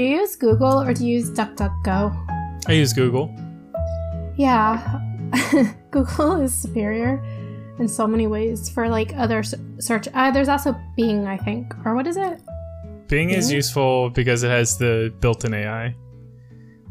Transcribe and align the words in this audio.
you 0.00 0.20
use 0.20 0.36
Google 0.36 0.80
or 0.80 0.94
do 0.94 1.06
you 1.06 1.14
use 1.14 1.30
DuckDuckGo? 1.30 2.66
I 2.66 2.72
use 2.72 2.92
Google. 2.92 3.34
Yeah, 4.36 5.00
Google 5.90 6.40
is 6.40 6.54
superior 6.54 7.22
in 7.78 7.88
so 7.88 8.06
many 8.06 8.26
ways 8.26 8.68
for 8.68 8.88
like 8.88 9.14
other 9.16 9.42
search. 9.78 10.08
Uh, 10.14 10.30
there's 10.30 10.48
also 10.48 10.74
Bing, 10.96 11.26
I 11.26 11.36
think, 11.36 11.74
or 11.84 11.94
what 11.94 12.06
is 12.06 12.16
it? 12.16 12.40
Bing 13.08 13.30
is 13.30 13.50
useful 13.50 14.10
because 14.10 14.42
it 14.44 14.50
has 14.50 14.78
the 14.78 15.12
built-in 15.20 15.52
AI. 15.52 15.96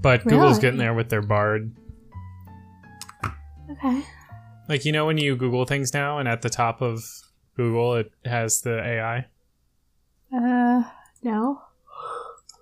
But 0.01 0.25
Google's 0.25 0.59
getting 0.59 0.79
there 0.79 0.93
with 0.93 1.09
their 1.09 1.21
Bard. 1.21 1.71
Okay. 3.71 4.03
Like 4.67 4.85
you 4.85 4.91
know 4.91 5.05
when 5.05 5.17
you 5.17 5.35
Google 5.35 5.65
things 5.65 5.93
now 5.93 6.19
and 6.19 6.27
at 6.27 6.41
the 6.41 6.49
top 6.49 6.81
of 6.81 7.03
Google 7.55 7.95
it 7.95 8.11
has 8.25 8.61
the 8.61 8.83
AI? 8.83 9.25
Uh, 10.33 10.83
no. 11.23 11.61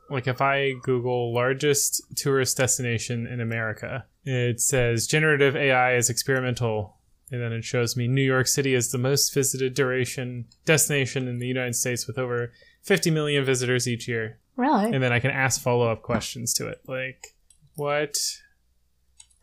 Like 0.09 0.27
if 0.27 0.41
I 0.41 0.73
Google 0.84 1.34
largest 1.34 2.02
tourist 2.15 2.57
destination 2.57 3.27
in 3.27 3.41
America, 3.41 4.05
it 4.23 4.61
says 4.61 5.07
generative 5.07 5.55
AI 5.55 5.95
is 5.95 6.09
experimental. 6.09 6.98
And 7.29 7.41
then 7.41 7.52
it 7.52 7.65
shows 7.65 7.98
me 7.98 8.07
New 8.07 8.21
York 8.21 8.48
City 8.48 8.73
is 8.73 8.91
the 8.91 8.98
most 8.98 9.34
visited 9.34 9.73
duration 9.73 10.45
destination 10.63 11.27
in 11.27 11.39
the 11.39 11.48
United 11.48 11.75
States 11.75 12.07
with 12.07 12.17
over 12.17 12.53
50 12.84 13.12
million 13.12 13.43
visitors 13.43 13.85
each 13.88 14.07
year. 14.07 14.39
Really? 14.55 14.93
And 14.93 15.03
then 15.03 15.12
I 15.12 15.20
can 15.20 15.31
ask 15.31 15.62
follow 15.62 15.91
up 15.91 16.03
questions 16.03 16.53
to 16.55 16.67
it. 16.67 16.81
Like, 16.87 17.35
what 17.76 18.17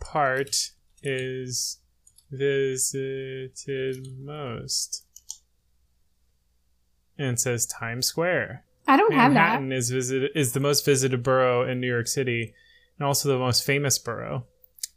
part 0.00 0.70
is 1.02 1.78
visited 2.30 4.06
most? 4.18 5.04
And 7.18 7.34
it 7.34 7.40
says 7.40 7.66
Times 7.66 8.06
Square. 8.06 8.64
I 8.86 8.96
don't 8.96 9.12
have 9.12 9.34
that. 9.34 9.60
Manhattan 9.60 9.72
is 9.72 9.90
visit 9.90 10.32
is 10.34 10.52
the 10.52 10.60
most 10.60 10.84
visited 10.84 11.22
borough 11.22 11.68
in 11.68 11.80
New 11.80 11.88
York 11.88 12.06
City, 12.06 12.54
and 12.98 13.06
also 13.06 13.28
the 13.28 13.38
most 13.38 13.64
famous 13.64 13.98
borough, 13.98 14.46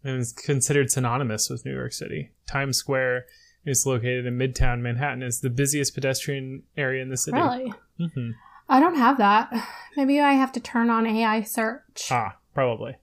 and 0.03 0.19
is 0.19 0.33
considered 0.33 0.91
synonymous 0.91 1.49
with 1.49 1.65
New 1.65 1.73
York 1.73 1.93
City. 1.93 2.31
Times 2.47 2.77
Square 2.77 3.25
is 3.65 3.85
located 3.85 4.25
in 4.25 4.37
Midtown 4.37 4.81
Manhattan. 4.81 5.23
It's 5.23 5.39
the 5.39 5.49
busiest 5.49 5.93
pedestrian 5.93 6.63
area 6.75 7.01
in 7.01 7.09
the 7.09 7.17
city. 7.17 7.37
Really? 7.37 7.73
hmm 7.99 8.31
I 8.69 8.79
don't 8.81 8.95
have 8.95 9.17
that. 9.19 9.53
Maybe 9.95 10.19
I 10.19 10.33
have 10.33 10.51
to 10.53 10.59
turn 10.59 10.89
on 10.89 11.07
AI 11.07 11.41
search. 11.41 12.09
Ah, 12.11 12.35
probably. 12.53 12.97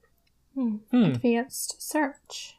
Hmm. 0.53 0.77
Hmm. 0.91 1.03
Advanced 1.05 1.81
search. 1.81 2.55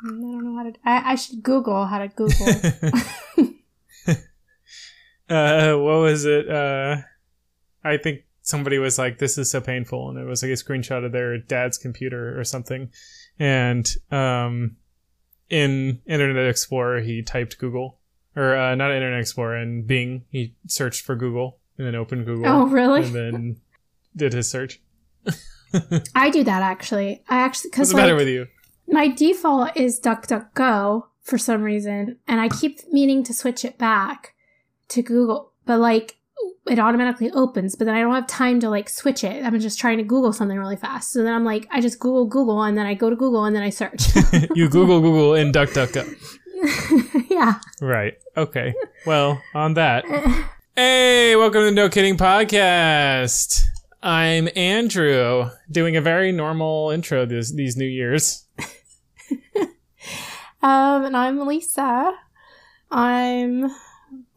Hmm, 0.00 0.24
I 0.24 0.32
don't 0.32 0.44
know 0.44 0.56
how 0.56 0.64
to. 0.70 0.72
I, 0.84 1.12
I 1.12 1.14
should 1.16 1.42
Google 1.42 1.84
how 1.86 1.98
to 1.98 2.08
Google. 2.16 2.46
uh, 5.28 5.76
what 5.76 6.00
was 6.00 6.24
it? 6.24 6.48
Uh, 6.48 6.96
I 7.84 7.96
think 7.96 8.24
somebody 8.42 8.78
was 8.78 8.98
like, 8.98 9.18
"This 9.18 9.38
is 9.38 9.50
so 9.50 9.60
painful," 9.60 10.10
and 10.10 10.18
it 10.18 10.24
was 10.24 10.42
like 10.42 10.50
a 10.50 10.54
screenshot 10.54 11.04
of 11.04 11.12
their 11.12 11.38
dad's 11.38 11.78
computer 11.78 12.38
or 12.38 12.44
something. 12.44 12.90
And 13.38 13.88
um, 14.10 14.76
in 15.48 16.00
Internet 16.06 16.48
Explorer, 16.48 17.00
he 17.00 17.22
typed 17.22 17.58
Google, 17.58 17.98
or 18.36 18.56
uh, 18.56 18.74
not 18.74 18.92
Internet 18.92 19.20
Explorer, 19.20 19.62
in 19.62 19.86
Bing, 19.86 20.24
he 20.30 20.54
searched 20.66 21.04
for 21.04 21.14
Google 21.14 21.58
and 21.76 21.86
then 21.86 21.94
opened 21.94 22.26
Google, 22.26 22.46
oh, 22.46 22.66
really? 22.66 23.04
and 23.04 23.14
then 23.14 23.56
did 24.16 24.32
his 24.32 24.50
search. 24.50 24.80
I 26.14 26.30
do 26.30 26.42
that 26.44 26.62
actually. 26.62 27.22
I 27.28 27.40
actually 27.40 27.70
because 27.70 27.88
What's 27.88 27.90
the 27.92 27.96
matter 27.98 28.14
like, 28.14 28.20
with 28.20 28.28
you? 28.28 28.46
my 28.88 29.08
default 29.08 29.76
is 29.76 30.00
DuckDuckGo 30.00 31.04
for 31.22 31.38
some 31.38 31.62
reason, 31.62 32.16
and 32.26 32.40
I 32.40 32.48
keep 32.48 32.80
meaning 32.90 33.22
to 33.24 33.34
switch 33.34 33.64
it 33.64 33.78
back 33.78 34.34
to 34.88 35.02
Google, 35.02 35.52
but 35.66 35.78
like 35.78 36.16
it 36.66 36.78
automatically 36.78 37.30
opens, 37.32 37.74
but 37.74 37.86
then 37.86 37.94
I 37.94 38.00
don't 38.00 38.14
have 38.14 38.26
time 38.26 38.60
to 38.60 38.70
like 38.70 38.88
switch 38.88 39.24
it. 39.24 39.44
I'm 39.44 39.58
just 39.60 39.78
trying 39.78 39.98
to 39.98 40.04
Google 40.04 40.32
something 40.32 40.58
really 40.58 40.76
fast. 40.76 41.12
So 41.12 41.22
then 41.22 41.32
I'm 41.32 41.44
like, 41.44 41.66
I 41.70 41.80
just 41.80 41.98
Google 41.98 42.26
Google, 42.26 42.62
and 42.62 42.76
then 42.76 42.86
I 42.86 42.94
go 42.94 43.10
to 43.10 43.16
Google, 43.16 43.44
and 43.44 43.54
then 43.54 43.62
I 43.62 43.70
search. 43.70 44.08
you 44.54 44.68
Google 44.68 45.00
Google 45.00 45.34
in 45.34 45.52
DuckDuckGo. 45.52 47.26
yeah. 47.30 47.54
Right. 47.80 48.14
Okay. 48.36 48.74
Well, 49.06 49.42
on 49.54 49.74
that. 49.74 50.04
Hey, 50.76 51.34
welcome 51.34 51.62
to 51.62 51.64
the 51.64 51.72
No 51.72 51.88
Kidding 51.88 52.16
Podcast. 52.16 53.64
I'm 54.00 54.48
Andrew, 54.54 55.50
doing 55.68 55.96
a 55.96 56.00
very 56.00 56.30
normal 56.30 56.90
intro 56.90 57.26
this, 57.26 57.52
these 57.52 57.76
New 57.76 57.84
Years. 57.84 58.46
Um, 60.60 61.04
and 61.04 61.16
I'm 61.16 61.46
Lisa. 61.46 62.12
I'm 62.90 63.70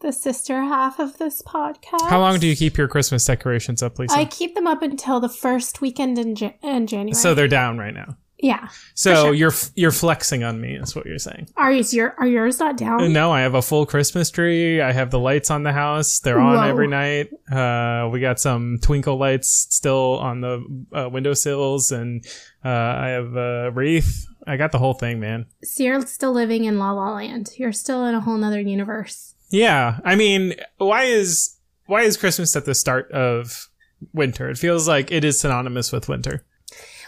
the 0.02 0.12
sister 0.12 0.60
half 0.60 0.98
of 0.98 1.16
this 1.18 1.40
podcast. 1.42 2.08
How 2.08 2.20
long 2.20 2.38
do 2.38 2.46
you 2.46 2.56
keep 2.56 2.76
your 2.76 2.88
Christmas 2.88 3.24
decorations 3.24 3.82
up, 3.82 3.98
Lisa? 3.98 4.14
I 4.14 4.26
keep 4.26 4.54
them 4.54 4.66
up 4.66 4.82
until 4.82 5.20
the 5.20 5.28
first 5.28 5.80
weekend 5.80 6.18
in, 6.18 6.36
in 6.62 6.86
January. 6.86 7.14
so 7.14 7.34
they're 7.34 7.48
down 7.48 7.78
right 7.78 7.94
now. 7.94 8.16
yeah. 8.38 8.68
So 8.94 9.14
sure. 9.14 9.34
you're 9.34 9.52
you're 9.76 9.92
flexing 9.92 10.42
on 10.42 10.60
me, 10.60 10.74
is 10.74 10.94
what 10.96 11.06
you're 11.06 11.18
saying. 11.18 11.48
Are 11.56 11.70
yours 11.72 11.94
your 11.94 12.14
are 12.18 12.26
yours 12.26 12.58
not 12.58 12.76
down? 12.76 13.12
No, 13.12 13.30
I 13.32 13.42
have 13.42 13.54
a 13.54 13.62
full 13.62 13.86
Christmas 13.86 14.30
tree. 14.30 14.80
I 14.80 14.92
have 14.92 15.10
the 15.12 15.18
lights 15.20 15.50
on 15.50 15.62
the 15.62 15.72
house. 15.72 16.18
They're 16.18 16.40
on 16.40 16.56
Whoa. 16.56 16.68
every 16.68 16.88
night. 16.88 17.30
Uh, 17.50 18.08
we 18.10 18.18
got 18.20 18.40
some 18.40 18.78
twinkle 18.82 19.16
lights 19.16 19.48
still 19.70 20.18
on 20.18 20.40
the 20.40 20.84
uh, 20.92 21.08
windowsills, 21.08 21.92
and 21.92 22.26
uh, 22.64 22.68
I 22.68 23.08
have 23.10 23.36
a 23.36 23.70
wreath. 23.70 24.26
I 24.44 24.56
got 24.56 24.72
the 24.72 24.78
whole 24.78 24.94
thing, 24.94 25.20
man. 25.20 25.46
So 25.62 25.84
you're 25.84 26.04
still 26.04 26.32
living 26.32 26.64
in 26.64 26.76
La 26.80 26.90
La 26.90 27.14
Land. 27.14 27.50
You're 27.58 27.72
still 27.72 28.04
in 28.06 28.16
a 28.16 28.20
whole 28.20 28.36
nother 28.36 28.60
universe. 28.60 29.34
Yeah, 29.52 29.98
I 30.02 30.16
mean, 30.16 30.54
why 30.78 31.04
is 31.04 31.56
why 31.86 32.02
is 32.02 32.16
Christmas 32.16 32.56
at 32.56 32.64
the 32.64 32.74
start 32.74 33.12
of 33.12 33.68
winter? 34.14 34.48
It 34.48 34.56
feels 34.56 34.88
like 34.88 35.12
it 35.12 35.24
is 35.24 35.38
synonymous 35.38 35.92
with 35.92 36.08
winter. 36.08 36.46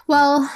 Well, 0.07 0.53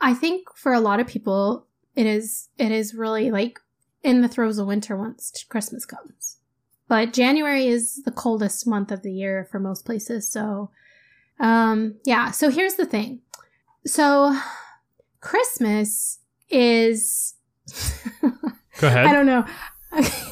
I 0.00 0.14
think 0.14 0.46
for 0.54 0.72
a 0.72 0.80
lot 0.80 1.00
of 1.00 1.08
people, 1.08 1.66
it 1.96 2.06
is 2.06 2.48
it 2.58 2.70
is 2.70 2.94
really 2.94 3.32
like 3.32 3.58
in 4.04 4.22
the 4.22 4.28
throes 4.28 4.58
of 4.58 4.68
winter 4.68 4.96
once 4.96 5.44
Christmas 5.48 5.84
comes. 5.84 6.38
But 6.86 7.12
January 7.12 7.66
is 7.66 8.02
the 8.04 8.12
coldest 8.12 8.64
month 8.64 8.92
of 8.92 9.02
the 9.02 9.12
year 9.12 9.48
for 9.50 9.58
most 9.58 9.84
places. 9.84 10.30
So, 10.30 10.70
um, 11.40 11.96
yeah. 12.04 12.30
So 12.30 12.50
here's 12.50 12.74
the 12.74 12.86
thing. 12.86 13.20
So, 13.84 14.38
Christmas 15.20 16.20
is. 16.50 17.34
Go 18.78 18.86
ahead. 18.86 19.06
I 19.06 19.12
don't 19.12 19.26
know. 19.26 19.44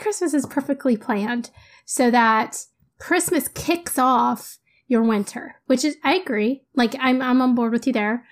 Christmas 0.00 0.34
is 0.34 0.46
perfectly 0.46 0.96
planned 0.96 1.50
so 1.84 2.10
that 2.10 2.56
Christmas 2.98 3.48
kicks 3.48 3.98
off 3.98 4.58
your 4.88 5.02
winter, 5.02 5.56
which 5.66 5.84
is 5.84 5.96
I 6.02 6.14
agree. 6.16 6.62
Like 6.74 6.94
I'm 6.98 7.22
I'm 7.22 7.40
on 7.40 7.54
board 7.54 7.72
with 7.72 7.86
you 7.86 7.92
there. 7.92 8.24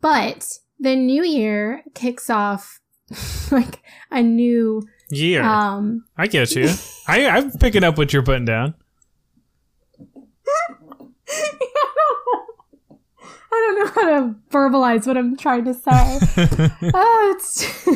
But 0.00 0.58
the 0.78 0.94
new 0.94 1.24
year 1.24 1.82
kicks 1.94 2.30
off 2.30 2.80
like 3.50 3.82
a 4.10 4.22
new 4.22 4.82
Year. 5.10 5.42
um 5.42 6.04
I 6.16 6.26
get 6.26 6.54
you. 6.56 6.68
I, 7.06 7.26
I'm 7.28 7.52
picking 7.52 7.84
up 7.84 7.96
what 7.96 8.12
you're 8.12 8.24
putting 8.24 8.44
down. 8.44 8.74
I 13.52 13.72
don't 13.74 13.78
know 13.78 13.86
how 13.86 14.04
to 14.04 14.34
verbalize 14.50 15.06
what 15.06 15.16
I'm 15.16 15.36
trying 15.36 15.64
to 15.64 15.74
say. 15.74 16.18
oh, 16.94 17.34
it's 17.36 17.88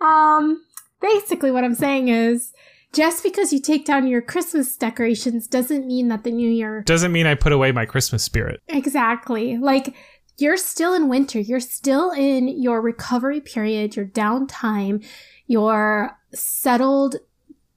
um 0.00 0.65
basically 1.14 1.50
what 1.50 1.64
I'm 1.64 1.74
saying 1.74 2.08
is 2.08 2.52
just 2.92 3.22
because 3.22 3.52
you 3.52 3.60
take 3.60 3.84
down 3.84 4.06
your 4.06 4.22
Christmas 4.22 4.76
decorations 4.76 5.46
doesn't 5.46 5.86
mean 5.86 6.08
that 6.08 6.24
the 6.24 6.30
new 6.30 6.48
year 6.50 6.82
Doesn't 6.82 7.12
mean 7.12 7.26
I 7.26 7.34
put 7.34 7.52
away 7.52 7.72
my 7.72 7.84
Christmas 7.86 8.22
spirit. 8.22 8.60
exactly. 8.68 9.56
Like 9.58 9.94
you're 10.38 10.56
still 10.56 10.94
in 10.94 11.08
winter. 11.08 11.40
You're 11.40 11.60
still 11.60 12.10
in 12.10 12.48
your 12.48 12.80
recovery 12.80 13.40
period 13.40 13.96
your 13.96 14.06
downtime 14.06 15.04
your 15.48 16.18
settled 16.34 17.16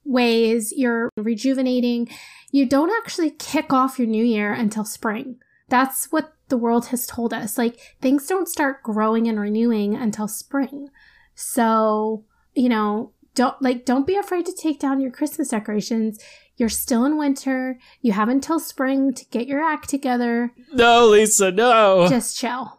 ways. 0.03 0.73
You're 0.75 1.09
rejuvenating. 1.17 2.09
You 2.51 2.65
don't 2.65 2.91
actually 3.03 3.29
kick 3.31 3.71
off 3.71 3.99
your 3.99 4.07
new 4.07 4.25
year 4.25 4.51
until 4.53 4.83
spring. 4.83 5.37
That's 5.67 6.11
what 6.11 6.33
the 6.47 6.57
world 6.57 6.87
has 6.87 7.05
told 7.05 7.31
us. 7.31 7.57
Like 7.59 7.79
things 8.01 8.25
don't 8.25 8.47
start 8.47 8.81
growing 8.81 9.27
and 9.27 9.39
renewing 9.39 9.95
until 9.95 10.27
spring. 10.27 10.89
So 11.35 12.25
you 12.55 12.69
know 12.69 13.11
don't 13.39 13.61
like 13.61 13.85
don't 13.85 14.05
be 14.05 14.17
afraid 14.17 14.45
to 14.45 14.51
take 14.53 14.81
down 14.81 14.99
your 14.99 15.11
christmas 15.11 15.47
decorations. 15.47 16.21
You're 16.57 16.67
still 16.67 17.05
in 17.05 17.17
winter. 17.17 17.79
You 18.01 18.11
have 18.11 18.27
until 18.27 18.59
spring 18.59 19.13
to 19.13 19.23
get 19.27 19.47
your 19.47 19.63
act 19.63 19.87
together. 19.87 20.51
No, 20.73 21.07
Lisa, 21.07 21.49
no. 21.49 22.05
just 22.09 22.37
chill. 22.37 22.77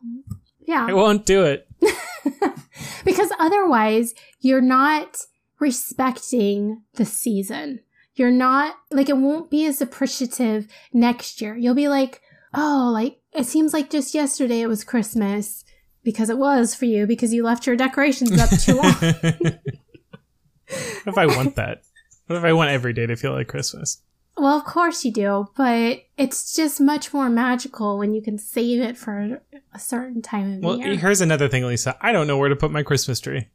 Yeah. 0.61 0.87
I 0.87 0.93
won't 0.93 1.25
do 1.25 1.45
it. 1.45 1.67
because 3.07 3.31
otherwise 3.39 4.13
you're 4.41 4.61
not 4.61 5.25
respecting 5.59 6.83
the 6.97 7.07
season. 7.07 7.81
You're 8.15 8.31
not 8.31 8.77
like 8.91 9.09
it 9.09 9.17
won't 9.17 9.51
be 9.51 9.65
as 9.65 9.81
appreciative 9.81 10.69
next 10.93 11.41
year. 11.41 11.57
You'll 11.57 11.75
be 11.75 11.89
like 11.89 12.21
oh 12.53 12.91
like 12.93 13.19
it 13.33 13.45
seems 13.47 13.73
like 13.73 13.89
just 13.89 14.13
yesterday 14.13 14.61
it 14.61 14.67
was 14.67 14.83
christmas 14.85 15.65
because 16.03 16.29
it 16.29 16.37
was 16.37 16.75
for 16.75 16.85
you 16.87 17.07
because 17.07 17.33
you 17.33 17.45
left 17.45 17.65
your 17.65 17.77
decorations 17.77 18.39
up 18.39 18.51
too 18.51 18.75
long 18.75 19.55
what 20.71 21.07
if 21.13 21.19
I 21.19 21.27
want 21.27 21.57
that? 21.57 21.83
What 22.27 22.37
if 22.37 22.45
I 22.45 22.53
want 22.53 22.71
every 22.71 22.93
day 22.93 23.07
to 23.07 23.17
feel 23.17 23.33
like 23.33 23.49
Christmas? 23.49 24.03
Well, 24.37 24.57
of 24.57 24.65
course 24.65 25.05
you 25.05 25.13
do, 25.13 25.49
but 25.57 26.03
it's 26.17 26.55
just 26.55 26.81
much 26.81 27.13
more 27.13 27.29
magical 27.29 27.99
when 27.99 28.15
you 28.15 28.23
can 28.23 28.39
save 28.39 28.81
it 28.81 28.97
for 28.97 29.41
a 29.75 29.79
certain 29.79 30.23
time 30.23 30.55
of 30.55 30.63
Well, 30.63 30.79
year. 30.79 30.89
Well, 30.89 30.97
here's 30.97 31.21
another 31.21 31.49
thing, 31.49 31.67
Lisa. 31.67 31.97
I 32.01 32.13
don't 32.13 32.27
know 32.27 32.39
where 32.39 32.49
to 32.49 32.57
put 32.57 32.71
my 32.71 32.83
Christmas 32.83 33.21
tree. 33.21 33.49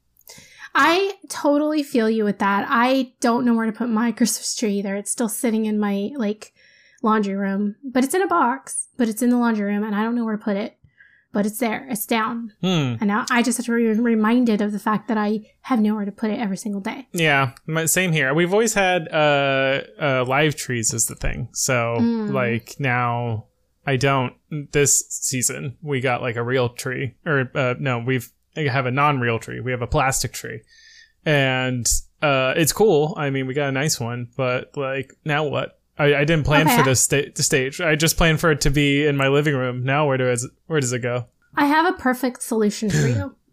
I 0.75 1.13
totally 1.29 1.83
feel 1.83 2.09
you 2.09 2.25
with 2.25 2.39
that. 2.39 2.67
I 2.69 3.13
don't 3.21 3.45
know 3.45 3.53
where 3.53 3.65
to 3.65 3.71
put 3.71 3.89
my 3.89 4.11
Christmas 4.11 4.53
tree 4.55 4.73
either. 4.79 4.95
It's 4.95 5.09
still 5.11 5.29
sitting 5.29 5.65
in 5.65 5.79
my 5.79 6.11
like 6.17 6.53
laundry 7.01 7.35
room, 7.35 7.75
but 7.83 8.03
it's 8.03 8.13
in 8.13 8.21
a 8.21 8.27
box, 8.27 8.87
but 8.97 9.07
it's 9.07 9.21
in 9.21 9.29
the 9.29 9.37
laundry 9.37 9.65
room 9.65 9.83
and 9.83 9.95
I 9.95 10.03
don't 10.03 10.15
know 10.15 10.25
where 10.25 10.35
to 10.37 10.43
put 10.43 10.57
it. 10.57 10.77
But 11.35 11.45
it's 11.45 11.59
there. 11.59 11.85
It's 11.89 12.05
down. 12.05 12.53
Hmm. 12.61 12.95
And 13.01 13.07
now 13.07 13.25
I 13.29 13.43
just 13.43 13.57
have 13.57 13.65
to 13.65 13.75
be 13.75 13.87
reminded 14.01 14.61
of 14.61 14.71
the 14.71 14.79
fact 14.79 15.09
that 15.09 15.17
I 15.17 15.51
have 15.63 15.81
nowhere 15.81 16.05
to 16.05 16.11
put 16.13 16.31
it 16.31 16.39
every 16.39 16.55
single 16.55 16.79
day. 16.79 17.09
Yeah, 17.11 17.51
my- 17.67 17.87
same 17.87 18.13
here. 18.13 18.33
We've 18.33 18.53
always 18.53 18.73
had 18.73 19.09
uh, 19.11 19.81
uh, 20.01 20.25
live 20.25 20.55
trees 20.55 20.93
as 20.93 21.07
the 21.07 21.15
thing. 21.15 21.49
So, 21.51 21.97
Mm. 21.99 22.31
like, 22.31 22.75
now 22.79 23.47
I 23.85 23.97
don't. 23.97 24.33
This 24.71 25.03
season, 25.09 25.75
we 25.81 25.99
got 25.99 26.21
like 26.21 26.37
a 26.37 26.43
real 26.43 26.69
tree. 26.69 27.15
Or, 27.25 27.51
uh, 27.53 27.73
no, 27.79 27.99
we've 27.99 28.29
we 28.55 28.67
have 28.69 28.85
a 28.85 28.91
non 28.91 29.19
real 29.19 29.37
tree. 29.37 29.59
We 29.59 29.71
have 29.71 29.81
a 29.81 29.87
plastic 29.87 30.31
tree. 30.31 30.61
And 31.25 31.85
uh, 32.21 32.53
it's 32.55 32.71
cool. 32.71 33.13
I 33.17 33.29
mean, 33.29 33.45
we 33.47 33.53
got 33.53 33.67
a 33.67 33.71
nice 33.73 33.99
one, 33.99 34.29
but, 34.37 34.71
like, 34.77 35.11
now 35.25 35.43
what? 35.43 35.79
I, 35.97 36.15
I 36.15 36.25
didn't 36.25 36.43
plan 36.45 36.67
Okay. 36.67 36.77
for 36.77 36.83
this 36.83 37.01
sta- 37.01 37.31
stage. 37.35 37.79
I 37.81 37.95
just 37.95 38.17
planned 38.17 38.39
for 38.41 38.51
it 38.51 38.61
to 38.61 38.69
be 38.69 39.05
in 39.05 39.15
my 39.17 39.27
living 39.29 39.55
room. 39.55 39.83
Now, 39.83 40.07
where 40.07 40.17
does 40.17 40.49
where 40.67 40.79
does 40.79 40.91
it 40.93 40.99
go? 40.99 41.25
I 41.55 41.65
have 41.67 41.85
a 41.85 41.93
perfect 41.97 42.43
solution 42.43 42.89
for 42.89 43.07
you. 43.07 43.35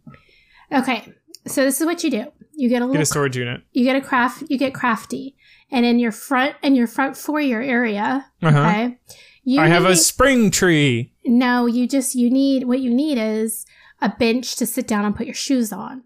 Okay, 0.73 1.13
so 1.47 1.63
this 1.65 1.81
is 1.81 1.87
what 1.87 2.03
you 2.03 2.11
do. 2.11 2.25
You 2.55 2.69
get 2.71 2.77
a 2.77 2.81
Get 2.81 2.87
little 2.87 3.03
a 3.03 3.07
storage 3.07 3.37
unit. 3.37 3.61
you 3.73 3.85
get 3.85 3.95
a 3.97 4.01
craft 4.01 4.45
you 4.49 4.57
get 4.59 4.73
crafty 4.75 5.37
and 5.71 5.85
in 5.85 5.99
your 5.99 6.13
front 6.13 6.55
in 6.63 6.75
your 6.75 6.87
front 6.87 7.17
foyer 7.17 7.61
area 7.61 8.27
Uh-huh. 8.43 8.59
okay 8.59 8.99
you 9.45 9.61
I 9.61 9.69
have 9.69 9.85
a 9.85 9.97
spring 9.97 10.51
tree. 10.51 11.13
no 11.25 11.67
you 11.67 11.87
just 11.89 12.15
you 12.15 12.31
need 12.31 12.65
what 12.65 12.81
you 12.81 12.93
need 12.93 13.19
is 13.19 13.65
a 14.01 14.09
bench 14.11 14.57
to 14.57 14.67
sit 14.67 14.87
down 14.87 15.05
and 15.05 15.17
put 15.17 15.27
your 15.27 15.35
shoes 15.35 15.73
on 15.73 16.05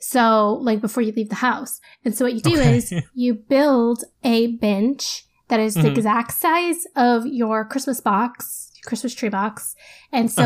so 0.00 0.54
like 0.60 0.80
before 0.80 1.02
you 1.02 1.12
leave 1.12 1.28
the 1.30 1.36
house 1.36 1.80
and 2.04 2.14
so 2.14 2.24
what 2.24 2.34
you 2.34 2.40
do 2.40 2.58
Okay. 2.58 2.76
is 2.76 2.92
you 3.14 3.34
build 3.34 4.04
a 4.24 4.48
bench 4.56 5.25
that 5.48 5.60
is 5.60 5.74
the 5.74 5.80
Mhm. 5.82 5.96
exact 5.96 6.32
size 6.32 6.86
of 6.96 7.26
your 7.26 7.64
christmas 7.64 8.00
box 8.00 8.70
your 8.76 8.88
christmas 8.88 9.14
tree 9.14 9.28
box 9.28 9.74
and 10.12 10.30
so 10.30 10.42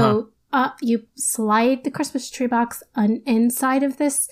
Uh-huh. 0.52 0.64
uh, 0.64 0.70
you 0.81 1.05
slide 1.17 1.85
the 1.85 1.91
christmas 1.91 2.31
tree 2.31 2.47
box 2.47 2.82
on 2.94 3.20
inside 3.26 3.82
of 3.82 3.97
this 3.99 4.29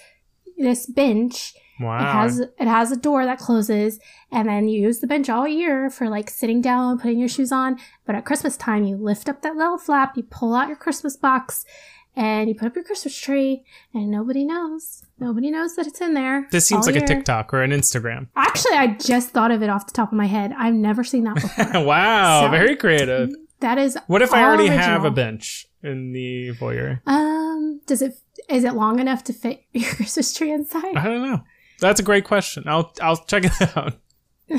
this 0.56 0.86
bench 0.86 1.54
Wow. 1.80 1.98
it 2.00 2.06
has 2.12 2.40
it 2.40 2.66
has 2.66 2.90
a 2.90 2.96
door 2.96 3.24
that 3.24 3.38
closes, 3.38 4.00
and 4.32 4.48
then 4.48 4.66
you 4.68 4.82
use 4.82 4.98
the 4.98 5.06
bench 5.06 5.28
all 5.30 5.46
year 5.46 5.88
for 5.90 6.08
like 6.08 6.28
sitting 6.28 6.60
down, 6.60 6.98
putting 6.98 7.20
your 7.20 7.28
shoes 7.28 7.52
on. 7.52 7.78
But 8.04 8.16
at 8.16 8.24
Christmas 8.24 8.56
time, 8.56 8.82
you 8.82 8.96
lift 8.96 9.28
up 9.28 9.42
that 9.42 9.54
little 9.54 9.78
flap, 9.78 10.16
you 10.16 10.24
pull 10.24 10.56
out 10.56 10.66
your 10.66 10.76
Christmas 10.76 11.16
box, 11.16 11.64
and 12.18 12.48
you 12.50 12.54
put 12.54 12.66
up 12.66 12.74
your 12.74 12.84
Christmas 12.84 13.16
tree, 13.16 13.64
and 13.94 14.10
nobody 14.10 14.44
knows. 14.44 15.04
Nobody 15.18 15.50
knows 15.50 15.74
that 15.76 15.86
it's 15.86 16.00
in 16.02 16.12
there. 16.12 16.46
This 16.50 16.66
seems 16.66 16.84
like 16.86 16.96
year. 16.96 17.04
a 17.04 17.06
TikTok 17.06 17.54
or 17.54 17.62
an 17.62 17.70
Instagram. 17.70 18.26
Actually, 18.36 18.76
I 18.76 18.88
just 18.98 19.30
thought 19.30 19.50
of 19.50 19.62
it 19.62 19.70
off 19.70 19.86
the 19.86 19.92
top 19.92 20.12
of 20.12 20.18
my 20.18 20.26
head. 20.26 20.52
I've 20.58 20.74
never 20.74 21.02
seen 21.04 21.24
that 21.24 21.34
before. 21.40 21.84
wow, 21.84 22.42
So- 22.42 22.50
very 22.50 22.76
creative. 22.76 23.30
that 23.60 23.78
is 23.78 23.96
What 24.08 24.20
if 24.22 24.34
I 24.34 24.42
already 24.44 24.66
have 24.68 25.04
a 25.04 25.10
bench 25.10 25.66
in 25.82 26.12
the 26.12 26.52
foyer? 26.52 27.00
um. 27.06 27.80
Does 27.86 28.02
it 28.02 28.14
is 28.50 28.64
it 28.64 28.74
long 28.74 28.98
enough 28.98 29.24
to 29.24 29.32
fit 29.32 29.62
your 29.72 29.90
Christmas 29.94 30.32
tree 30.34 30.52
inside? 30.52 30.94
I 30.96 31.04
don't 31.04 31.22
know. 31.22 31.40
That's 31.80 32.00
a 32.00 32.02
great 32.02 32.24
question. 32.24 32.64
I'll 32.66 32.92
I'll 33.00 33.16
check 33.16 33.44
it 33.44 33.52
out. 33.76 33.94
I 34.50 34.58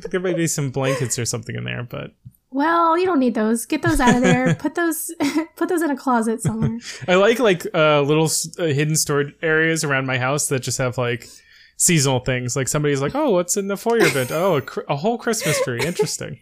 think 0.00 0.10
there 0.10 0.20
might 0.20 0.36
be 0.36 0.46
some 0.46 0.70
blankets 0.70 1.18
or 1.18 1.24
something 1.24 1.54
in 1.56 1.64
there, 1.64 1.82
but 1.88 2.12
Well, 2.52 2.98
you 2.98 3.06
don't 3.06 3.18
need 3.18 3.34
those. 3.34 3.66
Get 3.66 3.82
those 3.82 4.00
out 4.00 4.14
of 4.14 4.22
there. 4.22 4.54
put 4.58 4.74
those 4.74 5.10
put 5.56 5.68
those 5.68 5.82
in 5.82 5.90
a 5.90 5.96
closet 5.96 6.42
somewhere. 6.42 6.78
I 7.08 7.14
like 7.14 7.38
like 7.38 7.66
uh, 7.74 8.02
little 8.02 8.30
uh, 8.58 8.64
hidden 8.66 8.96
storage 8.96 9.34
areas 9.42 9.84
around 9.84 10.06
my 10.06 10.18
house 10.18 10.48
that 10.48 10.60
just 10.60 10.78
have 10.78 10.98
like 10.98 11.28
seasonal 11.76 12.20
things. 12.20 12.54
Like 12.54 12.68
somebody's 12.68 13.00
like, 13.00 13.14
"Oh, 13.14 13.30
what's 13.30 13.56
in 13.56 13.68
the 13.68 13.76
foyer 13.76 14.10
bin? 14.12 14.28
Oh, 14.30 14.56
a, 14.56 14.62
cr- 14.62 14.80
a 14.88 14.96
whole 14.96 15.18
Christmas 15.18 15.60
tree. 15.62 15.80
Interesting." 15.84 16.38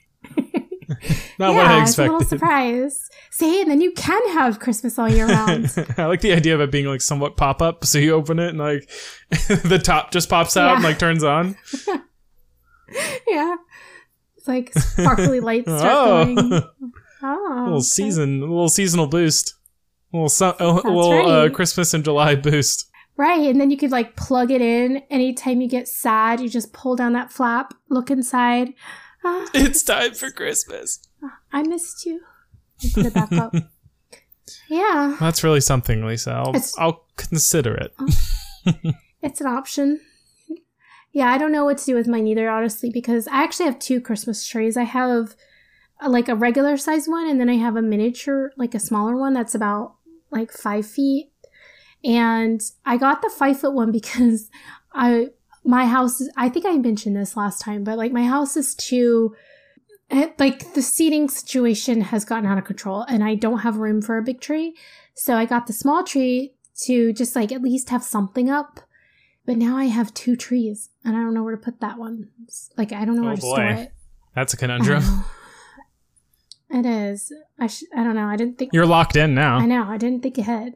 Not 1.39 1.55
what 1.55 1.67
I 1.67 1.83
it's 1.83 1.97
a 1.99 2.03
little 2.03 2.23
surprise. 2.23 3.09
See, 3.31 3.63
and 3.63 3.71
then 3.71 3.81
you 3.81 3.93
can 3.93 4.21
have 4.33 4.59
Christmas 4.59 4.99
all 4.99 5.09
year 5.09 5.27
round. 5.27 5.73
I 5.97 6.07
like 6.07 6.21
the 6.21 6.33
idea 6.33 6.55
of 6.55 6.61
it 6.61 6.73
being 6.73 6.87
like 6.87 7.01
somewhat 7.01 7.37
pop 7.37 7.63
up. 7.63 7.85
So 7.85 7.99
you 7.99 8.13
open 8.13 8.41
it 8.41 8.49
and 8.49 8.59
like 8.59 8.91
the 9.31 9.81
top 9.83 10.11
just 10.11 10.29
pops 10.29 10.57
out 10.57 10.75
and 10.75 10.85
like 10.85 10.99
turns 10.99 11.23
on. 11.23 11.57
yeah. 13.29 13.57
It's 14.41 14.49
like 14.49 14.73
sparkly 14.73 15.41
lights 15.41 15.67
start 15.79 15.85
Oh, 16.09 16.35
going. 16.35 16.63
Oh. 17.23 17.55
little 17.65 17.75
okay. 17.75 17.83
season, 17.83 18.39
a 18.39 18.47
little 18.47 18.71
seasonal 18.71 19.07
boost, 19.07 19.53
a 20.11 20.17
little 20.17 20.31
su- 20.31 20.55
a 20.59 20.67
little 20.73 21.29
uh. 21.29 21.51
Christmas 21.51 21.93
in 21.93 22.03
July 22.03 22.35
boost. 22.35 22.91
Right. 23.19 23.51
And 23.51 23.61
then 23.61 23.71
you 23.71 23.77
could 23.77 23.91
like 23.91 24.17
plug 24.17 24.51
it 24.51 24.63
in. 24.63 25.03
Anytime 25.11 25.61
you 25.61 25.69
get 25.69 25.87
sad, 25.87 26.41
you 26.41 26.49
just 26.49 26.73
pull 26.73 26.97
down 26.97 27.13
that 27.13 27.31
flap, 27.31 27.75
look 27.91 28.11
inside. 28.11 28.73
Ah, 29.23 29.47
It's 29.55 29.83
time 29.83 30.15
for 30.15 30.31
Christmas. 30.31 31.01
I 31.53 31.63
missed 31.63 32.07
you. 32.07 32.23
And 32.83 32.93
put 32.95 33.05
it 33.07 33.13
back 33.13 33.33
up. 33.33 33.55
yeah. 34.71 35.17
That's 35.21 35.45
really 35.45 35.61
something, 35.61 36.03
Lisa. 36.07 36.31
I'll, 36.33 36.55
I'll 36.79 37.05
consider 37.17 37.75
it. 37.75 37.95
It's 39.21 39.43
an 39.43 39.47
option. 39.47 40.01
Yeah, 41.13 41.31
I 41.31 41.39
don't 41.39 41.53
know 41.53 41.65
what 41.65 41.79
to 41.79 41.87
do 41.87 41.95
with 41.95 42.07
mine 42.07 42.27
either, 42.27 42.49
honestly, 42.49 42.91
because 42.91 43.27
I 43.29 43.43
actually 43.43 43.67
have 43.67 43.79
two 43.79 44.01
Christmas 44.01 44.47
trees. 44.47 44.77
I 44.77 44.85
have 44.85 45.35
uh, 46.01 46.09
like 46.09 46.29
a 46.29 46.37
regular 46.37 46.77
size 46.77 47.09
one, 47.09 47.29
and 47.29 47.41
then 47.41 47.51
I 47.51 47.57
have 47.57 47.77
a 47.77 47.83
miniature, 47.83 48.53
like 48.57 48.75
a 48.75 48.81
smaller 48.81 49.17
one 49.17 49.35
that's 49.35 49.55
about 49.55 49.95
like 50.31 50.53
five 50.53 50.87
feet. 50.87 51.33
And 52.05 52.61
I 52.87 52.97
got 52.97 53.23
the 53.23 53.31
five 53.31 53.61
foot 53.61 53.75
one 53.75 53.93
because 54.01 54.51
I 54.93 55.29
my 55.65 55.87
house 55.87 56.21
is 56.21 56.31
I 56.37 56.49
think 56.49 56.65
I 56.65 56.77
mentioned 56.79 57.17
this 57.17 57.37
last 57.37 57.61
time, 57.61 57.85
but 57.85 57.99
like 57.99 58.13
my 58.13 58.25
house 58.25 58.57
is 58.57 58.75
too 58.75 59.35
it, 60.11 60.39
like 60.41 60.75
the 60.75 60.83
seating 60.83 61.29
situation 61.29 62.01
has 62.01 62.25
gotten 62.25 62.47
out 62.47 62.59
of 62.59 62.65
control 62.65 63.03
and 63.03 63.23
I 63.23 63.37
don't 63.37 63.61
have 63.61 63.77
room 63.77 64.03
for 64.03 64.19
a 64.19 64.23
big 64.23 64.41
tree. 64.41 64.77
So 65.15 65.35
I 65.35 65.45
got 65.45 65.67
the 65.67 65.73
small 65.73 66.03
tree 66.03 66.55
to 66.83 67.13
just 67.13 67.37
like 67.37 67.53
at 67.53 67.63
least 67.63 67.91
have 67.91 68.03
something 68.03 68.51
up. 68.51 68.81
But 69.51 69.59
now 69.59 69.77
I 69.77 69.87
have 69.87 70.15
two 70.15 70.37
trees 70.37 70.91
and 71.05 71.17
I 71.17 71.19
don't 71.23 71.35
know 71.35 71.43
where 71.43 71.57
to 71.57 71.61
put 71.61 71.81
that 71.81 71.99
one. 71.99 72.29
It's 72.45 72.71
like 72.77 72.93
I 72.93 73.05
don't 73.05 73.17
know 73.17 73.23
Oh, 73.23 73.27
where 73.27 73.35
to 73.35 73.41
store 73.41 73.67
it. 73.67 73.93
That's 74.33 74.55
a 74.55 74.57
conundrum. 74.57 75.03
It 76.73 76.87
is. 76.87 77.33
I 77.59 77.67
sh- 77.67 77.83
I 77.97 78.05
don't 78.05 78.15
know. 78.15 78.27
I 78.29 78.37
didn't 78.37 78.57
think 78.57 78.71
You're 78.73 78.87
locked 78.87 79.17
in 79.17 79.35
now. 79.35 79.57
I 79.57 79.67
know. 79.67 79.83
I 79.89 79.97
didn't 79.97 80.23
think 80.23 80.39
ahead. 80.39 80.75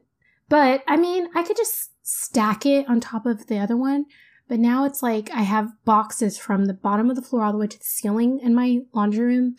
But 0.49 0.83
I 0.89 0.97
mean, 0.97 1.29
I 1.37 1.45
could 1.45 1.57
just 1.57 1.91
stack 2.03 2.67
it 2.67 2.89
on 2.89 2.99
top 2.99 3.27
of 3.27 3.47
the 3.47 3.59
other 3.59 3.77
one. 3.77 4.07
But 4.49 4.59
now 4.59 4.85
it's 4.87 5.05
like 5.05 5.31
I 5.31 5.43
have 5.43 5.71
boxes 5.85 6.37
from 6.37 6.65
the 6.65 6.75
bottom 6.75 7.11
of 7.11 7.15
the 7.17 7.23
floor 7.23 7.45
all 7.45 7.53
the 7.53 7.59
way 7.59 7.69
to 7.69 7.79
the 7.79 7.85
ceiling 7.85 8.41
in 8.43 8.57
my 8.57 8.81
laundry 8.93 9.25
room. 9.25 9.55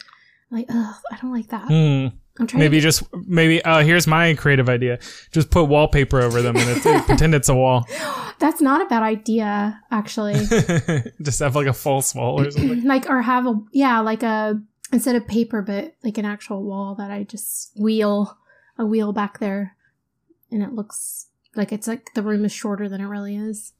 Like, 0.52 0.66
ugh, 0.68 0.96
I 1.10 1.16
don't 1.22 1.32
like 1.32 1.48
that. 1.48 1.68
Hmm. 1.70 2.18
Maybe 2.54 2.77
to. 2.77 2.82
just 2.82 3.04
maybe. 3.27 3.63
Uh, 3.63 3.82
here's 3.82 4.08
my 4.08 4.34
creative 4.34 4.68
idea: 4.68 5.00
just 5.32 5.50
put 5.50 5.65
wallpaper 5.65 6.22
over 6.22 6.42
them 6.42 6.58
and 6.58 6.70
it, 6.70 6.84
pretend 7.06 7.34
it's 7.34 7.48
a 7.50 7.56
wall. 7.56 7.88
That's 8.39 8.60
not 8.62 8.82
a 8.82 8.86
bad 8.86 9.04
idea, 9.04 9.82
actually. 9.92 10.34
just 11.22 11.39
have 11.39 11.56
like 11.56 11.68
a 11.68 11.74
false 11.74 12.13
wall 12.13 12.42
or 12.42 12.51
something. 12.51 12.84
like, 12.86 13.10
or 13.10 13.22
have 13.22 13.48
a, 13.48 13.58
yeah, 13.72 14.01
like 14.01 14.24
a, 14.24 14.62
instead 14.92 15.15
of 15.15 15.25
paper, 15.25 15.62
but 15.62 15.96
like 16.04 16.18
an 16.18 16.25
actual 16.25 16.62
wall 16.62 16.96
that 16.96 17.10
I 17.12 17.24
just 17.24 17.72
wheel, 17.80 18.38
a 18.77 18.86
wheel 18.86 19.13
back 19.13 19.39
there. 19.39 19.77
And 20.51 20.62
it 20.62 20.74
looks 20.74 21.27
like 21.56 21.72
it's 21.72 21.88
like 21.88 22.13
the 22.13 22.22
room 22.22 22.44
is 22.44 22.51
shorter 22.51 22.89
than 22.89 23.00
it 23.00 23.06
really 23.06 23.38
is. 23.38 23.72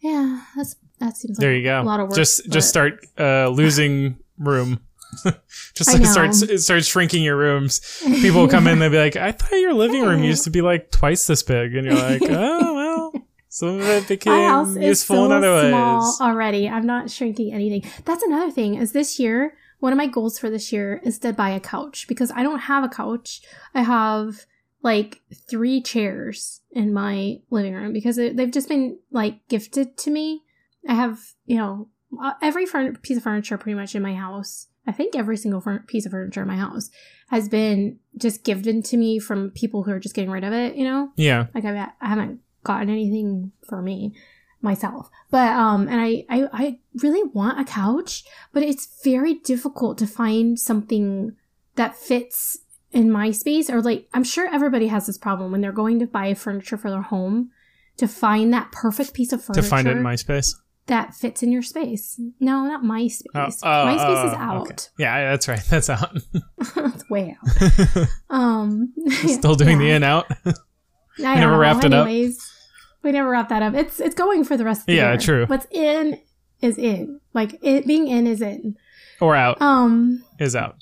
Yeah, 0.00 0.42
that's, 0.56 0.74
that 0.98 1.16
seems 1.16 1.38
like 1.38 1.42
There 1.42 1.54
you 1.54 1.62
go. 1.62 1.80
a 1.80 1.84
lot 1.84 2.00
of 2.00 2.08
work. 2.08 2.16
just 2.16 2.42
but- 2.42 2.52
just 2.52 2.68
start 2.68 3.06
uh, 3.18 3.48
losing 3.48 4.18
room. 4.38 4.80
just 5.74 5.90
I 5.94 5.98
know. 5.98 6.04
start 6.04 6.34
start 6.34 6.84
shrinking 6.84 7.22
your 7.22 7.36
rooms. 7.36 7.80
People 8.04 8.42
will 8.42 8.48
come 8.48 8.66
in, 8.66 8.78
they'll 8.78 8.90
be 8.90 8.98
like, 8.98 9.16
"I 9.16 9.32
thought 9.32 9.52
your 9.58 9.74
living 9.74 10.02
room 10.02 10.22
used 10.22 10.44
to 10.44 10.50
be 10.50 10.62
like 10.62 10.90
twice 10.90 11.26
this 11.26 11.42
big," 11.42 11.74
and 11.74 11.86
you're 11.86 11.94
like, 11.94 12.22
"Oh 12.22 12.74
well." 13.12 13.12
Some 13.48 13.78
of 13.80 13.82
it 13.82 14.00
My 14.02 14.06
became 14.08 14.48
house 14.48 14.70
is 14.70 14.76
useful 14.78 15.14
so 15.16 15.24
in 15.26 15.32
other 15.32 15.68
small 15.68 16.00
ways. 16.00 16.18
already. 16.20 16.68
I'm 16.68 16.86
not 16.86 17.08
shrinking 17.08 17.54
anything. 17.54 17.88
That's 18.04 18.24
another 18.24 18.50
thing. 18.50 18.74
Is 18.74 18.90
this 18.90 19.20
year 19.20 19.56
one 19.78 19.92
of 19.92 19.96
my 19.96 20.06
goals 20.08 20.38
for 20.38 20.50
this 20.50 20.72
year 20.72 21.00
is 21.04 21.18
to 21.20 21.32
buy 21.32 21.50
a 21.50 21.60
couch 21.60 22.06
because 22.08 22.32
I 22.34 22.42
don't 22.42 22.60
have 22.60 22.82
a 22.82 22.88
couch. 22.88 23.42
I 23.74 23.82
have 23.82 24.46
like 24.82 25.20
three 25.48 25.80
chairs 25.82 26.62
in 26.72 26.92
my 26.92 27.36
living 27.50 27.74
room 27.74 27.92
because 27.92 28.18
it, 28.18 28.36
they've 28.36 28.50
just 28.50 28.68
been 28.68 28.98
like 29.12 29.46
gifted 29.48 29.96
to 29.98 30.10
me. 30.10 30.42
I 30.88 30.94
have 30.94 31.20
you 31.46 31.58
know 31.58 31.88
uh, 32.20 32.32
every 32.42 32.66
furn- 32.66 32.96
piece 32.96 33.18
of 33.18 33.22
furniture 33.22 33.56
pretty 33.56 33.76
much 33.76 33.94
in 33.94 34.02
my 34.02 34.14
house. 34.14 34.66
I 34.86 34.92
think 34.92 35.16
every 35.16 35.36
single 35.36 35.62
piece 35.86 36.06
of 36.06 36.12
furniture 36.12 36.42
in 36.42 36.48
my 36.48 36.56
house 36.56 36.90
has 37.28 37.48
been 37.48 37.98
just 38.16 38.44
given 38.44 38.82
to 38.82 38.96
me 38.96 39.18
from 39.18 39.50
people 39.50 39.82
who 39.82 39.92
are 39.92 40.00
just 40.00 40.14
getting 40.14 40.30
rid 40.30 40.44
of 40.44 40.52
it. 40.52 40.76
You 40.76 40.84
know 40.84 41.10
Yeah, 41.16 41.46
like 41.54 41.64
I, 41.64 41.88
I 42.00 42.08
haven't 42.08 42.40
gotten 42.62 42.90
anything 42.90 43.52
for 43.68 43.82
me 43.82 44.14
myself. 44.60 45.10
But 45.30 45.52
um 45.52 45.88
and 45.88 46.00
I, 46.00 46.24
I 46.28 46.48
I 46.52 46.78
really 47.02 47.28
want 47.32 47.60
a 47.60 47.64
couch, 47.64 48.24
but 48.52 48.62
it's 48.62 49.02
very 49.04 49.34
difficult 49.34 49.98
to 49.98 50.06
find 50.06 50.58
something 50.58 51.36
that 51.76 51.96
fits 51.96 52.58
in 52.92 53.10
my 53.10 53.30
space 53.32 53.68
or 53.68 53.82
like 53.82 54.08
I'm 54.14 54.24
sure 54.24 54.48
everybody 54.48 54.86
has 54.86 55.06
this 55.06 55.18
problem 55.18 55.52
when 55.52 55.60
they're 55.60 55.72
going 55.72 55.98
to 55.98 56.06
buy 56.06 56.32
furniture 56.34 56.76
for 56.76 56.90
their 56.90 57.02
home 57.02 57.50
to 57.96 58.08
find 58.08 58.52
that 58.52 58.72
perfect 58.72 59.14
piece 59.14 59.32
of 59.32 59.44
furniture 59.44 59.62
to 59.62 59.68
find 59.68 59.88
it 59.88 59.96
in 59.96 60.02
my 60.02 60.16
space. 60.16 60.54
That 60.86 61.14
fits 61.14 61.42
in 61.42 61.50
your 61.50 61.62
space. 61.62 62.20
No, 62.40 62.64
not 62.64 62.84
my 62.84 63.08
space. 63.08 63.30
Oh, 63.34 63.48
oh, 63.62 63.84
my 63.86 63.96
space 63.96 64.06
oh, 64.18 64.26
is 64.26 64.32
okay. 64.34 64.42
out. 64.42 64.90
Yeah, 64.98 65.30
that's 65.30 65.48
right. 65.48 65.60
That's 65.70 65.88
out. 65.90 66.16
it's 66.60 67.10
way 67.10 67.36
out. 67.42 68.08
Um 68.30 68.92
Still 69.26 69.54
doing 69.54 69.78
the 69.78 69.90
in 69.90 70.02
out. 70.02 70.26
I 71.24 71.36
never 71.36 71.56
wrapped 71.58 71.84
it 71.84 71.94
up. 71.94 72.06
We 72.06 73.12
never 73.12 73.28
wrapped 73.30 73.50
that 73.50 73.62
up. 73.62 73.74
It's 73.74 74.00
it's 74.00 74.14
going 74.14 74.44
for 74.44 74.56
the 74.56 74.64
rest 74.64 74.82
of 74.82 74.86
the 74.86 74.92
day. 74.94 74.98
Yeah, 74.98 75.10
year. 75.12 75.18
true. 75.20 75.46
What's 75.46 75.66
in 75.70 76.20
is 76.60 76.78
in. 76.78 77.20
Like 77.32 77.58
it 77.62 77.86
being 77.86 78.08
in 78.08 78.26
is 78.26 78.42
in. 78.42 78.76
or 79.20 79.34
out 79.36 79.60
Um 79.62 80.24
is 80.38 80.54
out. 80.56 80.76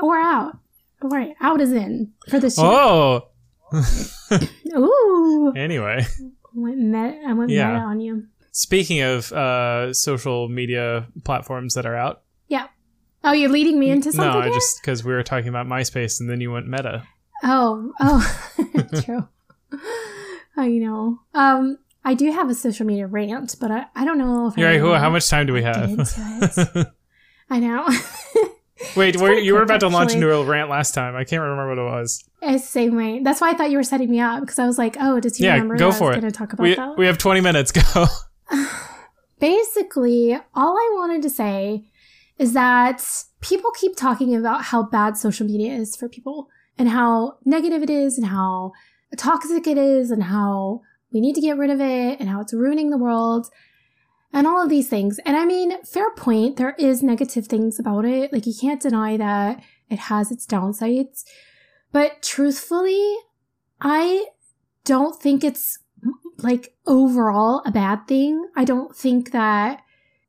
or 0.00 0.18
out. 0.18 0.58
Right. 1.02 1.34
Out 1.40 1.60
is 1.60 1.72
in 1.72 2.12
for 2.28 2.40
this 2.40 2.58
year. 2.58 2.66
Oh, 2.66 3.28
Ooh. 4.76 5.52
anyway. 5.56 6.06
Went 6.54 6.78
meta, 6.78 7.20
I 7.26 7.32
went 7.34 7.50
Yeah. 7.50 7.72
meta 7.72 7.84
on 7.84 8.00
you. 8.00 8.26
Speaking 8.58 9.02
of 9.02 9.30
uh, 9.34 9.92
social 9.92 10.48
media 10.48 11.06
platforms 11.24 11.74
that 11.74 11.84
are 11.84 11.94
out, 11.94 12.22
Yeah. 12.48 12.68
Oh, 13.22 13.32
you're 13.32 13.50
leading 13.50 13.78
me 13.78 13.90
into 13.90 14.12
something 14.12 14.40
no, 14.40 14.46
I 14.46 14.48
just 14.50 14.80
because 14.80 15.04
we 15.04 15.12
were 15.12 15.22
talking 15.22 15.48
about 15.48 15.66
MySpace 15.66 16.20
and 16.20 16.30
then 16.30 16.40
you 16.40 16.50
went 16.50 16.66
Meta. 16.66 17.02
Oh, 17.44 17.92
oh, 18.00 18.48
true. 19.04 19.28
You 20.56 20.80
know, 20.80 21.18
um, 21.34 21.76
I 22.02 22.14
do 22.14 22.32
have 22.32 22.48
a 22.48 22.54
social 22.54 22.86
media 22.86 23.06
rant, 23.06 23.56
but 23.60 23.70
I, 23.70 23.84
I 23.94 24.06
don't 24.06 24.16
know 24.16 24.46
if 24.48 24.56
You're 24.56 24.68
I 24.68 24.72
right. 24.72 24.80
Who- 24.80 24.94
How 24.94 25.10
much 25.10 25.28
time 25.28 25.46
do 25.46 25.52
we 25.52 25.62
have? 25.62 25.90
I 27.50 27.60
know. 27.60 27.86
Wait, 28.96 29.16
were, 29.20 29.34
you 29.34 29.52
were 29.52 29.62
about 29.62 29.80
to 29.80 29.88
launch 29.88 30.12
actually. 30.12 30.22
into 30.22 30.34
a 30.34 30.44
rant 30.44 30.70
last 30.70 30.94
time. 30.94 31.14
I 31.14 31.24
can't 31.24 31.42
remember 31.42 31.68
what 31.68 31.78
it 31.78 31.84
was. 31.84 32.24
It's 32.40 32.62
the 32.64 32.68
same 32.70 32.94
way. 32.96 33.20
That's 33.22 33.40
why 33.42 33.50
I 33.50 33.54
thought 33.54 33.70
you 33.70 33.76
were 33.76 33.82
setting 33.82 34.10
me 34.10 34.20
up 34.20 34.40
because 34.40 34.58
I 34.58 34.66
was 34.66 34.78
like, 34.78 34.96
oh, 34.98 35.20
does 35.20 35.36
he 35.36 35.44
Yeah, 35.44 35.52
remember 35.52 35.76
go 35.76 35.92
for 35.92 36.04
I 36.04 36.08
was 36.08 36.16
it. 36.16 36.20
going 36.20 36.32
to 36.32 36.38
talk 36.38 36.52
about 36.54 36.62
We, 36.62 36.74
that? 36.74 36.96
we 36.96 37.04
have 37.06 37.18
20 37.18 37.40
minutes. 37.42 37.72
Go. 37.72 38.06
Basically, 39.38 40.34
all 40.54 40.76
I 40.76 40.92
wanted 40.94 41.22
to 41.22 41.30
say 41.30 41.84
is 42.38 42.52
that 42.52 43.04
people 43.40 43.70
keep 43.72 43.96
talking 43.96 44.34
about 44.34 44.64
how 44.64 44.82
bad 44.82 45.16
social 45.16 45.46
media 45.46 45.72
is 45.74 45.96
for 45.96 46.08
people 46.08 46.48
and 46.78 46.88
how 46.88 47.38
negative 47.44 47.82
it 47.82 47.90
is 47.90 48.18
and 48.18 48.26
how 48.26 48.72
toxic 49.16 49.66
it 49.66 49.78
is 49.78 50.10
and 50.10 50.24
how 50.24 50.82
we 51.12 51.20
need 51.20 51.34
to 51.34 51.40
get 51.40 51.56
rid 51.56 51.70
of 51.70 51.80
it 51.80 52.20
and 52.20 52.28
how 52.28 52.40
it's 52.40 52.52
ruining 52.52 52.90
the 52.90 52.98
world 52.98 53.48
and 54.32 54.46
all 54.46 54.62
of 54.62 54.68
these 54.68 54.88
things. 54.88 55.18
And 55.24 55.36
I 55.36 55.44
mean, 55.44 55.82
fair 55.84 56.10
point, 56.14 56.56
there 56.56 56.74
is 56.78 57.02
negative 57.02 57.46
things 57.46 57.78
about 57.78 58.04
it. 58.04 58.32
Like 58.32 58.46
you 58.46 58.54
can't 58.58 58.82
deny 58.82 59.16
that 59.16 59.62
it 59.88 59.98
has 59.98 60.30
its 60.30 60.46
downsides. 60.46 61.24
But 61.92 62.22
truthfully, 62.22 63.16
I 63.80 64.26
don't 64.84 65.20
think 65.20 65.42
it's 65.42 65.78
like 66.38 66.74
overall 66.86 67.62
a 67.64 67.70
bad 67.70 68.06
thing. 68.06 68.46
I 68.56 68.64
don't 68.64 68.94
think 68.94 69.32
that 69.32 69.82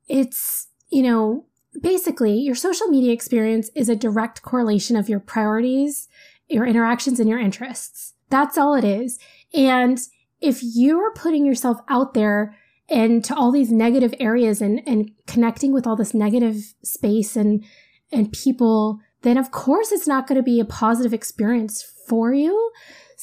it's, 0.08 0.68
you 0.90 1.02
know, 1.02 1.46
basically 1.80 2.38
your 2.38 2.54
social 2.54 2.88
media 2.88 3.12
experience 3.12 3.70
is 3.74 3.88
a 3.88 3.96
direct 3.96 4.42
correlation 4.42 4.96
of 4.96 5.08
your 5.08 5.20
priorities, 5.20 6.08
your 6.48 6.66
interactions, 6.66 7.20
and 7.20 7.28
your 7.28 7.38
interests. 7.38 8.14
That's 8.30 8.58
all 8.58 8.74
it 8.74 8.84
is. 8.84 9.18
And 9.54 9.98
if 10.40 10.60
you 10.62 10.98
are 10.98 11.12
putting 11.12 11.44
yourself 11.44 11.78
out 11.88 12.14
there 12.14 12.56
into 12.88 13.34
all 13.34 13.52
these 13.52 13.70
negative 13.70 14.14
areas 14.18 14.62
and, 14.62 14.80
and 14.86 15.10
connecting 15.26 15.72
with 15.72 15.86
all 15.86 15.96
this 15.96 16.14
negative 16.14 16.74
space 16.82 17.36
and 17.36 17.64
and 18.10 18.32
people, 18.32 19.00
then 19.20 19.36
of 19.36 19.50
course 19.50 19.92
it's 19.92 20.06
not 20.06 20.26
going 20.26 20.36
to 20.36 20.42
be 20.42 20.60
a 20.60 20.64
positive 20.64 21.12
experience 21.12 21.82
for 22.08 22.32
you. 22.32 22.70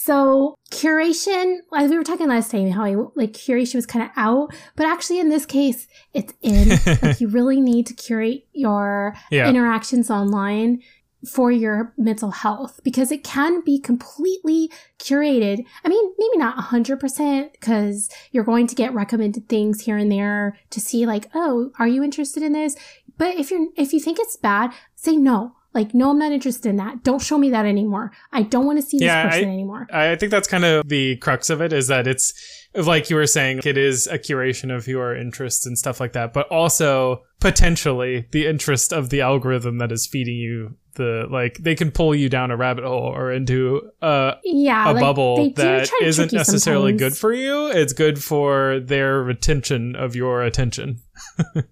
So 0.05 0.55
curation, 0.71 1.61
like 1.71 1.89
we 1.89 1.97
were 1.97 2.03
talking 2.03 2.27
last 2.27 2.51
time, 2.51 2.69
how 2.69 3.11
like 3.15 3.31
curation 3.33 3.73
was 3.73 3.87
kind 3.87 4.05
of 4.05 4.11
out, 4.15 4.53
but 4.75 4.85
actually 4.85 5.19
in 5.19 5.29
this 5.29 5.47
case, 5.47 5.87
it's 6.13 6.31
in. 6.43 6.77
like 7.01 7.19
you 7.19 7.27
really 7.27 7.59
need 7.59 7.87
to 7.87 7.95
curate 7.95 8.45
your 8.53 9.15
Yeah. 9.31 9.49
interactions 9.49 10.11
online 10.11 10.83
for 11.27 11.51
your 11.51 11.91
mental 11.97 12.29
health 12.29 12.79
because 12.83 13.11
it 13.11 13.23
can 13.23 13.61
be 13.61 13.79
completely 13.79 14.69
curated. 14.99 15.65
I 15.83 15.89
mean, 15.89 16.13
maybe 16.19 16.37
not 16.37 16.55
100% 16.55 17.51
because 17.53 18.07
you're 18.31 18.43
going 18.43 18.67
to 18.67 18.75
get 18.75 18.93
recommended 18.93 19.49
things 19.49 19.81
here 19.81 19.97
and 19.97 20.11
there 20.11 20.55
to 20.69 20.79
see 20.79 21.07
like, 21.07 21.31
"Oh, 21.33 21.71
are 21.79 21.87
you 21.87 22.03
interested 22.03 22.43
in 22.43 22.53
this?" 22.53 22.75
But 23.17 23.39
if 23.39 23.49
you're 23.49 23.69
if 23.75 23.91
you 23.91 23.99
think 23.99 24.19
it's 24.19 24.37
bad, 24.37 24.71
say 24.95 25.15
no. 25.15 25.54
Like, 25.75 25.93
no, 25.93 26.09
I'm 26.11 26.17
not 26.17 26.31
interested 26.31 26.69
in 26.69 26.77
that. 26.77 27.03
Don't 27.03 27.21
show 27.21 27.37
me 27.37 27.49
that 27.51 27.65
anymore. 27.65 28.11
I 28.31 28.43
don't 28.43 28.65
want 28.65 28.79
to 28.79 28.81
see 28.81 28.97
this 28.97 29.11
person 29.11 29.49
I- 29.49 29.53
anymore. 29.53 29.87
I 29.91 30.15
think 30.15 30.31
that's 30.31 30.47
kind 30.47 30.63
of 30.63 30.87
the 30.87 31.17
crux 31.17 31.49
of 31.49 31.61
it 31.61 31.73
is 31.73 31.87
that 31.87 32.07
it's 32.07 32.33
like 32.77 33.09
you 33.09 33.15
were 33.15 33.27
saying, 33.27 33.61
it 33.65 33.77
is 33.77 34.07
a 34.07 34.17
curation 34.19 34.75
of 34.75 34.87
your 34.87 35.15
interests 35.15 35.65
and 35.65 35.77
stuff 35.77 35.99
like 35.99 36.13
that, 36.13 36.33
but 36.33 36.47
also 36.49 37.23
potentially 37.39 38.27
the 38.31 38.45
interest 38.47 38.91
of 38.93 39.09
the 39.09 39.21
algorithm 39.21 39.77
that 39.79 39.91
is 39.91 40.07
feeding 40.07 40.35
you 40.37 40.75
the 40.95 41.27
like 41.29 41.57
they 41.57 41.75
can 41.75 41.91
pull 41.91 42.15
you 42.15 42.29
down 42.29 42.51
a 42.51 42.55
rabbit 42.55 42.85
hole 42.85 43.13
or 43.13 43.29
into 43.29 43.81
uh, 44.01 44.35
Yeah, 44.45 44.89
a 44.89 44.93
like, 44.93 45.01
bubble 45.01 45.51
that 45.55 45.89
isn't 46.01 46.31
necessarily 46.31 46.93
sometimes. 46.93 47.13
good 47.15 47.19
for 47.19 47.33
you. 47.33 47.67
It's 47.67 47.91
good 47.91 48.23
for 48.23 48.79
their 48.79 49.21
retention 49.21 49.95
of 49.97 50.15
your 50.15 50.41
attention. 50.41 51.01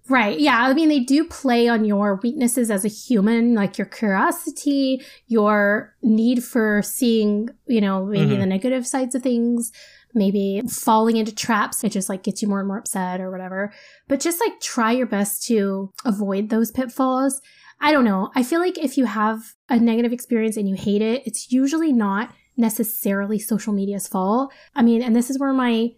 Right. 0.08 0.38
Yeah. 0.38 0.58
I 0.58 0.74
mean, 0.74 0.88
they 0.90 1.00
do 1.00 1.24
play 1.24 1.68
on 1.68 1.84
your 1.86 2.20
weaknesses 2.22 2.70
as 2.70 2.84
a 2.84 2.88
human, 2.88 3.54
like 3.54 3.78
your 3.78 3.86
curiosity, 3.86 5.02
your 5.26 5.94
need 6.02 6.42
for 6.44 6.82
seeing, 6.82 7.48
you 7.66 7.80
know, 7.80 8.04
maybe 8.06 8.34
Mhm. 8.36 8.40
the 8.40 8.46
negative 8.46 8.86
sides 8.86 9.14
of 9.14 9.22
things, 9.22 9.72
maybe 10.14 10.62
falling 10.68 11.16
into 11.16 11.34
traps. 11.34 11.84
It 11.84 11.90
just 11.90 12.08
like 12.08 12.22
gets 12.22 12.42
you 12.42 12.48
more 12.48 12.60
and 12.60 12.68
more 12.68 12.78
upset 12.78 13.20
or 13.20 13.30
whatever. 13.30 13.72
But 14.08 14.20
just 14.20 14.40
like 14.40 14.60
try 14.60 14.92
your 14.92 15.06
best 15.06 15.44
to 15.46 15.92
avoid 16.04 16.48
those 16.48 16.70
pitfalls. 16.70 17.40
I 17.80 17.92
don't 17.92 18.04
know. 18.04 18.30
I 18.34 18.42
feel 18.42 18.60
like 18.60 18.78
if 18.78 18.96
you 18.96 19.04
have 19.06 19.42
a 19.68 19.78
negative 19.78 20.12
experience 20.12 20.56
and 20.56 20.68
you 20.68 20.74
hate 20.74 21.02
it, 21.02 21.26
it's 21.26 21.50
usually 21.50 21.92
not 21.92 22.32
necessarily 22.56 23.38
social 23.38 23.72
media's 23.72 24.08
fault. 24.08 24.52
I 24.74 24.82
mean, 24.82 25.02
and 25.02 25.14
this 25.14 25.28
is 25.28 25.38
where 25.38 25.52
my 25.52 25.90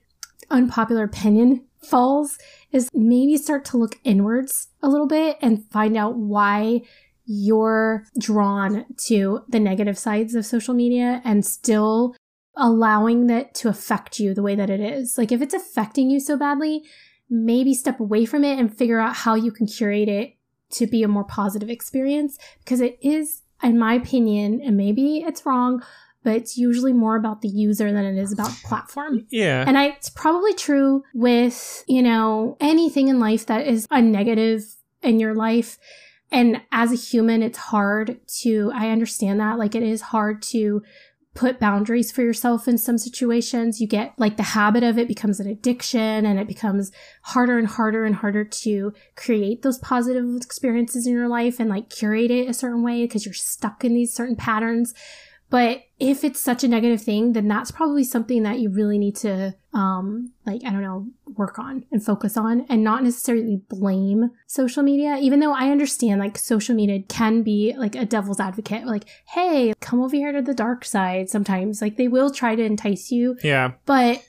unpopular 0.50 1.04
opinion 1.04 1.64
falls 1.82 2.38
is 2.72 2.90
maybe 2.94 3.36
start 3.36 3.64
to 3.66 3.76
look 3.76 3.96
inwards 4.04 4.68
a 4.82 4.88
little 4.88 5.06
bit 5.06 5.36
and 5.40 5.64
find 5.70 5.96
out 5.96 6.16
why 6.16 6.82
you're 7.26 8.04
drawn 8.18 8.86
to 9.06 9.42
the 9.48 9.60
negative 9.60 9.98
sides 9.98 10.34
of 10.34 10.46
social 10.46 10.74
media 10.74 11.20
and 11.24 11.44
still 11.44 12.14
allowing 12.56 13.26
that 13.26 13.54
to 13.54 13.68
affect 13.68 14.18
you 14.18 14.32
the 14.34 14.42
way 14.42 14.54
that 14.54 14.70
it 14.70 14.80
is. 14.80 15.18
Like 15.18 15.30
if 15.32 15.42
it's 15.42 15.54
affecting 15.54 16.10
you 16.10 16.20
so 16.20 16.36
badly, 16.36 16.84
maybe 17.28 17.74
step 17.74 18.00
away 18.00 18.24
from 18.24 18.44
it 18.44 18.58
and 18.58 18.74
figure 18.74 18.98
out 19.00 19.16
how 19.16 19.34
you 19.34 19.50
can 19.52 19.66
curate 19.66 20.08
it 20.08 20.36
to 20.70 20.86
be 20.86 21.02
a 21.02 21.08
more 21.08 21.24
positive 21.24 21.68
experience 21.70 22.38
because 22.60 22.80
it 22.80 22.98
is 23.02 23.42
in 23.62 23.78
my 23.78 23.94
opinion 23.94 24.60
and 24.62 24.76
maybe 24.76 25.18
it's 25.18 25.46
wrong 25.46 25.82
but 26.22 26.34
it's 26.34 26.58
usually 26.58 26.92
more 26.92 27.14
about 27.14 27.40
the 27.40 27.48
user 27.48 27.92
than 27.92 28.04
it 28.04 28.18
is 28.20 28.32
about 28.32 28.48
the 28.50 28.60
platform 28.64 29.24
Yeah. 29.30 29.64
and 29.66 29.78
I, 29.78 29.86
it's 29.90 30.10
probably 30.10 30.54
true 30.54 31.04
with, 31.14 31.84
you 31.86 32.02
know, 32.02 32.56
anything 32.58 33.06
in 33.06 33.20
life 33.20 33.46
that 33.46 33.64
is 33.66 33.86
a 33.92 34.02
negative 34.02 34.64
in 35.02 35.20
your 35.20 35.34
life. 35.36 35.78
And 36.32 36.60
as 36.72 36.90
a 36.90 36.96
human, 36.96 37.44
it's 37.44 37.58
hard 37.58 38.18
to, 38.40 38.72
I 38.74 38.90
understand 38.90 39.38
that. 39.38 39.56
Like, 39.56 39.76
it 39.76 39.84
is 39.84 40.00
hard 40.02 40.42
to 40.50 40.82
put 41.36 41.60
boundaries 41.60 42.10
for 42.10 42.22
yourself 42.22 42.66
in 42.66 42.78
some 42.78 42.98
situations. 42.98 43.80
You 43.80 43.86
get 43.86 44.14
like 44.18 44.36
the 44.36 44.42
habit 44.42 44.82
of 44.82 44.98
it 44.98 45.06
becomes 45.06 45.38
an 45.38 45.46
addiction 45.46 46.26
and 46.26 46.38
it 46.40 46.48
becomes 46.48 46.90
harder 47.22 47.58
and 47.58 47.68
harder 47.68 48.04
and 48.04 48.16
harder 48.16 48.44
to 48.44 48.92
create 49.14 49.62
those 49.62 49.78
positive 49.78 50.36
experiences 50.36 51.06
in 51.06 51.12
your 51.12 51.28
life 51.28 51.60
and 51.60 51.70
like 51.70 51.90
curate 51.90 52.30
it 52.30 52.48
a 52.48 52.54
certain 52.54 52.82
way 52.82 53.04
because 53.04 53.24
you're 53.24 53.34
stuck 53.34 53.84
in 53.84 53.94
these 53.94 54.14
certain 54.14 54.36
patterns. 54.36 54.94
But 55.48 55.82
if 55.98 56.24
it's 56.24 56.40
such 56.40 56.64
a 56.64 56.68
negative 56.68 57.00
thing, 57.00 57.32
then 57.32 57.48
that's 57.48 57.70
probably 57.70 58.04
something 58.04 58.42
that 58.42 58.58
you 58.58 58.68
really 58.68 58.98
need 58.98 59.16
to, 59.16 59.54
um, 59.72 60.32
like, 60.44 60.62
I 60.66 60.70
don't 60.70 60.82
know, 60.82 61.06
work 61.36 61.58
on 61.58 61.84
and 61.92 62.04
focus 62.04 62.36
on 62.36 62.66
and 62.68 62.82
not 62.82 63.04
necessarily 63.04 63.62
blame 63.68 64.30
social 64.46 64.82
media. 64.82 65.18
Even 65.20 65.40
though 65.40 65.52
I 65.52 65.70
understand 65.70 66.20
like 66.20 66.36
social 66.36 66.74
media 66.74 67.02
can 67.08 67.42
be 67.42 67.74
like 67.76 67.94
a 67.94 68.04
devil's 68.04 68.40
advocate, 68.40 68.86
like, 68.86 69.04
hey, 69.28 69.72
come 69.80 70.02
over 70.02 70.16
here 70.16 70.32
to 70.32 70.42
the 70.42 70.54
dark 70.54 70.84
side 70.84 71.30
sometimes. 71.30 71.80
Like, 71.80 71.96
they 71.96 72.08
will 72.08 72.30
try 72.30 72.56
to 72.56 72.64
entice 72.64 73.12
you, 73.12 73.38
yeah. 73.42 73.72
but 73.84 74.24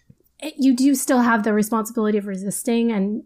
you 0.56 0.76
do 0.76 0.94
still 0.94 1.22
have 1.22 1.44
the 1.44 1.54
responsibility 1.54 2.18
of 2.18 2.28
resisting 2.28 2.92
and 2.92 3.24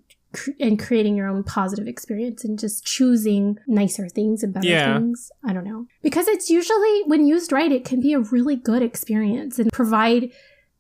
and 0.60 0.80
creating 0.80 1.16
your 1.16 1.28
own 1.28 1.44
positive 1.44 1.88
experience 1.88 2.44
and 2.46 2.58
just 2.58 2.86
choosing 2.86 3.58
nicer 3.68 4.08
things 4.10 4.44
and 4.44 4.54
better 4.54 4.68
Yeah. 4.68 4.98
things. 4.98 5.32
I 5.44 5.54
don't 5.54 5.66
know. 5.66 5.88
Because 6.02 6.28
it's 6.28 6.50
usually 6.50 7.04
when 7.06 7.28
used 7.28 7.52
right, 7.52 7.72
it 7.72 7.84
can 7.86 8.00
be 8.02 8.14
a 8.14 8.20
really 8.20 8.56
good 8.56 8.82
experience 8.82 9.60
and 9.60 9.72
provide 9.72 10.32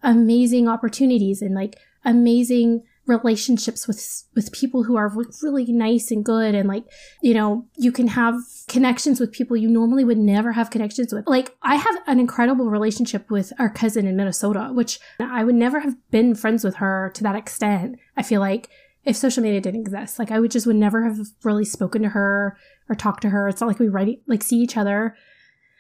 amazing 0.03 0.67
opportunities 0.67 1.41
and 1.41 1.53
like 1.55 1.77
amazing 2.05 2.81
relationships 3.07 3.87
with 3.87 4.23
with 4.35 4.51
people 4.51 4.83
who 4.83 4.95
are 4.95 5.11
really 5.41 5.65
nice 5.71 6.11
and 6.11 6.23
good 6.23 6.53
and 6.55 6.67
like 6.69 6.85
you 7.21 7.33
know 7.33 7.65
you 7.75 7.91
can 7.91 8.07
have 8.07 8.35
connections 8.67 9.19
with 9.19 9.31
people 9.31 9.57
you 9.57 9.67
normally 9.67 10.05
would 10.05 10.19
never 10.19 10.51
have 10.51 10.69
connections 10.69 11.11
with 11.11 11.25
like 11.27 11.53
i 11.63 11.75
have 11.75 11.95
an 12.07 12.19
incredible 12.19 12.69
relationship 12.69 13.29
with 13.31 13.51
our 13.59 13.69
cousin 13.69 14.05
in 14.07 14.15
minnesota 14.15 14.69
which 14.73 14.99
i 15.19 15.43
would 15.43 15.55
never 15.55 15.79
have 15.79 15.95
been 16.11 16.35
friends 16.35 16.63
with 16.63 16.75
her 16.75 17.11
to 17.15 17.23
that 17.23 17.35
extent 17.35 17.97
i 18.15 18.21
feel 18.23 18.39
like 18.39 18.69
if 19.03 19.15
social 19.15 19.43
media 19.43 19.61
didn't 19.61 19.81
exist. 19.81 20.19
Like 20.19 20.31
i 20.31 20.39
would 20.39 20.51
just 20.51 20.67
would 20.67 20.75
never 20.75 21.03
have 21.03 21.17
really 21.43 21.65
spoken 21.65 22.01
to 22.03 22.09
her 22.09 22.57
or 22.89 22.95
talked 22.95 23.21
to 23.23 23.29
her. 23.29 23.47
It's 23.47 23.61
not 23.61 23.67
like 23.67 23.79
we 23.79 23.89
write 23.89 24.21
like 24.27 24.43
see 24.43 24.57
each 24.57 24.77
other. 24.77 25.15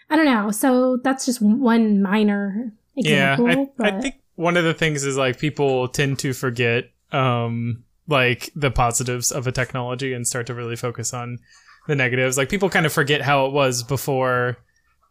I 0.09 0.15
don't 0.15 0.25
know. 0.25 0.51
So 0.51 0.97
that's 0.97 1.25
just 1.25 1.41
one 1.41 2.01
minor 2.01 2.73
example 2.97 3.47
yeah 3.47 3.55
I, 3.55 3.67
but... 3.77 3.93
I 3.93 4.01
think 4.01 4.15
one 4.35 4.57
of 4.57 4.63
the 4.63 4.73
things 4.73 5.05
is 5.05 5.17
like 5.17 5.39
people 5.39 5.87
tend 5.87 6.19
to 6.19 6.33
forget 6.33 6.91
um 7.11 7.83
like 8.07 8.49
the 8.55 8.71
positives 8.71 9.31
of 9.31 9.47
a 9.47 9.51
technology 9.51 10.13
and 10.13 10.27
start 10.27 10.47
to 10.47 10.53
really 10.53 10.75
focus 10.75 11.13
on 11.13 11.39
the 11.87 11.95
negatives. 11.95 12.37
Like 12.37 12.49
people 12.49 12.69
kind 12.69 12.85
of 12.85 12.91
forget 12.91 13.21
how 13.21 13.45
it 13.45 13.53
was 13.53 13.83
before 13.83 14.57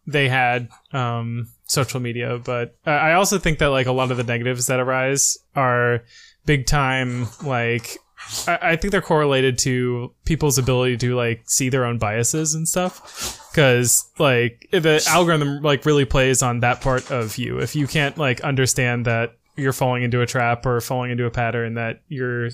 they 0.06 0.28
had 0.28 0.68
um 0.92 1.46
social 1.66 2.00
media 2.00 2.38
but 2.38 2.74
uh, 2.86 2.90
i 2.90 3.12
also 3.12 3.38
think 3.38 3.58
that 3.58 3.68
like 3.68 3.86
a 3.86 3.92
lot 3.92 4.10
of 4.10 4.16
the 4.16 4.24
negatives 4.24 4.66
that 4.66 4.80
arise 4.80 5.38
are 5.54 6.02
big 6.50 6.66
time 6.66 7.28
like 7.44 7.98
I, 8.46 8.58
I 8.62 8.76
think 8.76 8.90
they're 8.92 9.00
correlated 9.00 9.58
to 9.58 10.12
people's 10.24 10.58
ability 10.58 10.96
to 10.98 11.14
like 11.14 11.42
see 11.46 11.68
their 11.68 11.84
own 11.84 11.98
biases 11.98 12.54
and 12.54 12.68
stuff 12.68 13.38
because 13.52 14.10
like 14.18 14.66
if 14.72 14.82
the 14.82 15.04
algorithm 15.08 15.62
like 15.62 15.84
really 15.84 16.04
plays 16.04 16.42
on 16.42 16.60
that 16.60 16.80
part 16.80 17.10
of 17.10 17.38
you 17.38 17.58
if 17.58 17.76
you 17.76 17.86
can't 17.86 18.18
like 18.18 18.40
understand 18.40 19.04
that 19.06 19.36
you're 19.56 19.72
falling 19.72 20.02
into 20.02 20.22
a 20.22 20.26
trap 20.26 20.66
or 20.66 20.80
falling 20.80 21.10
into 21.10 21.24
a 21.26 21.30
pattern 21.30 21.74
that 21.74 22.02
you're 22.08 22.50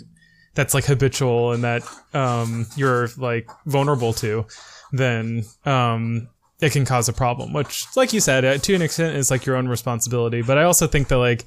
that's 0.57 0.75
like 0.75 0.85
habitual 0.87 1.53
and 1.53 1.63
that 1.63 1.83
um, 2.15 2.67
you're 2.75 3.09
like 3.19 3.49
vulnerable 3.67 4.13
to, 4.15 4.47
then 4.91 5.45
um, 5.65 6.29
it 6.61 6.73
can 6.73 6.85
cause 6.85 7.09
a 7.09 7.13
problem. 7.13 7.53
Which, 7.53 7.87
like 7.95 8.13
you 8.13 8.21
said, 8.21 8.45
uh, 8.45 8.59
to 8.59 8.75
an 8.75 8.83
extent, 8.83 9.17
is 9.17 9.31
like 9.31 9.47
your 9.47 9.55
own 9.55 9.69
responsibility. 9.69 10.43
But 10.43 10.59
I 10.59 10.65
also 10.65 10.89
think 10.89 11.09
that 11.09 11.19
like 11.19 11.45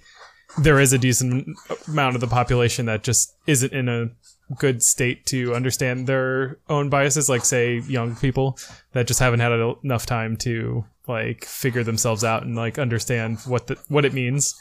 there 0.58 0.80
is 0.80 0.94
a 0.94 0.98
decent 0.98 1.48
amount 1.88 2.16
of 2.16 2.22
the 2.22 2.28
population 2.28 2.86
that 2.88 3.04
just 3.04 3.36
isn't 3.46 3.72
in 3.72 3.88
a 3.88 4.10
good 4.56 4.82
state 4.82 5.26
to 5.28 5.54
understand 5.54 6.08
their 6.08 6.58
own 6.70 6.90
biases. 6.90 7.30
Like 7.30 7.46
say 7.46 7.80
young 7.80 8.16
people 8.16 8.58
that 8.94 9.08
just 9.08 9.20
haven't 9.20 9.42
had 9.42 9.52
enough 9.84 10.06
time 10.06 10.36
to 10.38 10.86
like 11.10 11.44
figure 11.44 11.84
themselves 11.84 12.24
out 12.24 12.44
and 12.44 12.56
like 12.56 12.80
understand 12.80 13.40
what 13.46 13.68
the 13.68 13.78
what 13.90 14.06
it 14.06 14.14
means 14.14 14.56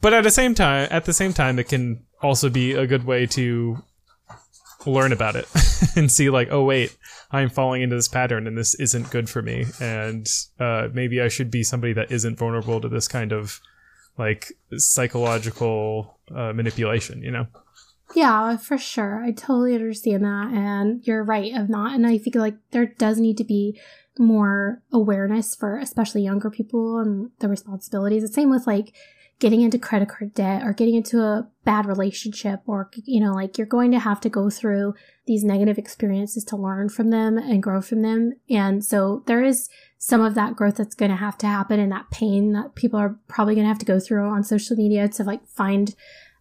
but 0.00 0.12
at 0.12 0.22
the 0.22 0.30
same 0.30 0.54
time 0.54 0.86
at 0.90 1.06
the 1.06 1.12
same 1.12 1.32
time 1.32 1.58
it 1.58 1.68
can 1.68 2.04
also 2.22 2.50
be 2.50 2.72
a 2.72 2.86
good 2.86 3.04
way 3.04 3.26
to 3.26 3.82
learn 4.86 5.12
about 5.12 5.34
it 5.34 5.48
and 5.96 6.12
see 6.12 6.28
like 6.28 6.48
oh 6.50 6.62
wait 6.62 6.94
i'm 7.32 7.48
falling 7.48 7.80
into 7.80 7.96
this 7.96 8.06
pattern 8.06 8.46
and 8.46 8.56
this 8.56 8.74
isn't 8.74 9.10
good 9.10 9.30
for 9.30 9.40
me 9.40 9.64
and 9.80 10.28
uh, 10.60 10.88
maybe 10.92 11.22
i 11.22 11.28
should 11.28 11.50
be 11.50 11.62
somebody 11.62 11.94
that 11.94 12.12
isn't 12.12 12.38
vulnerable 12.38 12.80
to 12.80 12.88
this 12.88 13.08
kind 13.08 13.32
of 13.32 13.60
like 14.18 14.52
psychological 14.76 16.18
uh, 16.34 16.52
manipulation 16.52 17.22
you 17.22 17.30
know? 17.30 17.46
Yeah 18.14 18.56
for 18.56 18.78
sure. 18.78 19.24
I 19.24 19.32
totally 19.32 19.74
understand 19.74 20.24
that 20.24 20.52
and 20.52 21.04
you're 21.06 21.24
right 21.24 21.54
of 21.54 21.68
not 21.68 21.94
and 21.94 22.06
i 22.06 22.18
think 22.18 22.36
like 22.36 22.56
there 22.70 22.86
does 22.86 23.18
need 23.18 23.38
to 23.38 23.44
be 23.44 23.78
more 24.18 24.82
awareness 24.92 25.54
for 25.54 25.78
especially 25.78 26.22
younger 26.22 26.50
people 26.50 26.98
and 26.98 27.30
the 27.40 27.48
responsibilities. 27.48 28.22
The 28.22 28.28
same 28.28 28.50
with 28.50 28.66
like 28.66 28.94
getting 29.44 29.60
into 29.60 29.78
credit 29.78 30.08
card 30.08 30.32
debt 30.32 30.62
or 30.62 30.72
getting 30.72 30.94
into 30.94 31.20
a 31.20 31.46
bad 31.66 31.84
relationship 31.84 32.60
or 32.66 32.90
you 33.04 33.20
know 33.20 33.34
like 33.34 33.58
you're 33.58 33.66
going 33.66 33.90
to 33.90 33.98
have 33.98 34.18
to 34.18 34.30
go 34.30 34.48
through 34.48 34.94
these 35.26 35.44
negative 35.44 35.76
experiences 35.76 36.42
to 36.44 36.56
learn 36.56 36.88
from 36.88 37.10
them 37.10 37.36
and 37.36 37.62
grow 37.62 37.82
from 37.82 38.00
them. 38.00 38.32
And 38.48 38.82
so 38.82 39.22
there 39.26 39.44
is 39.44 39.68
some 39.98 40.22
of 40.22 40.34
that 40.34 40.56
growth 40.56 40.76
that's 40.76 40.94
going 40.94 41.10
to 41.10 41.16
have 41.18 41.36
to 41.38 41.46
happen 41.46 41.78
and 41.78 41.92
that 41.92 42.10
pain 42.10 42.54
that 42.54 42.74
people 42.74 42.98
are 42.98 43.18
probably 43.28 43.54
going 43.54 43.66
to 43.66 43.68
have 43.68 43.78
to 43.80 43.84
go 43.84 44.00
through 44.00 44.26
on 44.26 44.44
social 44.44 44.76
media 44.76 45.08
to 45.08 45.24
like 45.24 45.46
find 45.46 45.94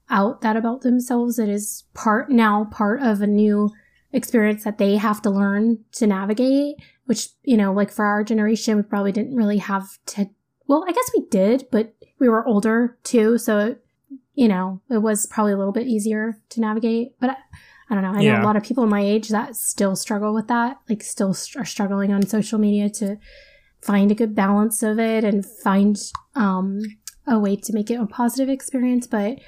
out 0.10 0.40
that 0.40 0.56
about 0.56 0.80
themselves. 0.80 1.38
It 1.38 1.50
is 1.50 1.84
part 1.94 2.30
now 2.30 2.70
part 2.72 3.02
of 3.02 3.22
a 3.22 3.28
new 3.28 3.70
experience 4.14 4.64
that 4.64 4.78
they 4.78 4.96
have 4.96 5.22
to 5.24 5.30
learn 5.30 5.80
to 5.92 6.08
navigate 6.08 6.78
which 7.06 7.30
you 7.44 7.58
know 7.58 7.74
like 7.74 7.92
for 7.92 8.06
our 8.06 8.24
generation 8.24 8.78
we 8.78 8.84
probably 8.84 9.12
didn't 9.12 9.36
really 9.36 9.58
have 9.58 9.98
to 10.06 10.30
well 10.68 10.86
i 10.88 10.92
guess 10.92 11.12
we 11.18 11.26
did 11.32 11.66
but 11.72 11.96
we 12.20 12.30
were 12.30 12.46
older 12.48 12.98
too, 13.04 13.38
so 13.38 13.76
you 14.36 14.48
know 14.48 14.82
it 14.90 15.00
was 15.00 15.26
probably 15.28 15.54
a 15.54 15.58
little 15.58 15.74
bit 15.74 15.88
easier 15.88 16.38
to 16.50 16.62
navigate. 16.62 17.20
But 17.20 17.32
I, 17.32 17.36
I 17.90 17.96
don't 17.96 18.04
know. 18.04 18.20
I 18.20 18.22
yeah. 18.22 18.38
know 18.38 18.44
a 18.44 18.46
lot 18.46 18.56
of 18.56 18.64
people 18.64 18.86
my 18.86 19.02
age 19.02 19.30
that 19.30 19.56
still 19.56 19.96
struggle 19.96 20.34
with 20.34 20.48
that, 20.48 20.80
like 20.90 21.04
still 21.04 21.34
st- 21.34 21.62
are 21.62 21.66
struggling 21.66 22.12
on 22.14 22.26
social 22.26 22.60
media 22.60 22.90
to 22.90 23.18
find 23.82 24.12
a 24.12 24.16
good 24.16 24.34
balance 24.34 24.82
of 24.82 25.00
it 25.00 25.24
and 25.24 25.46
find 25.46 26.00
um, 26.36 26.82
a 27.28 27.38
way 27.38 27.56
to 27.58 27.74
make 27.74 27.92
it 27.92 28.00
a 28.00 28.06
positive 28.06 28.50
experience. 28.50 29.08
But 29.08 29.40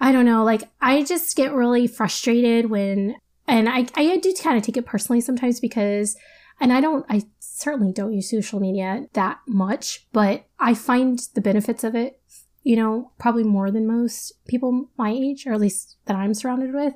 I 0.00 0.12
don't 0.12 0.24
know. 0.24 0.44
Like 0.44 0.64
I 0.80 1.02
just 1.04 1.36
get 1.36 1.52
really 1.52 1.86
frustrated 1.86 2.70
when, 2.70 3.16
and 3.46 3.68
I 3.68 3.86
I 3.94 4.16
do 4.16 4.34
kind 4.34 4.56
of 4.56 4.62
take 4.62 4.76
it 4.76 4.86
personally 4.86 5.20
sometimes 5.20 5.60
because 5.60 6.16
and 6.60 6.72
I 6.72 6.80
don't, 6.80 7.04
I 7.08 7.22
certainly 7.38 7.92
don't 7.92 8.12
use 8.12 8.30
social 8.30 8.60
media 8.60 9.06
that 9.12 9.38
much, 9.46 10.06
but 10.12 10.46
I 10.58 10.74
find 10.74 11.18
the 11.34 11.40
benefits 11.40 11.84
of 11.84 11.94
it, 11.94 12.20
you 12.62 12.76
know, 12.76 13.12
probably 13.18 13.44
more 13.44 13.70
than 13.70 13.86
most 13.86 14.32
people 14.46 14.88
my 14.96 15.10
age, 15.10 15.46
or 15.46 15.52
at 15.52 15.60
least 15.60 15.96
that 16.06 16.16
I'm 16.16 16.34
surrounded 16.34 16.74
with. 16.74 16.94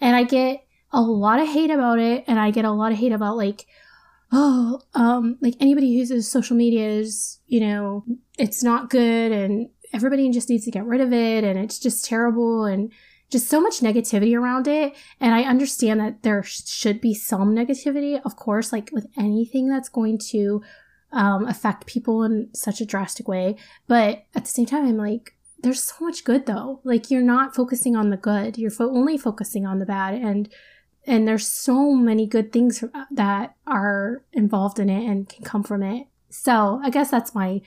And 0.00 0.16
I 0.16 0.24
get 0.24 0.64
a 0.92 1.00
lot 1.00 1.40
of 1.40 1.48
hate 1.48 1.70
about 1.70 1.98
it. 1.98 2.24
And 2.26 2.38
I 2.38 2.50
get 2.50 2.64
a 2.64 2.70
lot 2.70 2.92
of 2.92 2.98
hate 2.98 3.12
about 3.12 3.36
like, 3.36 3.66
oh, 4.32 4.80
um, 4.94 5.38
like 5.40 5.54
anybody 5.60 5.88
who 5.88 5.98
uses 5.98 6.30
social 6.30 6.56
media 6.56 6.88
is, 6.88 7.40
you 7.46 7.60
know, 7.60 8.04
it's 8.38 8.62
not 8.62 8.90
good 8.90 9.32
and 9.32 9.68
everybody 9.92 10.30
just 10.30 10.48
needs 10.48 10.64
to 10.64 10.70
get 10.70 10.86
rid 10.86 11.00
of 11.00 11.12
it 11.12 11.44
and 11.44 11.58
it's 11.58 11.78
just 11.78 12.04
terrible. 12.04 12.64
And, 12.64 12.90
just 13.30 13.48
so 13.48 13.60
much 13.60 13.80
negativity 13.80 14.38
around 14.38 14.68
it. 14.68 14.94
And 15.20 15.34
I 15.34 15.42
understand 15.42 16.00
that 16.00 16.22
there 16.22 16.42
should 16.42 17.00
be 17.00 17.14
some 17.14 17.54
negativity, 17.54 18.20
of 18.24 18.36
course, 18.36 18.72
like 18.72 18.90
with 18.92 19.06
anything 19.16 19.68
that's 19.68 19.88
going 19.88 20.18
to 20.30 20.62
um, 21.12 21.46
affect 21.46 21.86
people 21.86 22.22
in 22.22 22.50
such 22.54 22.80
a 22.80 22.86
drastic 22.86 23.28
way. 23.28 23.56
But 23.86 24.24
at 24.34 24.44
the 24.44 24.50
same 24.50 24.66
time, 24.66 24.86
I'm 24.86 24.96
like, 24.96 25.34
there's 25.62 25.82
so 25.82 25.94
much 26.00 26.24
good 26.24 26.46
though. 26.46 26.80
Like, 26.84 27.10
you're 27.10 27.22
not 27.22 27.54
focusing 27.54 27.96
on 27.96 28.10
the 28.10 28.16
good, 28.16 28.58
you're 28.58 28.70
fo- 28.70 28.94
only 28.94 29.16
focusing 29.16 29.66
on 29.66 29.78
the 29.78 29.86
bad. 29.86 30.14
And 30.14 30.48
and 31.06 31.28
there's 31.28 31.46
so 31.46 31.92
many 31.92 32.26
good 32.26 32.50
things 32.50 32.82
that 33.10 33.56
are 33.66 34.24
involved 34.32 34.78
in 34.78 34.88
it 34.88 35.06
and 35.06 35.28
can 35.28 35.44
come 35.44 35.62
from 35.62 35.82
it. 35.82 36.06
So 36.30 36.80
I 36.82 36.90
guess 36.90 37.10
that's 37.10 37.34
my 37.34 37.60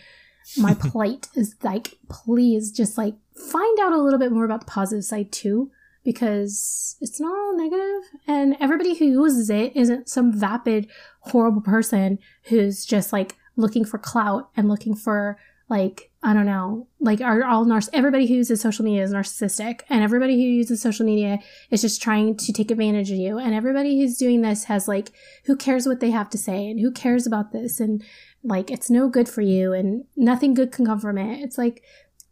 my 0.58 0.74
plight 0.80 1.28
is 1.36 1.56
like, 1.64 1.98
please 2.10 2.72
just 2.72 2.98
like 2.98 3.16
find 3.38 3.80
out 3.80 3.94
a 3.94 4.02
little 4.02 4.20
bit 4.20 4.32
more 4.32 4.46
about 4.46 4.62
the 4.62 4.72
positive 4.72 5.06
side 5.06 5.32
too, 5.32 5.72
because 6.04 6.96
it's 7.02 7.20
not 7.20 7.38
all 7.38 7.58
negative 7.58 8.20
and 8.28 8.56
everybody 8.60 8.96
who 8.96 9.06
uses 9.06 9.50
it 9.50 9.76
isn't 9.76 10.10
some 10.10 10.32
vapid, 10.32 10.88
horrible 11.22 11.62
person 11.62 12.20
who's 12.46 12.86
just 12.86 13.12
like 13.12 13.36
looking 13.56 13.84
for 13.84 13.98
clout 13.98 14.50
and 14.56 14.70
looking 14.70 14.96
for 14.96 15.38
like 15.70 16.12
I 16.24 16.34
don't 16.34 16.46
know, 16.46 16.88
like 17.00 17.22
are 17.22 17.44
all 17.44 17.66
narciss. 17.66 17.90
Everybody 17.94 18.26
who 18.26 18.36
uses 18.36 18.60
social 18.60 18.84
media 18.84 19.04
is 19.04 19.14
narcissistic, 19.14 19.82
and 19.90 20.04
everybody 20.04 20.36
who 20.36 20.48
uses 20.48 20.82
social 20.82 21.06
media 21.06 21.40
is 21.70 21.82
just 21.82 22.02
trying 22.02 22.36
to 22.38 22.52
take 22.52 22.72
advantage 22.72 23.12
of 23.12 23.18
you. 23.18 23.38
And 23.38 23.54
everybody 23.54 24.00
who's 24.00 24.18
doing 24.18 24.42
this 24.42 24.66
has 24.66 24.88
like, 24.88 25.12
who 25.46 25.56
cares 25.56 25.88
what 25.88 26.00
they 26.00 26.12
have 26.12 26.30
to 26.32 26.38
say, 26.38 26.70
and 26.70 26.80
who 26.80 26.92
cares 26.92 27.28
about 27.28 27.52
this, 27.52 27.80
and 27.80 28.04
like 28.44 28.72
it's 28.72 28.90
no 28.90 29.10
good 29.10 29.28
for 29.28 29.42
you 29.42 29.74
and 29.74 30.06
nothing 30.16 30.54
good 30.54 30.72
can 30.72 30.86
come 30.86 31.00
from 31.00 31.18
it. 31.18 31.42
It's 31.42 31.58
like 31.58 31.84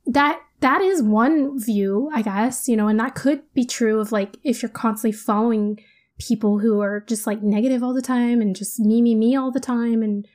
that 0.05 0.41
that 0.65 0.81
is 0.81 1.03
one 1.03 1.59
view, 1.59 2.09
I 2.11 2.23
guess, 2.23 2.67
you 2.67 2.75
know, 2.75 2.87
and 2.87 2.99
that 2.99 3.13
could 3.13 3.41
be 3.53 3.65
true 3.65 3.99
of 3.99 4.11
like 4.11 4.37
if 4.43 4.63
you're 4.63 4.69
constantly 4.69 5.11
following 5.11 5.79
people 6.17 6.57
who 6.57 6.81
are 6.81 7.01
just 7.01 7.27
like 7.27 7.43
negative 7.43 7.83
all 7.83 7.93
the 7.93 8.01
time 8.01 8.41
and 8.41 8.55
just 8.55 8.79
me, 8.79 8.99
me, 8.99 9.13
me 9.13 9.35
all 9.35 9.51
the 9.51 9.59
time 9.59 10.01
and 10.01 10.27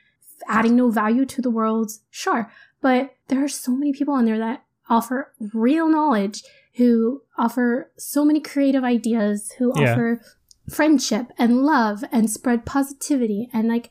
adding 0.46 0.76
no 0.76 0.88
value 0.88 1.24
to 1.24 1.42
the 1.42 1.50
world. 1.50 1.90
Sure. 2.10 2.48
But 2.80 3.16
there 3.26 3.42
are 3.42 3.48
so 3.48 3.72
many 3.72 3.92
people 3.92 4.14
on 4.14 4.24
there 4.24 4.38
that 4.38 4.62
offer 4.88 5.32
real 5.52 5.88
knowledge, 5.88 6.44
who 6.74 7.22
offer 7.36 7.90
so 7.98 8.24
many 8.24 8.38
creative 8.38 8.84
ideas, 8.84 9.50
who 9.58 9.72
yeah. 9.74 9.92
offer 9.92 10.22
friendship 10.68 11.26
and 11.38 11.64
love 11.64 12.04
and 12.12 12.30
spread 12.30 12.64
positivity 12.64 13.50
and 13.52 13.66
like 13.66 13.90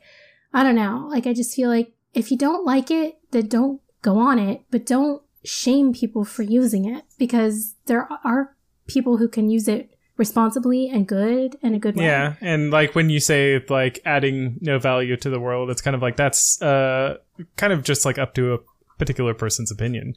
I 0.54 0.62
don't 0.62 0.74
know. 0.74 1.06
Like, 1.08 1.26
I 1.26 1.32
just 1.32 1.54
feel 1.54 1.68
like 1.68 1.92
if 2.12 2.30
you 2.30 2.38
don't 2.38 2.64
like 2.64 2.90
it, 2.90 3.18
then 3.30 3.46
don't 3.46 3.80
go 4.02 4.18
on 4.18 4.38
it, 4.38 4.62
but 4.70 4.86
don't 4.86 5.22
shame 5.44 5.92
people 5.92 6.24
for 6.24 6.42
using 6.42 6.84
it 6.84 7.04
because 7.18 7.74
there 7.86 8.08
are 8.24 8.56
people 8.86 9.16
who 9.16 9.28
can 9.28 9.48
use 9.48 9.68
it 9.68 9.90
responsibly 10.16 10.88
and 10.88 11.06
good 11.06 11.56
and 11.62 11.74
a 11.74 11.78
good 11.78 11.96
way. 11.96 12.04
Yeah, 12.04 12.34
and 12.40 12.70
like 12.70 12.94
when 12.94 13.08
you 13.08 13.20
say 13.20 13.64
like 13.68 14.00
adding 14.04 14.58
no 14.60 14.78
value 14.78 15.16
to 15.16 15.30
the 15.30 15.40
world, 15.40 15.70
it's 15.70 15.80
kind 15.80 15.94
of 15.94 16.02
like 16.02 16.16
that's 16.16 16.60
uh 16.60 17.16
kind 17.56 17.72
of 17.72 17.82
just 17.82 18.04
like 18.04 18.18
up 18.18 18.34
to 18.34 18.54
a 18.54 18.58
particular 18.98 19.34
person's 19.34 19.72
opinion. 19.72 20.14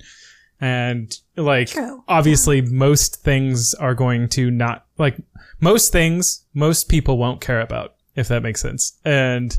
And 0.62 1.14
like, 1.36 1.70
True. 1.70 2.04
obviously, 2.08 2.62
most 2.62 3.24
things 3.24 3.74
are 3.74 3.96
going 3.96 4.30
to 4.30 4.52
not 4.52 4.86
like 4.98 5.18
most 5.60 5.92
things, 5.92 6.46
most 6.54 6.90
people 6.90 7.18
won't 7.18 7.42
care 7.42 7.62
about, 7.62 7.96
if 8.16 8.28
that 8.28 8.44
makes 8.44 8.62
sense. 8.62 8.98
And 9.04 9.58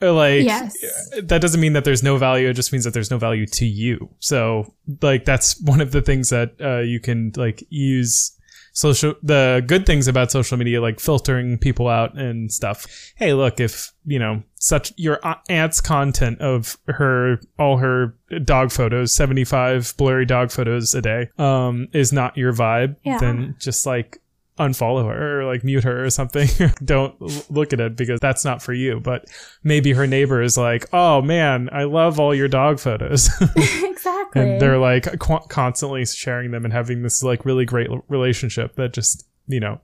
like, 0.00 0.44
Yes. 0.44 0.76
that 1.22 1.40
doesn't 1.40 1.60
mean 1.60 1.72
that 1.74 1.84
there's 1.84 2.02
no 2.02 2.16
value. 2.16 2.48
It 2.48 2.54
just 2.54 2.72
means 2.72 2.84
that 2.84 2.94
there's 2.94 3.10
no 3.10 3.18
value 3.18 3.46
to 3.46 3.64
you. 3.66 4.10
So, 4.18 4.74
like, 5.02 5.24
that's 5.24 5.60
one 5.62 5.80
of 5.80 5.92
the 5.92 6.02
things 6.02 6.30
that 6.30 6.52
uh, 6.60 6.80
you 6.80 7.00
can 7.00 7.32
like 7.36 7.64
use 7.70 8.32
social 8.76 9.14
the 9.22 9.62
good 9.68 9.86
things 9.86 10.08
about 10.08 10.32
social 10.32 10.56
media 10.58 10.80
like 10.80 10.98
filtering 10.98 11.56
people 11.56 11.86
out 11.86 12.18
and 12.18 12.50
stuff 12.50 12.86
hey 13.14 13.32
look 13.32 13.60
if 13.60 13.92
you 14.04 14.18
know 14.18 14.42
such 14.56 14.92
your 14.96 15.20
aunt's 15.48 15.80
content 15.80 16.40
of 16.40 16.76
her 16.88 17.38
all 17.56 17.76
her 17.76 18.16
dog 18.42 18.72
photos 18.72 19.14
75 19.14 19.94
blurry 19.96 20.26
dog 20.26 20.50
photos 20.50 20.92
a 20.92 21.00
day 21.00 21.28
um 21.38 21.86
is 21.92 22.12
not 22.12 22.36
your 22.36 22.52
vibe 22.52 22.96
Yeah. 23.04 23.18
then 23.18 23.54
just 23.60 23.86
like 23.86 24.18
unfollow 24.58 25.04
her 25.08 25.40
or 25.40 25.44
like 25.46 25.64
mute 25.64 25.82
her 25.82 26.04
or 26.04 26.10
something 26.10 26.46
don't 26.84 27.20
look 27.50 27.72
at 27.72 27.80
it 27.80 27.96
because 27.96 28.20
that's 28.20 28.44
not 28.44 28.62
for 28.62 28.72
you 28.72 29.00
but 29.00 29.24
maybe 29.64 29.92
her 29.92 30.06
neighbor 30.06 30.40
is 30.40 30.56
like 30.56 30.86
oh 30.92 31.20
man 31.20 31.68
i 31.72 31.82
love 31.82 32.20
all 32.20 32.32
your 32.32 32.46
dog 32.46 32.78
photos 32.78 33.28
exactly. 33.56 34.40
and 34.42 34.60
they're 34.60 34.78
like 34.78 35.18
qu- 35.18 35.40
constantly 35.48 36.06
sharing 36.06 36.52
them 36.52 36.64
and 36.64 36.72
having 36.72 37.02
this 37.02 37.20
like 37.22 37.44
really 37.44 37.64
great 37.64 37.88
relationship 38.08 38.76
that 38.76 38.92
just 38.92 39.26
you 39.48 39.58
know 39.58 39.80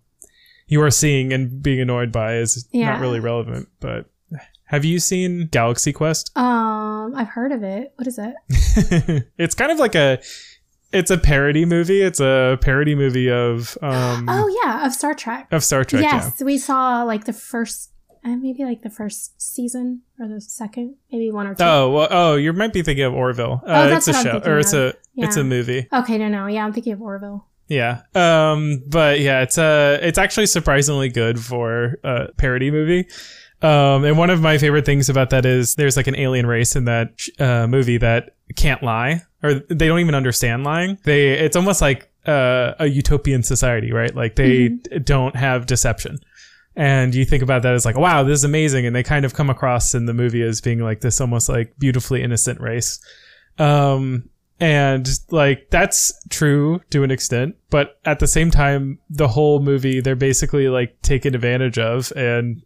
you 0.68 0.80
are 0.80 0.90
seeing 0.90 1.32
and 1.32 1.60
being 1.60 1.80
annoyed 1.80 2.12
by 2.12 2.36
is 2.36 2.68
Yeah. 2.70 2.90
not 2.92 3.00
really 3.00 3.18
relevant 3.18 3.68
but 3.80 4.08
have 4.66 4.84
you 4.84 5.00
seen 5.00 5.48
galaxy 5.48 5.92
quest 5.92 6.30
um, 6.38 7.12
I've 7.16 7.28
heard 7.30 7.50
of 7.50 7.64
it. 7.64 7.92
What 7.96 8.06
is 8.06 8.20
it? 8.20 8.34
it's 9.36 9.54
kind 9.56 9.72
of 9.72 9.80
like 9.80 9.96
a 9.96 10.20
it's 10.92 11.10
a 11.10 11.18
parody 11.18 11.64
movie 11.64 12.02
it's 12.02 12.20
a 12.20 12.58
parody 12.60 12.94
movie 12.94 13.30
of 13.30 13.76
um 13.82 14.26
oh 14.28 14.60
yeah, 14.64 14.86
of 14.86 14.92
Star 14.92 15.14
Trek. 15.14 15.48
of 15.52 15.62
star 15.64 15.84
trek 15.84 16.02
yes, 16.02 16.42
we 16.42 16.58
saw 16.58 17.02
like 17.04 17.24
the 17.24 17.32
first, 17.32 17.90
uh, 18.24 18.36
maybe 18.36 18.64
like 18.64 18.82
the 18.82 18.90
first 18.90 19.40
season 19.40 20.02
or 20.18 20.26
the 20.28 20.40
second, 20.40 20.96
maybe 21.12 21.30
one 21.30 21.46
or 21.46 21.54
two. 21.54 21.62
oh 21.64 21.90
well 21.90 22.08
oh 22.10 22.34
you 22.36 22.52
might 22.52 22.72
be 22.72 22.82
thinking 22.82 23.04
of 23.04 23.14
orville 23.14 23.62
Oh, 23.64 23.72
uh, 23.72 23.86
that's 23.88 24.08
it's 24.08 24.18
a 24.18 24.22
show 24.22 24.38
or 24.44 24.58
it's 24.58 24.72
of. 24.72 24.94
a 24.94 24.94
it's 25.16 25.36
a 25.36 25.44
movie 25.44 25.86
Okay, 25.92 26.18
no, 26.18 26.28
no, 26.28 26.46
yeah, 26.46 26.64
I'm 26.64 26.72
thinking 26.72 26.92
of 26.94 27.02
Orville. 27.02 27.44
Yeah. 27.68 28.02
Um 28.14 28.82
but 28.88 29.20
yeah, 29.20 29.42
it's 29.42 29.58
uh 29.58 29.98
it's 30.02 30.18
actually 30.18 30.46
surprisingly 30.46 31.08
good 31.08 31.38
for 31.38 31.98
a 32.02 32.32
parody 32.36 32.70
movie. 32.70 33.06
Um 33.62 34.04
and 34.04 34.16
one 34.18 34.30
of 34.30 34.40
my 34.40 34.56
favorite 34.58 34.86
things 34.86 35.08
about 35.10 35.30
that 35.30 35.44
is 35.44 35.74
there's 35.74 35.96
like 35.96 36.06
an 36.06 36.16
alien 36.16 36.46
race 36.46 36.74
in 36.74 36.86
that 36.86 37.20
uh 37.38 37.66
movie 37.66 37.98
that 37.98 38.34
can't 38.56 38.82
lie 38.82 39.22
or 39.42 39.54
they 39.54 39.88
don't 39.88 40.00
even 40.00 40.14
understand 40.14 40.64
lying. 40.64 40.98
They 41.04 41.30
it's 41.30 41.56
almost 41.56 41.80
like 41.80 42.10
uh, 42.26 42.74
a 42.78 42.86
utopian 42.86 43.42
society, 43.42 43.92
right? 43.92 44.14
Like 44.14 44.36
they 44.36 44.68
d- 44.68 44.98
don't 44.98 45.36
have 45.36 45.66
deception. 45.66 46.18
And 46.76 47.14
you 47.14 47.24
think 47.24 47.42
about 47.42 47.62
that 47.62 47.74
as 47.74 47.84
like, 47.84 47.96
wow, 47.96 48.22
this 48.22 48.38
is 48.38 48.44
amazing. 48.44 48.86
And 48.86 48.94
they 48.94 49.02
kind 49.02 49.24
of 49.24 49.34
come 49.34 49.50
across 49.50 49.94
in 49.94 50.06
the 50.06 50.14
movie 50.14 50.42
as 50.42 50.60
being 50.60 50.80
like 50.80 51.00
this 51.00 51.20
almost 51.20 51.48
like 51.48 51.76
beautifully 51.78 52.22
innocent 52.22 52.60
race. 52.60 53.00
Um, 53.58 54.30
and 54.60 55.08
like 55.30 55.70
that's 55.70 56.12
true 56.28 56.80
to 56.90 57.02
an 57.02 57.10
extent, 57.10 57.56
but 57.70 57.98
at 58.04 58.18
the 58.18 58.26
same 58.26 58.50
time, 58.50 58.98
the 59.08 59.28
whole 59.28 59.60
movie 59.60 60.00
they're 60.00 60.14
basically 60.14 60.68
like 60.68 61.00
taken 61.00 61.34
advantage 61.34 61.78
of 61.78 62.12
and 62.14 62.62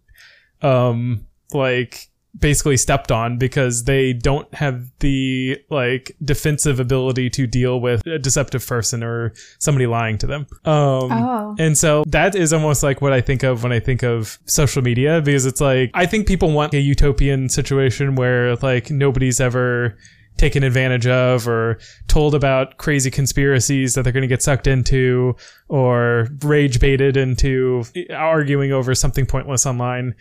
um 0.61 1.27
like 1.53 2.09
basically 2.39 2.77
stepped 2.77 3.13
on 3.13 3.39
because 3.39 3.85
they 3.85 4.13
don't 4.13 4.53
have 4.55 4.91
the 4.99 5.57
like 5.71 6.17
defensive 6.25 6.81
ability 6.81 7.31
to 7.31 7.47
deal 7.47 7.81
with 7.81 8.05
a 8.07 8.19
deceptive 8.19 8.67
person 8.67 9.03
or 9.05 9.33
somebody 9.61 9.87
lying 9.87 10.19
to 10.19 10.27
them. 10.27 10.47
Um 10.65 11.13
Oh. 11.13 11.55
and 11.59 11.79
so 11.79 12.03
that 12.09 12.35
is 12.35 12.53
almost 12.53 12.83
like 12.83 13.01
what 13.01 13.13
I 13.13 13.21
think 13.21 13.43
of 13.45 13.63
when 13.63 13.73
I 13.73 13.81
think 13.81 14.03
of 14.03 14.39
social 14.47 14.83
media 14.83 15.21
because 15.21 15.47
it's 15.47 15.61
like 15.61 15.91
I 15.95 16.07
think 16.07 16.27
people 16.27 16.51
want 16.51 16.75
a 16.75 16.81
utopian 16.81 17.49
situation 17.49 18.17
where 18.17 18.57
like 18.57 18.91
nobody's 18.91 19.41
ever 19.41 19.97
taken 20.37 20.65
advantage 20.65 21.07
of 21.07 21.47
or 21.47 21.79
told 22.09 22.35
about 22.35 22.77
crazy 22.79 23.09
conspiracies 23.09 23.95
that 23.95 24.03
they're 24.03 24.13
going 24.13 24.23
to 24.23 24.27
get 24.29 24.43
sucked 24.43 24.67
into 24.67 25.37
or 25.69 26.27
rage 26.43 26.81
baited 26.81 27.17
into 27.17 27.85
arguing 28.13 28.73
over 28.73 28.95
something 28.97 29.27
pointless 29.27 29.65
online. 29.65 30.13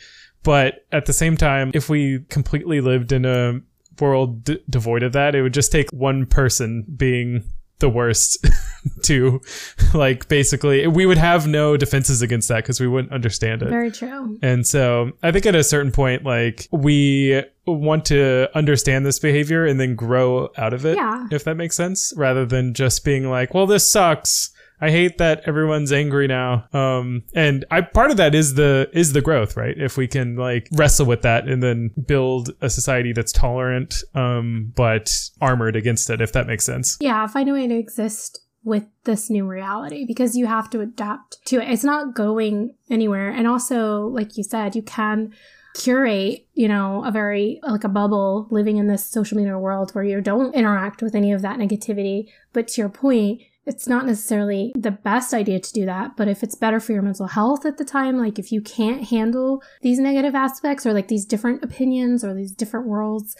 But 0.43 0.85
at 0.91 1.05
the 1.05 1.13
same 1.13 1.37
time, 1.37 1.71
if 1.73 1.89
we 1.89 2.19
completely 2.29 2.81
lived 2.81 3.11
in 3.11 3.25
a 3.25 3.61
world 3.99 4.43
d- 4.43 4.59
devoid 4.69 5.03
of 5.03 5.13
that, 5.13 5.35
it 5.35 5.41
would 5.41 5.53
just 5.53 5.71
take 5.71 5.89
one 5.91 6.25
person 6.25 6.83
being 6.95 7.43
the 7.79 7.89
worst 7.89 8.45
to 9.03 9.41
like 9.93 10.27
basically 10.29 10.87
we 10.87 11.05
would 11.05 11.17
have 11.17 11.47
no 11.47 11.75
defenses 11.75 12.21
against 12.21 12.47
that 12.47 12.57
because 12.63 12.79
we 12.79 12.87
wouldn't 12.87 13.11
understand 13.11 13.61
it. 13.61 13.69
Very 13.69 13.91
true. 13.91 14.37
And 14.41 14.65
so 14.65 15.11
I 15.21 15.31
think 15.31 15.45
at 15.45 15.55
a 15.55 15.63
certain 15.63 15.91
point, 15.91 16.23
like 16.23 16.67
we 16.71 17.43
want 17.65 18.05
to 18.05 18.47
understand 18.55 19.05
this 19.05 19.19
behavior 19.19 19.65
and 19.65 19.79
then 19.81 19.95
grow 19.95 20.49
out 20.57 20.73
of 20.73 20.85
it, 20.85 20.95
Yeah. 20.95 21.27
if 21.31 21.43
that 21.43 21.55
makes 21.55 21.75
sense, 21.75 22.13
rather 22.15 22.45
than 22.45 22.73
just 22.73 23.03
being 23.03 23.29
like, 23.29 23.53
well, 23.53 23.65
this 23.67 23.91
sucks. 23.91 24.51
I 24.81 24.91
hate 24.91 25.17
that 25.17 25.43
everyone's 25.45 25.91
angry 25.91 26.27
now. 26.27 26.67
Um, 26.73 27.23
and 27.33 27.65
I, 27.71 27.81
part 27.81 28.11
of 28.11 28.17
that 28.17 28.35
is 28.35 28.55
the, 28.55 28.89
is 28.93 29.13
the 29.13 29.21
growth, 29.21 29.55
right? 29.55 29.75
If 29.77 29.97
we 29.97 30.07
can 30.07 30.35
like 30.35 30.67
wrestle 30.73 31.05
with 31.05 31.21
that 31.21 31.47
and 31.47 31.63
then 31.63 31.91
build 32.05 32.51
a 32.61 32.69
society 32.69 33.13
that's 33.13 33.31
tolerant, 33.31 33.95
um, 34.13 34.73
but 34.75 35.11
armored 35.39 35.75
against 35.75 36.09
it, 36.09 36.21
if 36.21 36.33
that 36.33 36.47
makes 36.47 36.65
sense. 36.65 36.97
Yeah, 36.99 37.25
find 37.27 37.49
a 37.49 37.53
way 37.53 37.67
to 37.67 37.75
exist 37.75 38.39
with 38.63 38.85
this 39.03 39.29
new 39.29 39.45
reality 39.45 40.05
because 40.05 40.35
you 40.35 40.47
have 40.47 40.69
to 40.69 40.81
adapt 40.81 41.37
to 41.45 41.61
it. 41.61 41.69
It's 41.69 41.83
not 41.83 42.15
going 42.15 42.75
anywhere. 42.89 43.29
And 43.29 43.47
also, 43.47 44.07
like 44.07 44.37
you 44.37 44.43
said, 44.43 44.75
you 44.75 44.81
can 44.81 45.33
curate, 45.75 46.47
you 46.53 46.67
know, 46.67 47.03
a 47.03 47.11
very 47.11 47.59
like 47.63 47.83
a 47.83 47.89
bubble 47.89 48.47
living 48.51 48.77
in 48.77 48.87
this 48.87 49.05
social 49.05 49.37
media 49.37 49.57
world 49.57 49.91
where 49.91 50.03
you 50.03 50.21
don't 50.21 50.55
interact 50.55 51.01
with 51.01 51.15
any 51.15 51.31
of 51.31 51.41
that 51.41 51.59
negativity. 51.59 52.29
But 52.53 52.67
to 52.69 52.81
your 52.81 52.89
point, 52.89 53.41
it's 53.65 53.87
not 53.87 54.05
necessarily 54.05 54.73
the 54.75 54.91
best 54.91 55.33
idea 55.33 55.59
to 55.59 55.73
do 55.73 55.85
that, 55.85 56.17
but 56.17 56.27
if 56.27 56.43
it's 56.43 56.55
better 56.55 56.79
for 56.79 56.91
your 56.91 57.01
mental 57.01 57.27
health 57.27 57.65
at 57.65 57.77
the 57.77 57.85
time, 57.85 58.17
like 58.17 58.37
if 58.37 58.51
you 58.51 58.61
can't 58.61 59.05
handle 59.05 59.63
these 59.81 59.99
negative 59.99 60.35
aspects 60.35 60.85
or 60.85 60.93
like 60.93 61.07
these 61.07 61.25
different 61.25 61.63
opinions 61.63 62.23
or 62.23 62.33
these 62.33 62.51
different 62.51 62.87
worlds, 62.87 63.35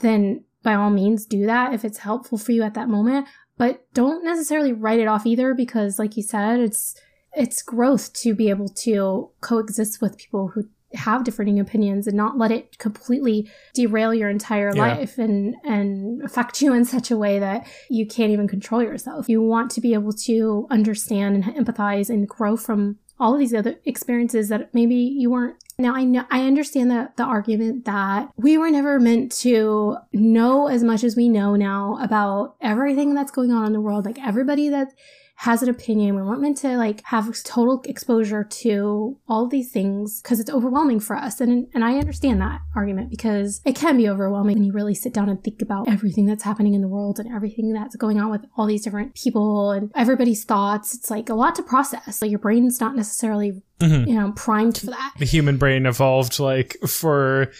then 0.00 0.44
by 0.62 0.74
all 0.74 0.90
means 0.90 1.26
do 1.26 1.46
that 1.46 1.72
if 1.72 1.84
it's 1.84 1.98
helpful 1.98 2.38
for 2.38 2.52
you 2.52 2.62
at 2.62 2.74
that 2.74 2.88
moment. 2.88 3.26
But 3.56 3.84
don't 3.94 4.24
necessarily 4.24 4.72
write 4.72 5.00
it 5.00 5.06
off 5.06 5.26
either 5.26 5.54
because 5.54 5.98
like 5.98 6.16
you 6.16 6.22
said 6.22 6.58
it's 6.58 6.96
it's 7.34 7.62
growth 7.62 8.12
to 8.12 8.34
be 8.34 8.50
able 8.50 8.68
to 8.68 9.30
coexist 9.40 10.02
with 10.02 10.18
people 10.18 10.48
who 10.48 10.68
have 10.94 11.24
differing 11.24 11.58
opinions 11.58 12.06
and 12.06 12.16
not 12.16 12.38
let 12.38 12.50
it 12.50 12.78
completely 12.78 13.48
derail 13.74 14.12
your 14.14 14.28
entire 14.30 14.72
Yeah. 14.74 14.82
life 14.96 15.18
and 15.18 15.54
and 15.64 16.22
affect 16.22 16.60
you 16.62 16.72
in 16.72 16.84
such 16.84 17.10
a 17.10 17.16
way 17.16 17.38
that 17.38 17.66
you 17.90 18.06
can't 18.06 18.30
even 18.30 18.48
control 18.48 18.82
yourself. 18.82 19.28
You 19.28 19.42
want 19.42 19.70
to 19.72 19.80
be 19.80 19.94
able 19.94 20.12
to 20.12 20.66
understand 20.70 21.36
and 21.36 21.44
empathize 21.66 22.10
and 22.10 22.28
grow 22.28 22.56
from 22.56 22.98
all 23.20 23.34
of 23.34 23.38
these 23.40 23.54
other 23.54 23.76
experiences 23.84 24.48
that 24.48 24.72
maybe 24.74 24.94
you 24.96 25.30
weren't 25.30 25.56
now 25.78 25.94
I 25.94 26.04
know 26.04 26.24
I 26.30 26.46
understand 26.46 26.90
that 26.90 27.16
the 27.16 27.24
argument 27.24 27.84
that 27.86 28.30
we 28.36 28.58
were 28.58 28.70
never 28.70 29.00
meant 29.00 29.32
to 29.40 29.96
know 30.12 30.66
as 30.68 30.82
much 30.84 31.02
as 31.04 31.16
we 31.16 31.28
know 31.28 31.56
now 31.56 31.98
about 32.00 32.56
everything 32.60 33.14
that's 33.14 33.30
going 33.32 33.50
on 33.52 33.66
in 33.66 33.72
the 33.72 33.80
world, 33.80 34.04
like 34.04 34.18
everybody 34.24 34.68
that 34.68 34.88
has 35.36 35.60
an 35.62 35.68
opinion. 35.68 36.14
We 36.14 36.22
weren't 36.22 36.40
meant 36.40 36.58
to 36.58 36.76
like 36.76 37.02
have 37.06 37.26
total 37.42 37.82
exposure 37.86 38.44
to 38.44 39.18
all 39.28 39.48
these 39.48 39.72
things 39.72 40.22
because 40.22 40.38
it's 40.38 40.50
overwhelming 40.50 41.00
for 41.00 41.16
us. 41.16 41.40
And 41.40 41.66
and 41.74 41.84
I 41.84 41.96
understand 41.98 42.40
that 42.40 42.60
argument 42.76 43.10
because 43.10 43.60
it 43.64 43.74
can 43.74 43.96
be 43.96 44.08
overwhelming 44.08 44.54
when 44.54 44.64
you 44.64 44.72
really 44.72 44.94
sit 44.94 45.12
down 45.12 45.28
and 45.28 45.42
think 45.42 45.60
about 45.60 45.88
everything 45.88 46.26
that's 46.26 46.44
happening 46.44 46.74
in 46.74 46.80
the 46.80 46.86
world 46.88 47.18
and 47.18 47.32
everything 47.34 47.72
that's 47.72 47.96
going 47.96 48.20
on 48.20 48.30
with 48.30 48.42
all 48.56 48.66
these 48.66 48.84
different 48.84 49.14
people 49.16 49.72
and 49.72 49.90
everybody's 49.96 50.44
thoughts. 50.44 50.94
It's 50.94 51.10
like 51.10 51.28
a 51.28 51.34
lot 51.34 51.56
to 51.56 51.62
process. 51.64 52.22
Like 52.22 52.30
your 52.30 52.38
brain's 52.40 52.80
not 52.80 52.94
necessarily 52.94 53.62
Mhm. 53.80 54.06
you 54.06 54.14
know 54.14 54.30
primed 54.36 54.78
for 54.78 54.86
that. 54.86 55.12
the 55.18 55.24
human 55.24 55.56
brain 55.56 55.86
evolved 55.86 56.38
like 56.38 56.76
for 56.86 57.50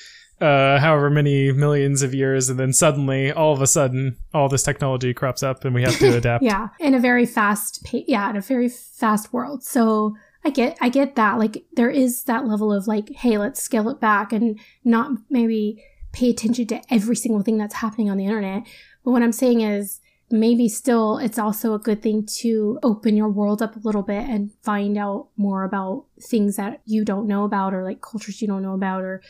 uh, 0.43 0.81
however 0.81 1.09
many 1.09 1.53
millions 1.53 2.03
of 2.03 2.13
years, 2.13 2.51
and 2.51 2.59
then 2.59 2.73
suddenly, 2.73 3.31
all 3.31 3.53
of 3.53 3.63
a 3.63 3.67
sudden, 3.67 4.17
all 4.35 4.49
this 4.49 4.63
technology 4.63 5.15
crops 5.15 5.43
up, 5.43 5.65
and 5.65 5.75
we 5.75 5.83
have 5.83 5.97
to 5.99 6.17
adapt. 6.17 6.43
Yeah, 6.43 6.69
in 6.81 6.95
a 6.95 6.99
very 6.99 7.27
fast 7.27 7.85
pa- 7.85 8.05
yeah, 8.09 8.29
in 8.29 8.37
a 8.37 8.41
very 8.41 8.69
fast 8.69 9.33
world. 9.33 9.63
So 9.63 10.17
I 10.45 10.51
get 10.51 10.77
I 10.81 10.89
get 10.89 11.15
that. 11.15 11.39
Like 11.39 11.65
there 11.75 11.91
is 11.91 12.25
that 12.25 12.47
level 12.47 12.73
of 12.73 12.89
like, 12.89 13.11
hey, 13.11 13.39
let's 13.39 13.63
scale 13.63 13.89
it 13.89 14.01
back 14.01 14.33
and 14.33 14.59
not 14.85 15.13
maybe 15.31 15.85
pay 16.13 16.31
attention 16.31 16.67
to 16.67 16.83
every 16.93 17.17
single 17.17 17.43
thing 17.43 17.57
that's 17.57 17.77
happening 17.77 18.11
on 18.11 18.17
the 18.17 18.27
internet. 18.27 18.65
But 19.05 19.13
what 19.13 19.23
I'm 19.23 19.33
saying 19.33 19.61
is 19.61 20.01
maybe 20.31 20.69
still 20.69 21.19
it's 21.19 21.39
also 21.39 21.75
a 21.75 21.79
good 21.79 22.03
thing 22.03 22.27
to 22.27 22.79
open 22.83 23.17
your 23.17 23.29
world 23.29 23.61
up 23.63 23.77
a 23.77 23.81
little 23.81 24.03
bit 24.03 24.29
and 24.29 24.51
find 24.63 24.97
out 24.97 25.29
more 25.37 25.63
about 25.63 26.07
things 26.21 26.57
that 26.57 26.81
you 26.87 27.05
don't 27.05 27.29
know 27.29 27.45
about 27.45 27.75
or 27.75 27.85
like 27.85 28.01
cultures 28.01 28.41
you 28.41 28.49
don't 28.49 28.63
know 28.63 28.75
about 28.75 29.03
or 29.03 29.23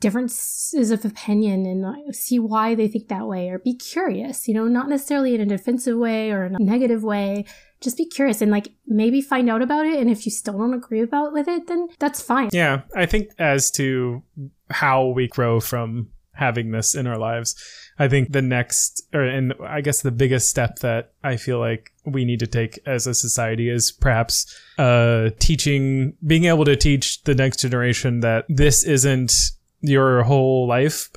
differences 0.00 0.90
of 0.90 1.04
opinion 1.04 1.66
and 1.66 2.14
see 2.14 2.38
why 2.38 2.74
they 2.74 2.88
think 2.88 3.08
that 3.08 3.26
way 3.26 3.48
or 3.48 3.58
be 3.58 3.74
curious, 3.74 4.46
you 4.46 4.54
know, 4.54 4.66
not 4.66 4.88
necessarily 4.88 5.34
in 5.34 5.40
a 5.40 5.46
defensive 5.46 5.98
way 5.98 6.30
or 6.30 6.44
a 6.44 6.50
negative 6.58 7.02
way. 7.02 7.44
Just 7.80 7.96
be 7.96 8.06
curious 8.06 8.40
and 8.40 8.50
like 8.50 8.68
maybe 8.86 9.20
find 9.20 9.48
out 9.48 9.62
about 9.62 9.86
it. 9.86 9.98
And 9.98 10.10
if 10.10 10.24
you 10.24 10.32
still 10.32 10.58
don't 10.58 10.74
agree 10.74 11.00
about 11.00 11.32
with 11.32 11.48
it, 11.48 11.66
then 11.66 11.88
that's 11.98 12.20
fine. 12.20 12.50
Yeah. 12.52 12.82
I 12.94 13.06
think 13.06 13.30
as 13.38 13.70
to 13.72 14.22
how 14.70 15.06
we 15.06 15.28
grow 15.28 15.60
from 15.60 16.08
having 16.32 16.70
this 16.70 16.94
in 16.94 17.06
our 17.06 17.18
lives, 17.18 17.56
I 17.98 18.06
think 18.08 18.32
the 18.32 18.42
next, 18.42 19.02
or 19.12 19.22
and 19.22 19.54
I 19.64 19.80
guess 19.80 20.02
the 20.02 20.12
biggest 20.12 20.48
step 20.48 20.78
that 20.80 21.12
I 21.24 21.36
feel 21.36 21.58
like 21.58 21.90
we 22.04 22.24
need 22.24 22.38
to 22.40 22.46
take 22.46 22.78
as 22.86 23.06
a 23.08 23.14
society 23.14 23.68
is 23.68 23.90
perhaps 23.90 24.46
uh, 24.78 25.30
teaching, 25.40 26.14
being 26.24 26.44
able 26.44 26.64
to 26.64 26.76
teach 26.76 27.22
the 27.24 27.34
next 27.34 27.58
generation 27.58 28.20
that 28.20 28.44
this 28.48 28.84
isn't 28.84 29.50
your 29.80 30.22
whole 30.22 30.66
life. 30.66 31.08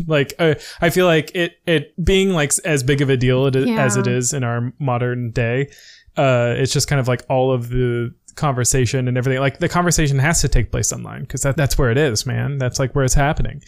like 0.06 0.34
uh, 0.38 0.54
I 0.80 0.90
feel 0.90 1.06
like 1.06 1.30
it 1.34 1.52
it 1.66 1.94
being 2.04 2.30
like 2.30 2.52
as 2.64 2.82
big 2.82 3.00
of 3.00 3.10
a 3.10 3.16
deal 3.16 3.46
it, 3.46 3.54
Yeah. 3.56 3.82
as 3.84 3.96
it 3.96 4.06
is 4.06 4.32
in 4.32 4.44
our 4.44 4.72
modern 4.78 5.30
day. 5.30 5.70
Uh, 6.16 6.54
it's 6.58 6.72
just 6.72 6.88
kind 6.88 7.00
of 7.00 7.08
like 7.08 7.22
all 7.30 7.52
of 7.52 7.70
the 7.70 8.14
conversation 8.34 9.08
and 9.08 9.16
everything. 9.16 9.40
Like 9.40 9.58
the 9.58 9.68
conversation 9.68 10.18
has 10.18 10.40
to 10.42 10.48
take 10.48 10.70
place 10.70 10.92
online 10.92 11.22
because 11.22 11.40
that, 11.42 11.56
that's 11.56 11.78
where 11.78 11.90
it 11.90 11.96
is, 11.98 12.26
man. 12.26 12.58
That's 12.58 12.78
like 12.78 12.94
where 12.94 13.04
it's 13.04 13.14
happening. 13.14 13.62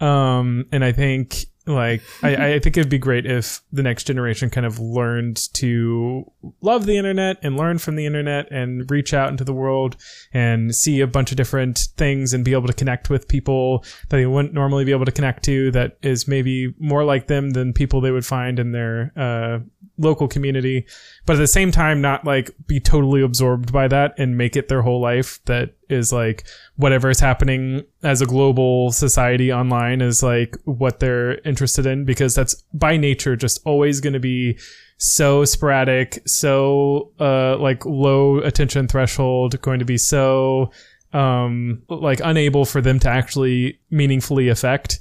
Um, 0.00 0.66
and 0.70 0.84
I 0.84 0.92
think 0.92 1.46
like 1.68 2.02
I, 2.22 2.54
I 2.54 2.58
think 2.58 2.76
it'd 2.76 2.88
be 2.88 2.98
great 2.98 3.26
if 3.26 3.60
the 3.72 3.82
next 3.82 4.04
generation 4.04 4.50
kind 4.50 4.66
of 4.66 4.78
learned 4.78 5.52
to 5.54 6.30
love 6.60 6.86
the 6.86 6.96
internet 6.96 7.38
and 7.42 7.56
learn 7.56 7.78
from 7.78 7.96
the 7.96 8.06
internet 8.06 8.50
and 8.50 8.90
reach 8.90 9.12
out 9.12 9.30
into 9.30 9.44
the 9.44 9.52
world 9.52 9.96
and 10.32 10.74
see 10.74 11.00
a 11.00 11.06
bunch 11.06 11.30
of 11.30 11.36
different 11.36 11.88
things 11.96 12.32
and 12.32 12.44
be 12.44 12.52
able 12.52 12.66
to 12.66 12.72
connect 12.72 13.10
with 13.10 13.28
people 13.28 13.84
that 14.08 14.16
they 14.16 14.26
wouldn't 14.26 14.54
normally 14.54 14.84
be 14.84 14.92
able 14.92 15.04
to 15.04 15.12
connect 15.12 15.44
to 15.44 15.70
that 15.72 15.98
is 16.02 16.26
maybe 16.26 16.74
more 16.78 17.04
like 17.04 17.26
them 17.26 17.50
than 17.50 17.72
people 17.72 18.00
they 18.00 18.10
would 18.10 18.26
find 18.26 18.58
in 18.58 18.72
their 18.72 19.12
uh, 19.16 19.58
local 19.98 20.28
community 20.28 20.86
but 21.26 21.34
at 21.34 21.40
the 21.40 21.46
same 21.46 21.70
time 21.70 22.00
not 22.00 22.24
like 22.24 22.50
be 22.66 22.80
totally 22.80 23.20
absorbed 23.20 23.72
by 23.72 23.88
that 23.88 24.14
and 24.16 24.38
make 24.38 24.56
it 24.56 24.68
their 24.68 24.82
whole 24.82 25.00
life 25.00 25.40
that 25.46 25.74
is 25.88 26.12
like 26.12 26.46
whatever 26.76 27.10
is 27.10 27.20
happening 27.20 27.84
as 28.02 28.22
a 28.22 28.26
global 28.26 28.92
society 28.92 29.52
online 29.52 30.00
is 30.00 30.22
like 30.22 30.56
what 30.64 31.00
they're 31.00 31.38
interested 31.40 31.84
in 31.84 32.04
because 32.04 32.34
that's 32.34 32.54
by 32.72 32.96
nature 32.96 33.36
just 33.36 33.60
always 33.64 34.00
going 34.00 34.12
to 34.12 34.20
be 34.20 34.58
so 34.98 35.44
sporadic 35.44 36.20
so 36.26 37.12
uh 37.20 37.56
like 37.58 37.84
low 37.84 38.38
attention 38.38 38.86
threshold 38.86 39.60
going 39.62 39.78
to 39.78 39.84
be 39.84 39.96
so 39.96 40.70
um 41.12 41.82
like 41.88 42.20
unable 42.24 42.64
for 42.64 42.80
them 42.80 42.98
to 42.98 43.08
actually 43.08 43.80
meaningfully 43.90 44.48
affect 44.48 44.98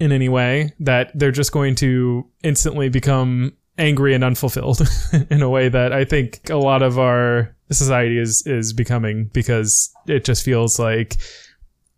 in 0.00 0.12
any 0.12 0.28
way 0.28 0.72
that 0.78 1.10
they're 1.14 1.32
just 1.32 1.52
going 1.52 1.74
to 1.74 2.24
instantly 2.42 2.88
become 2.88 3.52
angry 3.78 4.14
and 4.14 4.24
unfulfilled 4.24 4.80
in 5.30 5.42
a 5.42 5.48
way 5.48 5.68
that 5.68 5.92
I 5.92 6.04
think 6.04 6.50
a 6.50 6.56
lot 6.56 6.82
of 6.82 6.98
our 6.98 7.54
society 7.70 8.18
is 8.18 8.42
is 8.46 8.72
becoming 8.72 9.30
because 9.32 9.92
it 10.06 10.24
just 10.24 10.44
feels 10.44 10.78
like 10.78 11.16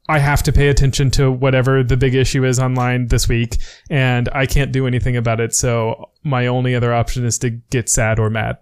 I 0.08 0.18
have 0.18 0.42
to 0.44 0.52
pay 0.52 0.68
attention 0.68 1.10
to 1.12 1.30
whatever 1.30 1.84
the 1.84 1.96
big 1.96 2.14
issue 2.14 2.44
is 2.44 2.58
online 2.58 3.06
this 3.06 3.28
week 3.28 3.58
and 3.88 4.28
I 4.32 4.46
can't 4.46 4.72
do 4.72 4.86
anything 4.86 5.16
about 5.16 5.40
it 5.40 5.54
so 5.54 6.10
my 6.24 6.46
only 6.48 6.74
other 6.74 6.92
option 6.92 7.24
is 7.24 7.38
to 7.38 7.50
get 7.50 7.88
sad 7.88 8.18
or 8.18 8.28
mad. 8.28 8.58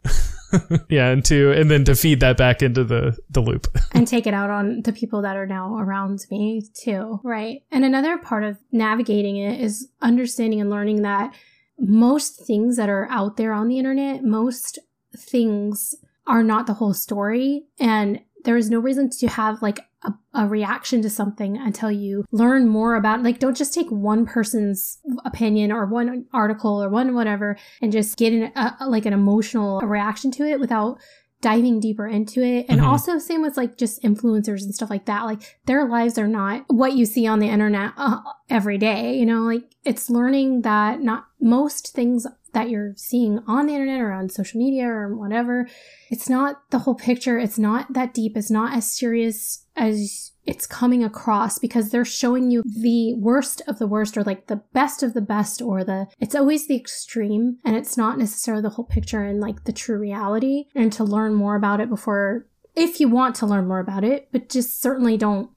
yeah, 0.88 1.09
and 1.09 1.24
to 1.26 1.52
and 1.52 1.70
then 1.70 1.85
to 1.85 1.94
feed 1.94 2.20
that 2.20 2.37
back 2.37 2.62
into 2.62 2.85
the 2.85 3.16
the 3.31 3.40
loop. 3.40 3.66
and 3.92 4.07
take 4.07 4.26
it 4.26 4.35
out 4.35 4.50
on 4.50 4.83
the 4.83 4.92
people 4.92 5.22
that 5.22 5.37
are 5.37 5.46
now 5.46 5.76
around 5.76 6.24
me 6.31 6.62
too, 6.74 7.20
right? 7.22 7.62
And 7.70 7.85
another 7.85 8.18
part 8.18 8.44
of 8.44 8.57
navigating 8.72 9.37
it 9.37 9.61
is 9.61 9.88
understanding 10.00 10.61
and 10.61 10.70
learning 10.70 11.02
that 11.02 11.35
most 11.79 12.47
things 12.47 12.77
that 12.77 12.88
are 12.88 13.09
out 13.11 13.37
there 13.37 13.53
on 13.53 13.69
the 13.69 13.79
internet, 13.79 14.25
most 14.25 14.79
things 15.17 15.95
are 16.27 16.43
not 16.43 16.67
the 16.67 16.75
whole 16.75 16.95
story. 16.95 17.64
And 17.79 18.21
there 18.45 18.57
is 18.57 18.71
no 18.71 18.79
reason 18.79 19.11
to 19.11 19.29
have 19.29 19.62
like 19.62 19.81
a, 20.03 20.12
a 20.35 20.47
reaction 20.47 21.03
to 21.03 21.11
something 21.11 21.57
until 21.57 21.91
you 21.91 22.25
learn 22.31 22.69
more 22.69 22.95
about 22.95 23.23
like 23.23 23.41
don't 23.41 23.57
just 23.57 23.75
take 23.75 23.91
one 23.91 24.25
person's 24.27 24.99
opinion 25.25 25.73
or 25.73 25.87
one 25.87 26.27
article 26.33 26.83
or 26.83 26.88
one 26.88 27.14
whatever 27.14 27.59
and 27.83 27.91
just 27.91 28.17
get 28.17 28.33
an, 28.33 28.53
a, 28.55 28.87
like 28.87 29.07
an 29.07 29.12
emotional 29.12 29.81
reaction 29.81 30.31
to 30.31 30.45
it 30.45 30.61
without 30.61 30.99
diving 31.40 31.79
deeper 31.81 32.07
into 32.07 32.42
it. 32.42 32.66
And 32.68 32.81
Mhm. 32.81 32.87
also 32.87 33.18
same 33.18 33.42
with 33.42 33.57
like 33.57 33.77
just 33.77 34.03
influencers 34.03 34.62
and 34.62 34.74
stuff 34.74 34.90
like 34.90 35.05
that. 35.07 35.24
Like 35.24 35.59
their 35.66 35.87
lives 35.88 36.18
are 36.18 36.27
not 36.29 36.64
what 36.68 36.94
you 36.96 37.05
see 37.07 37.27
on 37.27 37.38
the 37.38 37.48
internet 37.48 37.92
uh, 37.96 38.20
every 38.51 38.79
day 38.79 39.16
you 39.18 39.24
know? 39.27 39.42
Like 39.42 39.64
it's 39.85 40.11
learning 40.11 40.62
that 40.62 41.01
not 41.03 41.27
most 41.40 41.94
things 41.94 42.27
that 42.55 42.70
you're 42.70 42.94
seeing 42.96 43.40
on 43.46 43.66
the 43.66 43.74
internet 43.74 44.01
or 44.01 44.11
on 44.12 44.29
social 44.31 44.59
media 44.59 44.87
or 44.88 45.14
whatever 45.14 45.68
it's 46.11 46.29
not 46.29 46.70
the 46.70 46.79
whole 46.81 46.94
picture. 46.94 47.38
It's 47.38 47.59
not 47.59 47.92
that 47.92 48.14
deep. 48.14 48.35
It's 48.37 48.51
not 48.51 48.74
as 48.74 48.90
serious 48.90 49.66
as 49.77 50.33
it's 50.49 50.67
coming 50.67 51.05
across 51.05 51.59
because 51.59 51.91
they're 51.91 52.07
showing 52.07 52.51
you 52.51 52.63
the 52.65 53.15
worst 53.19 53.61
of 53.69 53.79
the 53.79 53.87
worst 53.87 54.17
or 54.17 54.25
like 54.25 54.47
the 54.47 54.63
best 54.73 55.03
of 55.03 55.13
the 55.13 55.21
best 55.21 55.61
or 55.61 55.85
the 55.85 56.09
it's 56.21 56.35
always 56.35 56.67
the 56.67 56.75
extreme 56.75 57.59
and 57.67 57.77
it's 57.77 57.99
not 57.99 58.19
necessarily 58.19 58.63
the 58.63 58.71
whole 58.71 58.87
picture 58.87 59.23
and 59.23 59.41
like 59.41 59.65
the 59.65 59.73
true 59.73 59.99
reality 59.99 60.65
and 60.75 60.91
to 60.91 61.05
learn 61.05 61.35
more 61.35 61.55
about 61.55 61.81
it 61.81 61.91
before 61.91 62.47
if 62.75 62.99
you 62.99 63.11
want 63.11 63.35
to 63.35 63.45
learn 63.45 63.69
more 63.69 63.79
about 63.79 64.05
it 64.05 64.29
but 64.33 64.49
just 64.49 64.81
certainly 64.81 65.19
don't 65.19 65.51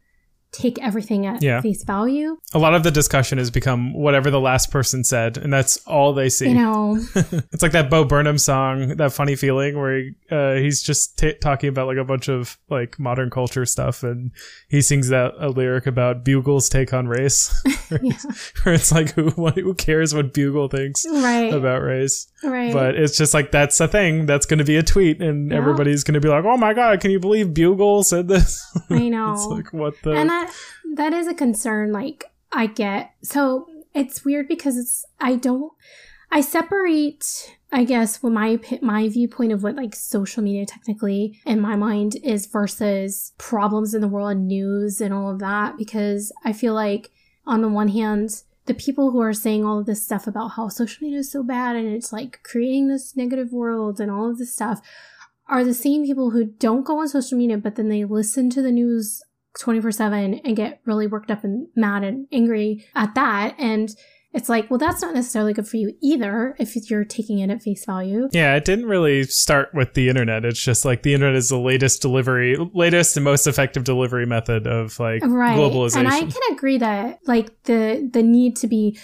take 0.51 0.77
everything 0.81 1.25
at 1.25 1.41
Yeah. 1.41 1.61
face 1.61 1.83
value 1.83 2.37
A 2.53 2.59
lot 2.59 2.73
of 2.73 2.83
the 2.83 2.91
discussion 2.91 3.37
has 3.37 3.49
become 3.49 3.93
whatever 3.93 4.29
the 4.29 4.39
last 4.39 4.69
person 4.71 5.03
said 5.03 5.37
and 5.37 5.51
that's 5.53 5.77
all 5.87 6.13
they 6.13 6.29
see. 6.29 6.49
you 6.49 6.55
know 6.55 6.99
it's 7.15 7.61
like 7.63 7.71
that 7.71 7.89
Bo 7.89 8.03
Burnham 8.03 8.37
song, 8.37 8.97
that 8.97 9.13
funny 9.13 9.35
feeling 9.35 9.77
where 9.79 9.97
he, 9.99 10.11
uh, 10.29 10.53
he's 10.55 10.81
just 10.83 11.17
t- 11.17 11.33
talking 11.41 11.69
about 11.69 11.87
like 11.87 11.97
a 11.97 12.03
bunch 12.03 12.27
of 12.29 12.57
like 12.69 12.99
modern 12.99 13.29
culture 13.29 13.65
stuff, 13.65 14.03
and 14.03 14.31
he 14.69 14.81
sings 14.81 15.09
that 15.09 15.33
a 15.39 15.49
lyric 15.49 15.87
about 15.87 16.23
Bugle's 16.25 16.67
take 16.69 16.93
on 16.93 17.07
race, 17.07 17.53
yeah. 18.01 18.17
where 18.63 18.75
it's 18.75 18.91
like 18.91 19.11
who 19.11 19.29
what, 19.31 19.55
who 19.57 19.73
cares 19.73 20.13
what 20.13 20.33
Bugle 20.33 20.67
thinks 20.67 21.05
right 21.09 21.53
about 21.53 21.81
race, 21.81 22.27
right 22.43 22.73
but 22.73 22.95
it's 22.95 23.17
just 23.17 23.33
like 23.33 23.51
that's 23.51 23.79
a 23.79 23.87
thing 23.87 24.25
that's 24.25 24.45
going 24.45 24.59
to 24.59 24.65
be 24.65 24.75
a 24.77 24.83
tweet, 24.83 25.21
and 25.21 25.51
Yeah. 25.51 25.57
everybody's 25.57 26.03
going 26.03 26.15
to 26.15 26.21
be 26.21 26.29
like, 26.29 26.43
oh 26.45 26.57
my 26.57 26.73
god, 26.73 26.99
can 27.01 27.11
you 27.11 27.19
believe 27.19 27.53
Bugle 27.53 28.03
said 28.03 28.27
this? 28.27 28.65
i 28.89 29.07
know 29.09 29.33
it's 29.33 29.45
like 29.45 29.71
what 29.73 29.93
the 30.03 30.11
that 30.45 30.55
that 30.95 31.13
is 31.13 31.27
a 31.27 31.33
concern 31.33 31.91
like 31.91 32.25
i 32.51 32.65
get. 32.65 33.13
So 33.23 33.67
it's 33.93 34.23
weird 34.23 34.47
because 34.47 34.77
it's 34.77 35.05
i 35.19 35.35
don't 35.35 35.71
i 36.31 36.41
separate 36.41 37.57
i 37.71 37.83
guess 37.83 38.21
what 38.21 38.33
my 38.33 38.59
my 38.81 39.07
viewpoint 39.07 39.51
of 39.51 39.63
what 39.63 39.75
like 39.75 39.95
social 39.95 40.43
media 40.43 40.65
technically 40.65 41.39
in 41.45 41.59
my 41.59 41.75
mind 41.75 42.15
is 42.23 42.45
versus 42.45 43.33
problems 43.37 43.93
in 43.93 44.01
the 44.01 44.07
world 44.07 44.31
and 44.31 44.47
news 44.47 45.01
and 45.01 45.13
all 45.13 45.29
of 45.29 45.39
that 45.39 45.77
because 45.77 46.31
i 46.45 46.53
feel 46.53 46.73
like 46.73 47.09
on 47.45 47.61
the 47.61 47.69
one 47.69 47.89
hand 47.89 48.43
the 48.65 48.73
people 48.73 49.11
who 49.11 49.19
are 49.19 49.33
saying 49.33 49.65
all 49.65 49.79
of 49.79 49.85
this 49.85 50.03
stuff 50.03 50.27
about 50.27 50.49
how 50.49 50.69
social 50.69 51.03
media 51.03 51.19
is 51.19 51.31
so 51.31 51.43
bad 51.43 51.75
and 51.75 51.87
it's 51.87 52.13
like 52.13 52.41
creating 52.43 52.87
this 52.87 53.15
negative 53.17 53.51
world 53.51 53.99
and 53.99 54.11
all 54.11 54.29
of 54.29 54.37
this 54.37 54.53
stuff 54.53 54.81
are 55.47 55.65
the 55.65 55.73
same 55.73 56.05
people 56.05 56.29
who 56.29 56.45
don't 56.45 56.85
go 56.85 56.99
on 56.99 57.07
social 57.09 57.37
media 57.37 57.57
but 57.57 57.75
then 57.75 57.89
they 57.89 58.05
listen 58.05 58.49
to 58.49 58.61
the 58.61 58.71
news 58.71 59.21
24 59.59 59.91
7 59.91 60.33
and 60.43 60.55
get 60.55 60.81
really 60.85 61.07
worked 61.07 61.31
up 61.31 61.43
and 61.43 61.67
mad 61.75 62.03
and 62.03 62.27
angry 62.31 62.85
at 62.95 63.15
that. 63.15 63.55
And 63.57 63.93
it's 64.33 64.47
like, 64.47 64.69
well, 64.69 64.77
that's 64.77 65.01
not 65.01 65.13
necessarily 65.13 65.51
good 65.51 65.67
for 65.67 65.75
you 65.75 65.93
either 66.01 66.55
if 66.57 66.89
you're 66.89 67.03
taking 67.03 67.39
it 67.39 67.49
at 67.49 67.61
face 67.61 67.83
value. 67.85 68.29
Yeah, 68.31 68.55
it 68.55 68.63
didn't 68.63 68.85
really 68.85 69.23
start 69.23 69.73
with 69.73 69.93
the 69.93 70.07
internet. 70.07 70.45
It's 70.45 70.61
just 70.61 70.85
like 70.85 71.03
the 71.03 71.13
internet 71.13 71.35
is 71.35 71.49
the 71.49 71.59
latest 71.59 72.01
delivery, 72.01 72.55
latest 72.73 73.17
and 73.17 73.25
most 73.25 73.45
effective 73.45 73.83
delivery 73.83 74.25
method 74.25 74.67
of 74.67 74.97
like 74.99 75.21
Right. 75.25 75.57
globalization. 75.57 75.99
And 75.99 76.07
I 76.07 76.21
can 76.21 76.41
agree 76.53 76.77
that 76.77 77.19
like 77.25 77.63
the 77.63 78.09
the 78.11 78.23
need 78.23 78.55
to 78.57 78.67
be 78.67 78.97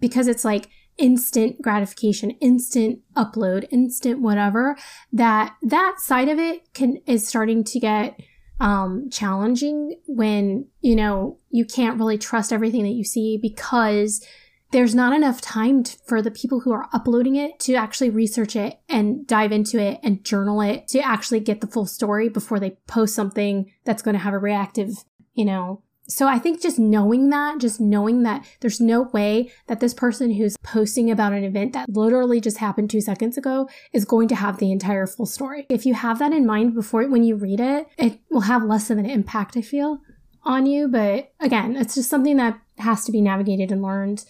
because 0.00 0.28
it's 0.28 0.46
like 0.46 0.68
instant 0.96 1.60
gratification, 1.60 2.30
instant 2.40 3.00
upload, 3.16 3.66
instant 3.70 4.20
whatever, 4.20 4.76
that 5.12 5.56
that 5.62 5.96
side 5.98 6.28
of 6.28 6.38
it 6.38 6.72
can 6.72 6.98
is 7.06 7.26
starting 7.26 7.64
to 7.64 7.80
get 7.80 8.18
um 8.60 9.08
challenging 9.10 9.96
when, 10.06 10.66
you 10.80 10.94
know, 10.94 11.38
you 11.50 11.64
can't 11.64 11.98
really 11.98 12.18
trust 12.18 12.52
everything 12.52 12.82
that 12.84 12.90
you 12.90 13.04
see 13.04 13.38
because 13.40 14.24
there's 14.72 14.94
not 14.94 15.12
enough 15.12 15.40
time 15.40 15.82
t- 15.82 15.96
for 16.06 16.22
the 16.22 16.30
people 16.30 16.60
who 16.60 16.72
are 16.72 16.88
uploading 16.92 17.36
it 17.36 17.58
to 17.60 17.74
actually 17.74 18.10
research 18.10 18.54
it 18.54 18.78
and 18.88 19.26
dive 19.26 19.50
into 19.50 19.80
it 19.80 19.98
and 20.02 20.24
journal 20.24 20.60
it 20.60 20.86
to 20.88 21.00
actually 21.00 21.40
get 21.40 21.60
the 21.60 21.66
full 21.66 21.86
story 21.86 22.28
before 22.28 22.60
they 22.60 22.76
post 22.86 23.14
something 23.14 23.72
that's 23.84 24.02
going 24.02 24.14
to 24.14 24.20
have 24.20 24.34
a 24.34 24.38
reactive, 24.38 24.90
you 25.34 25.44
know. 25.44 25.82
So 26.10 26.26
I 26.26 26.38
think 26.38 26.60
just 26.60 26.78
knowing 26.78 27.30
that, 27.30 27.58
just 27.58 27.80
knowing 27.80 28.24
that 28.24 28.44
there's 28.60 28.80
no 28.80 29.02
way 29.02 29.50
that 29.68 29.80
this 29.80 29.94
person 29.94 30.32
who's 30.32 30.56
posting 30.62 31.10
about 31.10 31.32
an 31.32 31.44
event 31.44 31.72
that 31.72 31.88
literally 31.88 32.40
just 32.40 32.58
happened 32.58 32.90
two 32.90 33.00
seconds 33.00 33.38
ago 33.38 33.68
is 33.92 34.04
going 34.04 34.28
to 34.28 34.34
have 34.34 34.58
the 34.58 34.72
entire 34.72 35.06
full 35.06 35.26
story. 35.26 35.66
If 35.70 35.86
you 35.86 35.94
have 35.94 36.18
that 36.18 36.32
in 36.32 36.44
mind 36.44 36.74
before 36.74 37.06
when 37.08 37.22
you 37.22 37.36
read 37.36 37.60
it, 37.60 37.86
it 37.96 38.18
will 38.28 38.42
have 38.42 38.64
less 38.64 38.90
of 38.90 38.98
an 38.98 39.06
impact, 39.06 39.56
I 39.56 39.62
feel. 39.62 40.00
on 40.42 40.66
you. 40.66 40.88
But 40.88 41.32
again, 41.40 41.76
it's 41.76 41.94
just 41.94 42.10
something 42.10 42.36
that 42.38 42.58
has 42.78 43.04
to 43.04 43.12
be 43.12 43.20
navigated 43.20 43.70
and 43.70 43.82
learned. 43.82 44.24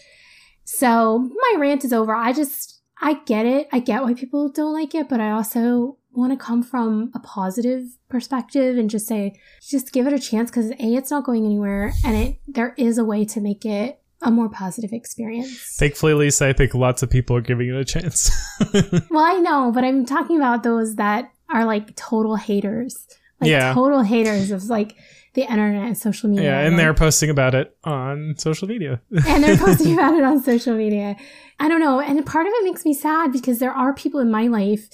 So 0.64 1.18
my 1.18 1.54
rant 1.58 1.84
is 1.84 1.92
over. 1.92 2.14
I 2.14 2.32
just, 2.32 2.80
I 3.00 3.14
get 3.24 3.46
it. 3.46 3.68
I 3.72 3.78
get 3.78 4.02
why 4.02 4.14
people 4.14 4.50
don't 4.50 4.72
like 4.72 4.94
it, 4.94 5.08
but 5.08 5.20
I 5.20 5.30
also 5.30 5.98
want 6.12 6.32
to 6.32 6.36
come 6.36 6.62
from 6.62 7.10
a 7.14 7.20
positive 7.20 7.84
perspective 8.08 8.76
and 8.76 8.90
just 8.90 9.06
say, 9.06 9.38
just 9.62 9.92
give 9.92 10.06
it 10.06 10.12
a 10.12 10.18
chance 10.18 10.50
because 10.50 10.70
A, 10.72 10.76
it's 10.94 11.10
not 11.10 11.24
going 11.24 11.44
anywhere 11.46 11.92
and 12.04 12.16
it, 12.16 12.36
there 12.48 12.74
is 12.76 12.98
a 12.98 13.04
way 13.04 13.24
to 13.26 13.40
make 13.40 13.64
it 13.64 14.00
a 14.22 14.30
more 14.30 14.48
positive 14.50 14.92
experience. 14.92 15.76
Thankfully, 15.78 16.14
Lisa, 16.14 16.48
I 16.48 16.52
think 16.52 16.74
lots 16.74 17.02
of 17.02 17.08
people 17.10 17.36
are 17.36 17.40
giving 17.40 17.68
it 17.68 17.76
a 17.76 17.84
chance. 17.84 18.30
well, 19.10 19.24
I 19.24 19.38
know, 19.38 19.70
but 19.72 19.84
I'm 19.84 20.04
talking 20.04 20.36
about 20.36 20.62
those 20.62 20.96
that 20.96 21.30
are 21.48 21.64
like 21.64 21.94
total 21.96 22.36
haters. 22.36 23.06
Like 23.40 23.50
Yeah. 23.50 23.72
total 23.72 24.02
haters 24.02 24.50
of 24.50 24.64
like 24.64 24.96
the 25.32 25.42
internet 25.42 25.84
and 25.84 25.96
social 25.96 26.28
media. 26.28 26.44
yeah, 26.50 26.60
and 26.60 26.74
like- 26.76 26.82
they're 26.84 26.92
posting 26.94 27.30
about 27.30 27.54
it 27.54 27.74
on 27.84 28.34
social 28.36 28.66
media. 28.68 29.00
and 29.26 29.42
they're 29.44 29.56
posting 29.66 29.94
about 29.94 30.14
it 30.14 30.24
on 30.24 30.42
social 30.42 30.74
media. 30.76 31.16
I 31.58 31.68
don't 31.68 31.80
know. 31.80 32.00
And 32.00 32.24
part 32.26 32.46
of 32.46 32.52
it 32.56 32.64
makes 32.64 32.84
me 32.84 32.92
sad 32.92 33.32
because 33.32 33.58
there 33.60 33.72
are 33.72 33.94
people 33.94 34.20
in 34.20 34.30
my 34.30 34.48
life 34.48 34.88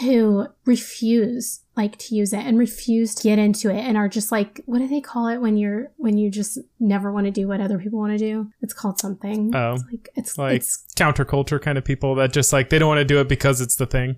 who 0.00 0.46
refuse 0.64 1.60
like 1.76 1.96
to 1.98 2.14
use 2.14 2.32
it 2.32 2.38
and 2.40 2.58
refuse 2.58 3.14
to 3.14 3.22
get 3.22 3.38
into 3.38 3.70
it 3.70 3.78
and 3.78 3.96
are 3.96 4.08
just 4.08 4.30
like 4.32 4.60
what 4.66 4.78
do 4.78 4.88
they 4.88 5.00
call 5.00 5.26
it 5.28 5.38
when 5.38 5.56
you're 5.56 5.90
when 5.96 6.16
you 6.18 6.30
just 6.30 6.58
never 6.80 7.12
want 7.12 7.26
to 7.26 7.30
do 7.30 7.46
what 7.48 7.60
other 7.60 7.78
people 7.78 7.98
want 7.98 8.12
to 8.12 8.18
do 8.18 8.50
it's 8.62 8.72
called 8.74 8.98
something 8.98 9.54
Oh. 9.54 9.74
it's 9.74 9.84
like 9.90 10.08
it's 10.14 10.38
Like 10.38 10.56
it's 10.56 10.84
counterculture 10.96 11.60
kind 11.60 11.78
of 11.78 11.84
people 11.84 12.14
that 12.16 12.32
just 12.32 12.52
like 12.52 12.68
they 12.70 12.78
don't 12.78 12.88
want 12.88 12.98
to 13.00 13.04
do 13.04 13.20
it 13.20 13.28
because 13.28 13.60
it's 13.60 13.76
the 13.76 13.86
thing. 13.86 14.16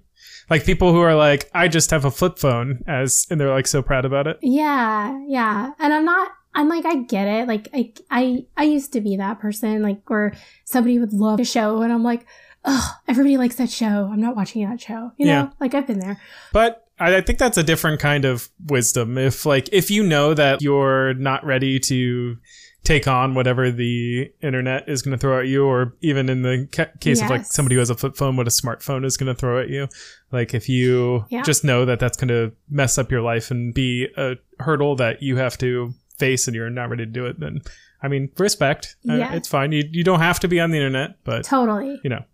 Like 0.50 0.64
people 0.64 0.92
who 0.92 1.00
are 1.00 1.14
like, 1.14 1.50
I 1.54 1.68
just 1.68 1.90
have 1.90 2.04
a 2.06 2.10
flip 2.10 2.38
phone 2.38 2.82
as 2.86 3.26
and 3.30 3.38
they're 3.40 3.50
like 3.50 3.66
so 3.66 3.82
proud 3.82 4.04
about 4.04 4.26
it. 4.26 4.38
yeah 4.42 5.16
yeah 5.26 5.72
and 5.78 5.92
i'm 5.92 6.04
not 6.04 6.30
i'm 6.54 6.68
like 6.68 6.86
i 6.86 6.96
get 7.02 7.26
it 7.28 7.46
like 7.46 7.68
i 7.74 7.92
i 8.10 8.44
i 8.56 8.64
used 8.64 8.92
to 8.94 9.00
be 9.00 9.16
that 9.16 9.38
person 9.38 9.82
like 9.82 10.08
where 10.08 10.32
somebody 10.64 10.98
would 10.98 11.12
love 11.12 11.38
a 11.40 11.44
show 11.44 11.82
and 11.82 11.92
i'm 11.92 12.02
like 12.02 12.26
oh 12.70 12.90
everybody 13.08 13.36
likes 13.38 13.56
that 13.56 13.70
show 13.70 14.08
i'm 14.12 14.20
not 14.20 14.36
watching 14.36 14.68
that 14.68 14.80
show 14.80 15.10
you 15.16 15.24
know 15.26 15.32
Yeah. 15.32 15.50
like 15.58 15.74
i've 15.74 15.86
been 15.86 15.98
there 16.00 16.20
But 16.52 16.84
I, 17.00 17.20
think 17.20 17.38
that's 17.38 17.56
a 17.56 17.62
different 17.62 18.00
kind 18.00 18.24
of 18.24 18.48
wisdom. 18.66 19.16
If 19.18 19.46
like 19.46 19.68
if 19.72 19.88
you 19.88 20.02
know 20.02 20.34
that 20.34 20.60
you're 20.62 21.14
not 21.14 21.44
ready 21.46 21.78
to 21.78 22.36
take 22.82 23.06
on 23.06 23.34
whatever 23.34 23.70
the 23.70 24.32
internet 24.42 24.88
is 24.88 25.02
going 25.02 25.12
to 25.12 25.18
throw 25.18 25.38
at 25.38 25.46
you, 25.46 25.64
or 25.64 25.94
even 26.00 26.28
in 26.28 26.42
the 26.42 26.66
ca- 26.72 26.90
case 26.98 27.22
of 27.22 27.30
like 27.30 27.44
somebody 27.46 27.76
who 27.76 27.78
has 27.78 27.90
a 27.90 27.94
flip 27.94 28.16
phone, 28.16 28.36
what 28.36 28.48
a 28.48 28.50
smartphone 28.50 29.04
is 29.04 29.16
going 29.16 29.32
to 29.32 29.38
throw 29.40 29.60
at 29.60 29.68
you. 29.68 29.86
Like 30.32 30.54
if 30.54 30.68
you 30.68 31.24
Yeah. 31.30 31.42
just 31.44 31.62
know 31.62 31.84
that 31.84 32.00
that's 32.00 32.16
going 32.16 32.28
to 32.28 32.50
mess 32.68 32.98
up 32.98 33.12
your 33.12 33.22
life 33.22 33.52
and 33.52 33.72
be 33.72 34.08
a 34.16 34.34
hurdle 34.58 34.96
that 34.96 35.22
you 35.22 35.36
have 35.36 35.56
to 35.58 35.94
face, 36.18 36.48
and 36.48 36.56
you're 36.56 36.68
not 36.68 36.90
ready 36.90 37.04
to 37.06 37.12
do 37.12 37.26
it, 37.26 37.38
then 37.38 37.60
I 38.02 38.08
mean, 38.08 38.28
respect. 38.38 38.96
Uh, 39.08 39.14
Yeah. 39.14 39.34
it's 39.34 39.46
fine. 39.46 39.70
You 39.70 39.84
you 39.92 40.02
don't 40.02 40.18
have 40.20 40.40
to 40.40 40.48
be 40.48 40.58
on 40.58 40.72
the 40.72 40.78
internet, 40.78 41.10
but 41.22 41.44
totally 41.44 42.00
you 42.02 42.10
know, 42.10 42.24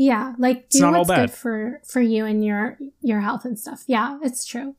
Yeah, 0.00 0.32
like 0.38 0.70
do 0.70 0.90
what's 0.90 1.10
good 1.10 1.30
for 1.30 1.82
for 1.86 2.00
you 2.00 2.24
and 2.24 2.42
your 2.42 2.78
your 3.02 3.20
health 3.20 3.44
and 3.44 3.58
stuff. 3.58 3.84
Yeah, 3.86 4.18
it's 4.22 4.46
true. 4.46 4.74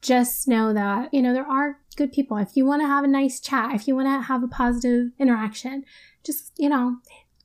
Just 0.00 0.46
know 0.46 0.72
that 0.72 1.12
you 1.12 1.20
know 1.22 1.34
there 1.34 1.44
are 1.44 1.78
good 1.96 2.12
people. 2.12 2.36
If 2.36 2.50
you 2.54 2.64
want 2.64 2.80
to 2.82 2.86
have 2.86 3.02
a 3.02 3.08
nice 3.08 3.40
chat, 3.40 3.74
if 3.74 3.88
you 3.88 3.96
want 3.96 4.06
to 4.06 4.24
have 4.28 4.44
a 4.44 4.46
positive 4.46 5.08
interaction, 5.18 5.84
just 6.22 6.52
you 6.56 6.68
know 6.68 6.98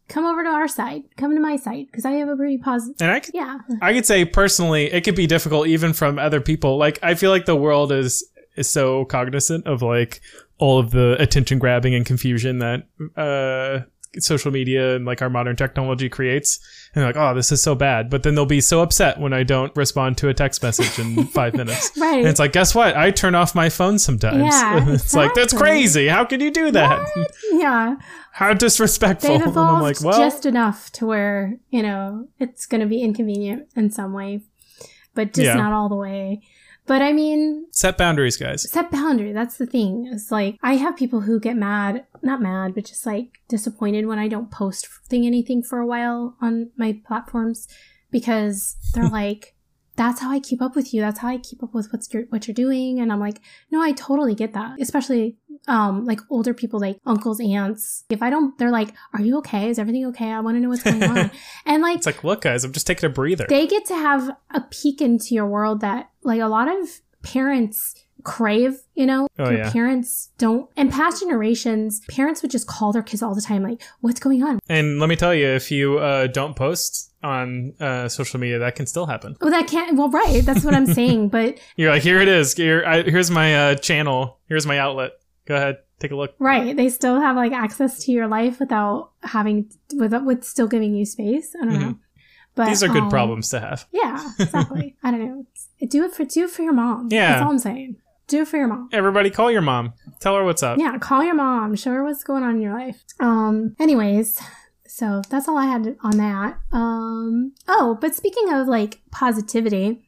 come 0.08 0.24
over 0.24 0.44
to 0.44 0.50
our 0.50 0.68
side, 0.68 1.02
come 1.18 1.34
to 1.34 1.42
my 1.42 1.56
side 1.56 1.88
because 1.88 2.06
I 2.06 2.12
have 2.12 2.30
a 2.30 2.36
pretty 2.36 2.60
positive. 2.60 2.98
and 3.02 3.10
I 3.10 3.20
could 3.22 3.34
Yeah, 3.34 3.58
I 3.82 3.94
could 3.94 4.06
say 4.06 4.24
personally, 4.26 4.94
it 4.94 5.04
could 5.04 5.16
be 5.16 5.26
difficult 5.26 5.66
even 5.66 5.94
from 5.94 6.20
other 6.20 6.42
people. 6.42 6.78
Like 6.78 7.00
I 7.02 7.16
feel 7.16 7.32
like 7.32 7.46
the 7.46 7.56
world 7.56 7.92
is 7.92 8.24
is 8.56 8.70
so 8.70 9.06
cognizant 9.06 9.66
of 9.66 9.82
like 9.82 10.22
all 10.60 10.78
of 10.78 10.92
the 10.92 11.18
attention 11.20 11.58
grabbing 11.58 11.96
and 11.96 12.06
confusion 12.06 12.60
that 12.60 12.84
uh 13.18 13.84
social 14.24 14.52
media 14.52 14.96
and 14.96 15.06
like 15.06 15.22
our 15.22 15.30
modern 15.30 15.56
technology 15.56 16.10
creates. 16.10 16.60
And 16.94 17.02
they're 17.02 17.10
like, 17.10 17.18
oh, 17.18 17.36
this 17.36 17.52
is 17.52 17.62
so 17.62 17.76
bad. 17.76 18.10
But 18.10 18.24
then 18.24 18.36
they'll 18.36 18.46
be 18.46 18.62
so 18.62 18.82
upset 18.82 19.20
when 19.20 19.34
I 19.34 19.44
don't 19.44 19.76
respond 19.76 20.18
to 20.20 20.30
a 20.30 20.34
text 20.34 20.64
message 20.64 20.98
in 21.00 21.26
five 21.28 21.54
minutes. 21.54 21.92
right. 21.98 22.20
And 22.20 22.28
it's 22.28 22.40
like, 22.40 22.54
guess 22.54 22.74
what? 22.74 22.96
I 22.96 23.12
turn 23.12 23.36
off 23.36 23.54
my 23.56 23.70
phone 23.70 24.00
sometimes. 24.00 24.44
Yeah, 24.44 24.86
it's 24.94 25.14
like, 25.14 25.34
that's 25.34 25.54
crazy. 25.54 26.08
How 26.08 26.24
can 26.26 26.40
you 26.42 26.52
do 26.52 26.72
that? 26.72 27.08
yeah, 27.52 27.96
How 28.32 28.54
disrespectful. 28.54 29.30
they've 29.30 29.42
And 29.42 29.50
evolved 29.52 29.76
I'm 29.78 29.82
like, 29.82 30.02
well, 30.02 30.18
just 30.20 30.46
enough 30.46 30.92
to 30.94 31.06
where 31.06 31.58
you 31.70 31.84
know 31.84 32.28
it's 32.40 32.66
going 32.66 32.82
to 32.82 32.88
be 32.88 33.02
inconvenient 33.02 33.68
in 33.76 33.90
some 33.92 34.14
way, 34.14 34.42
but 35.14 35.34
just 35.34 35.46
Yeah. 35.46 35.56
not 35.56 35.74
all 35.74 35.90
the 35.90 35.96
way. 35.96 36.42
But 36.88 37.02
I 37.02 37.14
mean, 37.14 37.66
set 37.72 37.98
boundaries, 37.98 38.38
guys. 38.38 38.70
set 38.70 38.92
boundary 38.92 39.34
that's 39.34 39.58
the 39.58 39.66
thing 39.66 40.08
it's 40.12 40.32
like 40.32 40.58
i 40.62 40.76
have 40.76 40.96
people 40.96 41.22
who 41.22 41.40
get 41.40 41.56
mad 41.58 42.06
not 42.22 42.42
mad 42.42 42.74
but 42.76 42.86
just 42.86 43.06
like 43.06 43.40
disappointed 43.48 44.06
when 44.06 44.20
i 44.20 44.28
don't 44.28 44.52
post 44.52 44.88
thing 45.10 45.26
anything 45.26 45.62
for 45.64 45.80
a 45.80 45.86
while 45.86 46.36
on 46.42 46.70
my 46.78 47.00
platforms 47.08 47.68
because 48.12 48.78
they're 48.94 49.10
like 49.22 49.55
that's 49.96 50.22
how 50.22 50.32
i 50.32 50.40
keep 50.40 50.62
up 50.62 50.76
with 50.76 50.94
you. 50.94 51.02
That's 51.02 51.20
how 51.20 51.30
i 51.30 51.38
keep 51.38 51.64
up 51.64 51.74
with 51.74 51.92
what's 51.92 52.14
your, 52.14 52.24
what 52.30 52.48
you're 52.48 52.56
doing. 52.56 53.00
And 53.00 53.12
i'm 53.12 53.20
like 53.20 53.40
no 53.72 53.82
i 53.82 53.92
totally 53.92 54.36
get 54.36 54.54
that. 54.54 54.80
Especially 54.82 55.36
um 55.68 56.06
like 56.06 56.20
older 56.30 56.54
people 56.54 56.80
like 56.80 57.00
uncles 57.06 57.40
aunts. 57.40 58.04
If 58.10 58.22
i 58.22 58.30
don't 58.30 58.58
they're 58.58 58.72
like 58.72 58.94
are 59.14 59.22
you 59.22 59.38
okay? 59.40 59.70
Is 59.70 59.80
everything 59.80 60.06
okay? 60.08 60.32
I 60.32 60.40
want 60.40 60.56
to 60.58 60.62
know 60.62 60.70
what's 60.70 60.84
going 60.84 61.04
on. 61.04 61.32
And 61.66 61.82
like 61.82 61.98
It's 61.98 62.06
like, 62.06 62.24
look, 62.24 62.42
guys, 62.42 62.64
I'm 62.64 62.72
just 62.72 62.88
taking 62.88 63.08
a 63.08 63.14
breather. 63.14 63.46
they 63.50 63.68
get 63.68 63.86
to 63.88 63.96
have 63.96 64.36
a 64.52 64.62
peek 64.62 65.02
into 65.02 65.34
your 65.34 65.48
world 65.48 65.82
that 65.82 66.10
like 66.24 66.42
a 66.42 66.48
lot 66.48 66.68
of 66.68 67.02
parents 67.24 67.96
crave 68.24 68.80
you 68.96 69.06
know? 69.06 69.28
Oh, 69.38 69.50
your 69.50 69.60
yeah. 69.60 69.72
parents 69.72 70.32
don't. 70.38 70.70
And 70.78 70.92
past 70.92 71.22
generations 71.22 72.02
parents 72.10 72.42
would 72.42 72.52
just 72.52 72.68
call 72.68 72.92
their 72.94 73.04
kids 73.04 73.22
all 73.22 73.36
the 73.36 73.42
time 73.42 73.62
like 73.64 73.82
what's 74.02 74.20
going 74.20 74.42
on? 74.44 74.60
And 74.70 75.00
let 75.00 75.10
me 75.10 75.16
tell 75.16 75.36
you, 75.36 75.48
if 75.48 75.70
you 75.72 76.00
uh, 76.00 76.28
don't 76.28 76.56
post 76.56 77.12
on 77.26 77.74
uh, 77.80 78.08
social 78.08 78.40
media, 78.40 78.60
that 78.60 78.76
can 78.76 78.86
still 78.86 79.06
happen. 79.08 79.36
well 79.42 79.52
that 79.52 79.68
can't 79.68 79.98
well 79.98 80.10
right 80.10 80.44
that's 80.46 80.64
what 80.64 80.74
i'm 80.74 80.86
saying 80.86 81.28
but 81.38 81.58
You're 81.76 81.92
like, 81.92 82.04
here 82.04 82.22
it 82.22 82.28
is. 82.28 82.54
Here, 82.54 82.84
I, 82.86 83.02
here's 83.02 83.32
my 83.32 83.56
uh, 83.72 83.76
channel. 83.76 84.40
Here's 84.48 84.66
my 84.66 84.78
outlet. 84.80 85.12
Go 85.48 85.56
ahead, 85.56 85.78
take 86.00 86.12
a 86.12 86.16
look. 86.16 86.34
right 86.40 86.76
they 86.76 86.90
still 86.90 87.20
have 87.20 87.36
like 87.36 87.52
access 87.52 88.04
to 88.06 88.12
your 88.12 88.28
life 88.28 88.60
without 88.60 89.12
having 89.24 89.70
with 89.94 90.14
with 90.24 90.44
still 90.44 90.68
giving 90.68 90.94
you 90.96 91.06
space 91.06 91.56
i 91.62 91.66
don't 91.66 91.80
know 91.80 91.88
Mhm. 91.94 92.00
but 92.56 92.68
These 92.70 92.84
are 92.84 92.88
good 92.88 93.04
um, 93.04 93.10
problems 93.10 93.50
to 93.50 93.60
have. 93.60 93.86
yeah 93.92 94.18
exactly 94.40 94.96
i 95.04 95.12
don't 95.12 95.24
know 95.26 95.46
do 95.88 96.04
it 96.06 96.14
for 96.16 96.26
do 96.26 96.46
it 96.46 96.50
for 96.50 96.64
your 96.64 96.74
mom 96.74 97.10
Yeah. 97.12 97.28
that's 97.34 97.44
all 97.46 97.52
i'm 97.52 97.60
saying 97.60 97.98
do 98.28 98.42
it 98.42 98.48
for 98.48 98.58
your 98.58 98.68
mom 98.68 98.90
Everybody, 98.92 99.30
call 99.30 99.52
your 99.52 99.62
mom. 99.62 99.94
Tell 100.20 100.36
her 100.36 100.44
what's 100.44 100.64
up. 100.64 100.80
yeah 100.80 100.98
call 100.98 101.24
your 101.24 101.36
mom 101.36 101.76
show 101.76 101.92
her 101.92 102.04
what's 102.04 102.24
going 102.24 102.44
on 102.44 102.56
in 102.56 102.62
your 102.62 102.74
life 102.74 103.04
um 103.20 103.76
anyways 103.80 104.42
so 104.96 105.22
that's 105.30 105.50
all 105.50 105.58
i 105.58 105.66
had 105.66 105.98
on 106.04 106.16
that. 106.16 106.58
Um 106.72 107.52
oh 107.68 107.98
but 108.00 108.16
speaking 108.16 108.54
of 108.54 108.70
like 108.70 109.02
positivity 109.12 110.08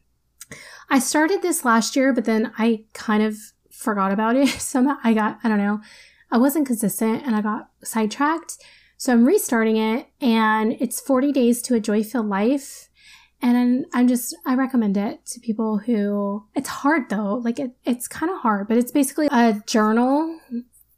i 0.89 0.97
started 0.97 1.41
this 1.41 1.65
last 1.65 1.97
year 1.97 2.13
but 2.13 2.23
then 2.23 2.53
i 2.57 2.85
kind 2.93 3.21
of 3.21 3.35
forgot 3.69 4.13
about 4.13 4.37
it. 4.37 4.47
Somehow 4.73 4.95
i 5.03 5.13
got 5.13 5.39
i 5.43 5.49
don't 5.49 5.57
know 5.57 5.81
i 6.31 6.37
wasn't 6.37 6.65
consistent 6.65 7.25
and 7.25 7.35
i 7.35 7.41
got 7.41 7.69
sidetracked. 7.83 8.57
So 8.95 9.11
i'm 9.11 9.25
restarting 9.25 9.75
it 9.75 10.07
and 10.21 10.77
it's 10.79 11.01
40 11.01 11.33
days 11.33 11.61
to 11.63 11.75
a 11.75 11.81
joy-filled 11.81 12.29
life. 12.29 12.87
And 13.41 13.85
I'm 13.93 14.07
just 14.07 14.35
I 14.45 14.55
recommend 14.55 14.95
it 14.95 15.25
to 15.27 15.39
people 15.41 15.79
who 15.79 16.45
it's 16.55 16.69
hard 16.69 17.09
though. 17.09 17.35
Like 17.35 17.59
it, 17.59 17.71
it's 17.83 18.07
kind 18.07 18.31
of 18.31 18.39
hard, 18.39 18.69
but 18.69 18.77
it's 18.77 18.91
basically 18.91 19.27
a 19.31 19.61
journal, 19.67 20.39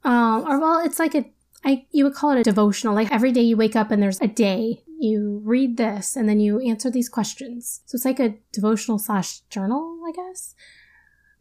um, 0.06 0.48
or 0.48 0.60
well, 0.62 0.80
it's 0.86 1.00
like 1.00 1.16
a 1.16 1.26
I 1.64 1.86
you 1.92 2.04
would 2.06 2.14
call 2.14 2.32
it 2.32 2.40
a 2.40 2.44
devotional. 2.44 2.96
Like 2.96 3.12
every 3.12 3.32
day 3.32 3.42
you 3.42 3.58
wake 3.58 3.76
up 3.76 3.92
and 3.92 4.02
there's 4.02 4.22
a 4.22 4.28
day 4.28 4.84
you 5.00 5.42
read 5.44 5.78
this 5.78 6.16
and 6.16 6.28
then 6.28 6.40
you 6.40 6.60
answer 6.60 6.90
these 6.90 7.10
questions. 7.10 7.82
So 7.86 7.96
it's 7.96 8.06
like 8.06 8.20
a 8.20 8.36
devotional 8.52 9.00
slash 9.00 9.40
journal, 9.50 10.00
I 10.08 10.12
guess. 10.12 10.56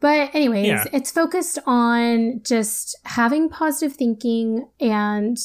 But 0.00 0.34
anyways, 0.34 0.66
Yeah. 0.66 0.84
it's 0.92 1.10
focused 1.10 1.58
on 1.66 2.40
just 2.44 2.96
having 3.04 3.48
positive 3.48 3.96
thinking 3.96 4.68
and 4.80 5.36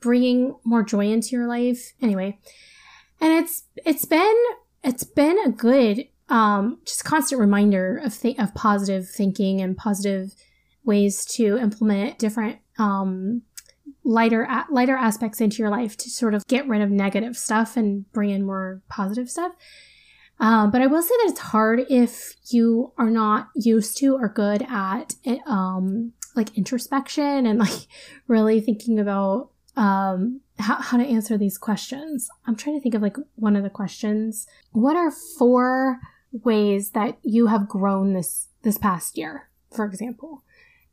bringing 0.00 0.54
more 0.64 0.82
joy 0.82 1.10
into 1.10 1.30
your 1.30 1.46
life. 1.48 1.92
Anyway, 2.02 2.38
and 3.20 3.32
it's 3.32 3.64
it's 3.86 4.04
been 4.04 4.36
it's 4.84 5.04
been 5.04 5.38
a 5.44 5.50
good 5.50 6.06
um 6.28 6.78
just 6.84 7.04
constant 7.04 7.40
reminder 7.40 7.98
of 8.04 8.18
th- 8.18 8.38
of 8.38 8.54
positive 8.54 9.08
thinking 9.08 9.60
and 9.60 9.76
positive 9.76 10.34
ways 10.84 11.24
to 11.24 11.56
implement 11.58 12.18
different 12.18 12.58
um 12.78 13.42
lighter 14.04 14.48
lighter 14.70 14.96
aspects 14.96 15.40
into 15.40 15.58
your 15.58 15.70
life 15.70 15.96
to 15.96 16.10
sort 16.10 16.34
of 16.34 16.46
get 16.48 16.66
rid 16.66 16.82
of 16.82 16.90
negative 16.90 17.36
stuff 17.36 17.76
and 17.76 18.10
bring 18.12 18.30
in 18.30 18.44
more 18.44 18.82
positive 18.88 19.30
stuff 19.30 19.52
um, 20.42 20.72
but 20.72 20.82
I 20.82 20.88
will 20.88 21.02
say 21.02 21.14
that 21.22 21.30
it's 21.30 21.40
hard 21.40 21.84
if 21.88 22.34
you 22.50 22.92
are 22.98 23.10
not 23.10 23.48
used 23.54 23.96
to 23.98 24.16
or 24.16 24.28
good 24.28 24.66
at 24.68 25.14
um, 25.46 26.12
like 26.34 26.58
introspection 26.58 27.46
and 27.46 27.60
like 27.60 27.86
really 28.26 28.60
thinking 28.60 28.98
about 28.98 29.50
um, 29.76 30.40
how, 30.58 30.82
how 30.82 30.96
to 30.96 31.04
answer 31.04 31.38
these 31.38 31.58
questions. 31.58 32.28
I'm 32.44 32.56
trying 32.56 32.76
to 32.76 32.82
think 32.82 32.96
of 32.96 33.02
like 33.02 33.16
one 33.36 33.54
of 33.54 33.62
the 33.62 33.70
questions. 33.70 34.48
What 34.72 34.96
are 34.96 35.12
four 35.12 36.00
ways 36.32 36.90
that 36.90 37.18
you 37.22 37.46
have 37.46 37.68
grown 37.68 38.14
this 38.14 38.48
this 38.62 38.78
past 38.78 39.16
year, 39.16 39.48
for 39.70 39.84
example? 39.84 40.42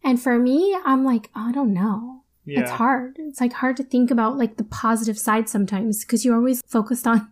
And 0.04 0.22
for 0.22 0.38
me, 0.38 0.78
I'm 0.86 1.04
like, 1.04 1.32
I 1.34 1.52
don't 1.52 1.74
know. 1.74 2.24
Yeah. 2.50 2.62
It's 2.62 2.72
hard. 2.72 3.16
It's 3.20 3.40
like 3.42 3.54
hard 3.54 3.78
to 3.78 3.84
think 3.84 4.12
about 4.12 4.38
like 4.38 4.58
the 4.58 4.64
positive 4.64 5.18
side 5.18 5.48
sometimes 5.50 6.04
because 6.04 6.26
you're 6.26 6.36
always 6.36 6.62
focused 6.68 7.06
on, 7.08 7.30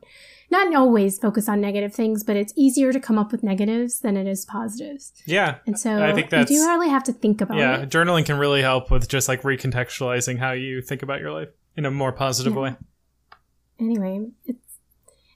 not 0.49 0.73
always 0.75 1.17
focused 1.19 1.49
on 1.49 1.59
negative 1.61 1.93
things, 1.93 2.23
but 2.23 2.35
it's 2.35 2.53
easier 2.55 2.93
to 2.93 2.99
come 2.99 3.17
up 3.17 3.31
with 3.31 3.43
negatives 3.43 3.99
than 4.01 4.15
it 4.17 4.27
is 4.27 4.45
positives. 4.45 5.11
Yeah. 5.25 5.55
And 5.65 5.77
so 5.79 6.03
I 6.03 6.13
think 6.13 6.31
you 6.31 6.45
do 6.45 6.53
really 6.67 6.89
have 6.89 7.03
to 7.05 7.13
think 7.13 7.41
about 7.41 7.57
Yeah. 7.57 7.77
it. 7.81 7.89
Journaling 7.89 8.25
can 8.25 8.37
really 8.37 8.61
help 8.61 8.89
with 8.91 9.07
just 9.09 9.27
like 9.27 9.41
recontextualizing 9.41 10.39
how 10.39 10.51
you 10.53 10.81
think 10.81 11.03
about 11.03 11.19
your 11.19 11.31
life 11.33 11.49
in 11.75 11.85
a 11.85 11.91
more 11.91 12.11
positive 12.11 12.53
Yeah. 12.53 12.59
way. 12.59 12.75
Anyway, 13.79 14.29
it's, 14.45 14.79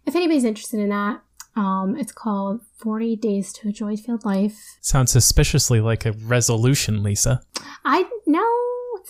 if 0.06 0.16
anybody's 0.16 0.44
interested 0.46 0.80
in 0.80 0.90
that, 0.90 1.22
um, 1.56 1.96
it's 1.98 2.12
called 2.12 2.62
40 2.78 3.16
Days 3.18 3.52
to 3.54 3.68
a 3.70 3.72
Joy 3.72 3.98
Filled 3.98 4.26
Life. 4.26 4.58
Sounds 4.82 5.12
suspiciously 5.12 5.82
like 5.82 6.06
a 6.06 6.14
resolution, 6.14 7.04
Lisa. 7.04 7.42
I 7.86 8.06
no, 8.26 8.44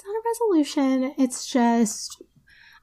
it's 0.02 0.08
not 0.08 0.16
a 0.16 0.22
resolution. 0.56 1.14
It's 1.18 1.46
just 1.46 2.22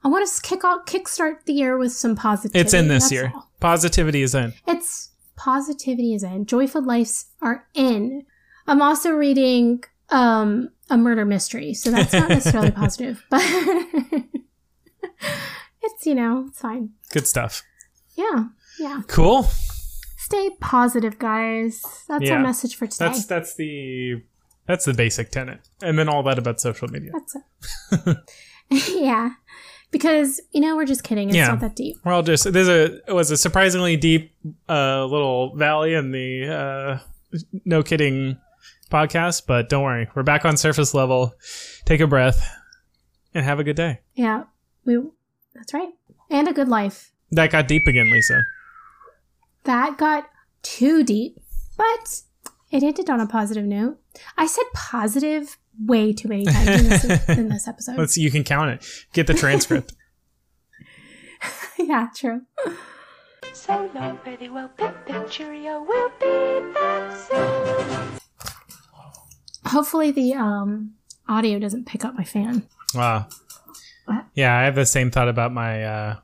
I 0.03 0.07
want 0.07 0.27
to 0.29 0.41
kick 0.41 0.63
off, 0.63 0.85
kickstart 0.85 1.43
the 1.45 1.53
year 1.53 1.77
with 1.77 1.91
some 1.91 2.15
positivity. 2.15 2.59
It's 2.59 2.73
in 2.73 2.87
this 2.87 3.11
year. 3.11 3.31
all. 3.35 3.51
Positivity 3.59 4.21
is 4.21 4.33
in. 4.33 4.53
It's 4.67 5.09
positivity 5.35 6.13
is 6.13 6.23
in. 6.23 6.45
Joyful 6.45 6.81
lives 6.81 7.25
are 7.41 7.67
in. 7.73 8.25
I'm 8.67 8.81
also 8.81 9.11
reading 9.11 9.83
um 10.09 10.69
a 10.89 10.97
murder 10.97 11.25
mystery, 11.25 11.73
so 11.73 11.91
that's 11.91 12.13
not 12.13 12.29
necessarily 12.29 12.71
positive, 12.83 13.23
but 13.29 13.41
it's 15.81 16.05
you 16.05 16.15
know 16.15 16.45
it's 16.47 16.59
fine. 16.59 16.91
Good 17.11 17.27
stuff. 17.27 17.63
Yeah, 18.15 18.45
yeah. 18.79 19.01
Cool. 19.07 19.43
Stay 20.17 20.51
positive, 20.61 21.17
guys. 21.19 21.81
That's 22.07 22.23
Yeah. 22.25 22.33
our 22.35 22.39
message 22.39 22.75
for 22.75 22.87
today. 22.87 23.05
That's 23.05 23.25
that's 23.25 23.55
the 23.55 24.21
that's 24.69 24.85
the 24.85 24.93
basic 24.93 25.31
tenet. 25.31 25.59
And 25.81 25.97
then 25.97 26.07
all 26.07 26.21
that 26.23 26.37
about 26.37 26.61
social 26.61 26.87
media. 26.87 27.11
That's 27.11 27.35
it. 28.07 28.17
yeah. 28.95 29.31
Because, 29.89 30.39
you 30.51 30.61
know, 30.61 30.75
we're 30.75 30.85
just 30.85 31.03
kidding. 31.03 31.29
It's 31.29 31.35
Yeah. 31.35 31.47
not 31.47 31.59
that 31.61 31.75
deep. 31.75 31.97
We're 32.05 32.13
all 32.13 32.21
just 32.21 32.53
there's 32.53 32.67
a 32.67 32.99
it 33.09 33.13
was 33.13 33.31
a 33.31 33.37
surprisingly 33.37 33.97
deep 33.97 34.31
uh 34.69 35.05
little 35.05 35.55
valley 35.55 35.95
in 35.95 36.11
the 36.11 36.47
uh 36.47 36.99
no 37.65 37.81
kidding 37.81 38.37
podcast, 38.91 39.47
but 39.47 39.69
don't 39.69 39.83
worry. 39.83 40.07
We're 40.15 40.21
back 40.21 40.45
on 40.45 40.55
surface 40.57 40.93
level. 40.93 41.33
Take 41.85 41.99
a 42.01 42.07
breath 42.07 42.47
and 43.33 43.43
have 43.43 43.59
a 43.59 43.63
good 43.63 43.75
day. 43.75 44.01
Yeah. 44.13 44.43
We 44.85 44.99
that's 45.55 45.73
right. 45.73 45.89
And 46.29 46.47
a 46.47 46.53
good 46.53 46.67
life. 46.69 47.11
That 47.31 47.49
got 47.51 47.67
deep 47.67 47.87
again, 47.87 48.11
Lisa. 48.11 48.43
That 49.63 49.97
got 49.97 50.29
too 50.61 51.03
deep. 51.03 51.39
But 51.75 52.21
it 52.71 52.83
ended 52.83 53.09
on 53.09 53.19
a 53.19 53.25
positive 53.27 53.65
note. 53.65 53.99
I 54.37 54.45
said 54.47 54.65
positive 54.73 55.57
way 55.85 56.13
too 56.13 56.27
many 56.27 56.45
times 56.45 56.67
in 56.67 56.89
this, 56.89 57.29
in 57.29 57.49
this 57.49 57.67
episode. 57.67 57.97
Let's 57.97 58.17
you 58.17 58.31
can 58.31 58.43
count 58.43 58.71
it. 58.71 58.85
Get 59.13 59.27
the 59.27 59.33
transcript. 59.33 59.93
yeah, 61.77 62.09
true. 62.15 62.41
So 63.53 63.89
long, 63.95 64.17
pretty 64.17 64.49
well, 64.49 64.69
pip 64.69 65.05
pip 65.05 65.29
cheerio, 65.29 65.83
we'll 65.87 66.09
be 66.19 66.73
back 66.73 67.17
soon. 67.17 68.19
Hopefully 69.65 70.11
the 70.11 70.33
um 70.33 70.93
audio 71.27 71.59
doesn't 71.59 71.85
pick 71.85 72.05
up 72.05 72.15
my 72.15 72.23
fan. 72.23 72.67
wow. 72.93 73.27
What? 74.05 74.25
Yeah, 74.33 74.57
I 74.57 74.63
have 74.63 74.75
the 74.75 74.85
same 74.85 75.11
thought 75.11 75.29
about 75.29 75.53
my 75.53 75.83
uh 75.83 76.15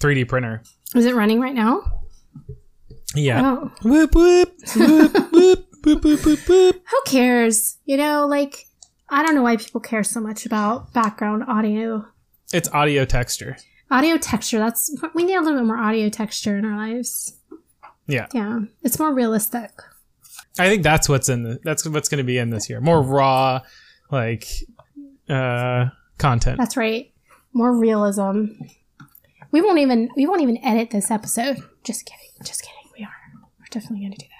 3D 0.00 0.28
printer. 0.28 0.62
Is 0.94 1.06
it 1.06 1.14
running 1.14 1.40
right 1.40 1.54
now? 1.54 1.82
Yeah. 3.14 3.42
Oh. 3.44 3.72
Whoop 3.82 4.14
whoop 4.14 4.52
whoop 4.76 5.32
whoop 5.32 5.69
whoop 5.84 6.04
whoop 6.04 6.24
whoop 6.24 6.48
whoop. 6.48 6.82
Who 6.90 7.00
cares? 7.06 7.78
You 7.84 7.96
know, 7.96 8.26
like 8.26 8.66
I 9.08 9.24
don't 9.24 9.34
know 9.34 9.42
why 9.42 9.56
people 9.56 9.80
care 9.80 10.04
so 10.04 10.20
much 10.20 10.46
about 10.46 10.92
background 10.92 11.44
audio. 11.48 12.06
It's 12.52 12.68
audio 12.72 13.04
texture. 13.04 13.56
Audio 13.90 14.16
texture, 14.18 14.58
that's 14.58 14.94
we 15.14 15.24
need 15.24 15.36
a 15.36 15.40
little 15.40 15.58
bit 15.58 15.66
more 15.66 15.78
audio 15.78 16.08
texture 16.08 16.56
in 16.56 16.64
our 16.64 16.76
lives. 16.76 17.36
Yeah. 18.06 18.26
Yeah. 18.32 18.60
It's 18.82 18.98
more 18.98 19.12
realistic. 19.12 19.70
I 20.58 20.68
think 20.68 20.82
that's 20.82 21.08
what's 21.08 21.28
in 21.28 21.42
the 21.42 21.60
that's 21.64 21.86
what's 21.86 22.08
going 22.08 22.18
to 22.18 22.24
be 22.24 22.38
in 22.38 22.50
this 22.50 22.68
year. 22.68 22.80
More 22.80 23.02
raw 23.02 23.60
like 24.10 24.46
uh 25.28 25.86
content. 26.18 26.58
That's 26.58 26.76
right. 26.76 27.12
More 27.52 27.76
realism. 27.76 28.46
We 29.52 29.60
won't 29.60 29.78
even 29.78 30.08
we 30.16 30.26
won't 30.26 30.42
even 30.42 30.62
edit 30.64 30.90
this 30.90 31.10
episode. 31.10 31.58
Just 31.82 32.06
kidding. 32.06 32.30
Just 32.44 32.62
kidding. 32.62 32.90
We 32.96 33.04
are. 33.04 33.10
We're 33.58 33.66
definitely 33.70 34.06
gonna 34.06 34.16
do 34.16 34.26
that. 34.26 34.39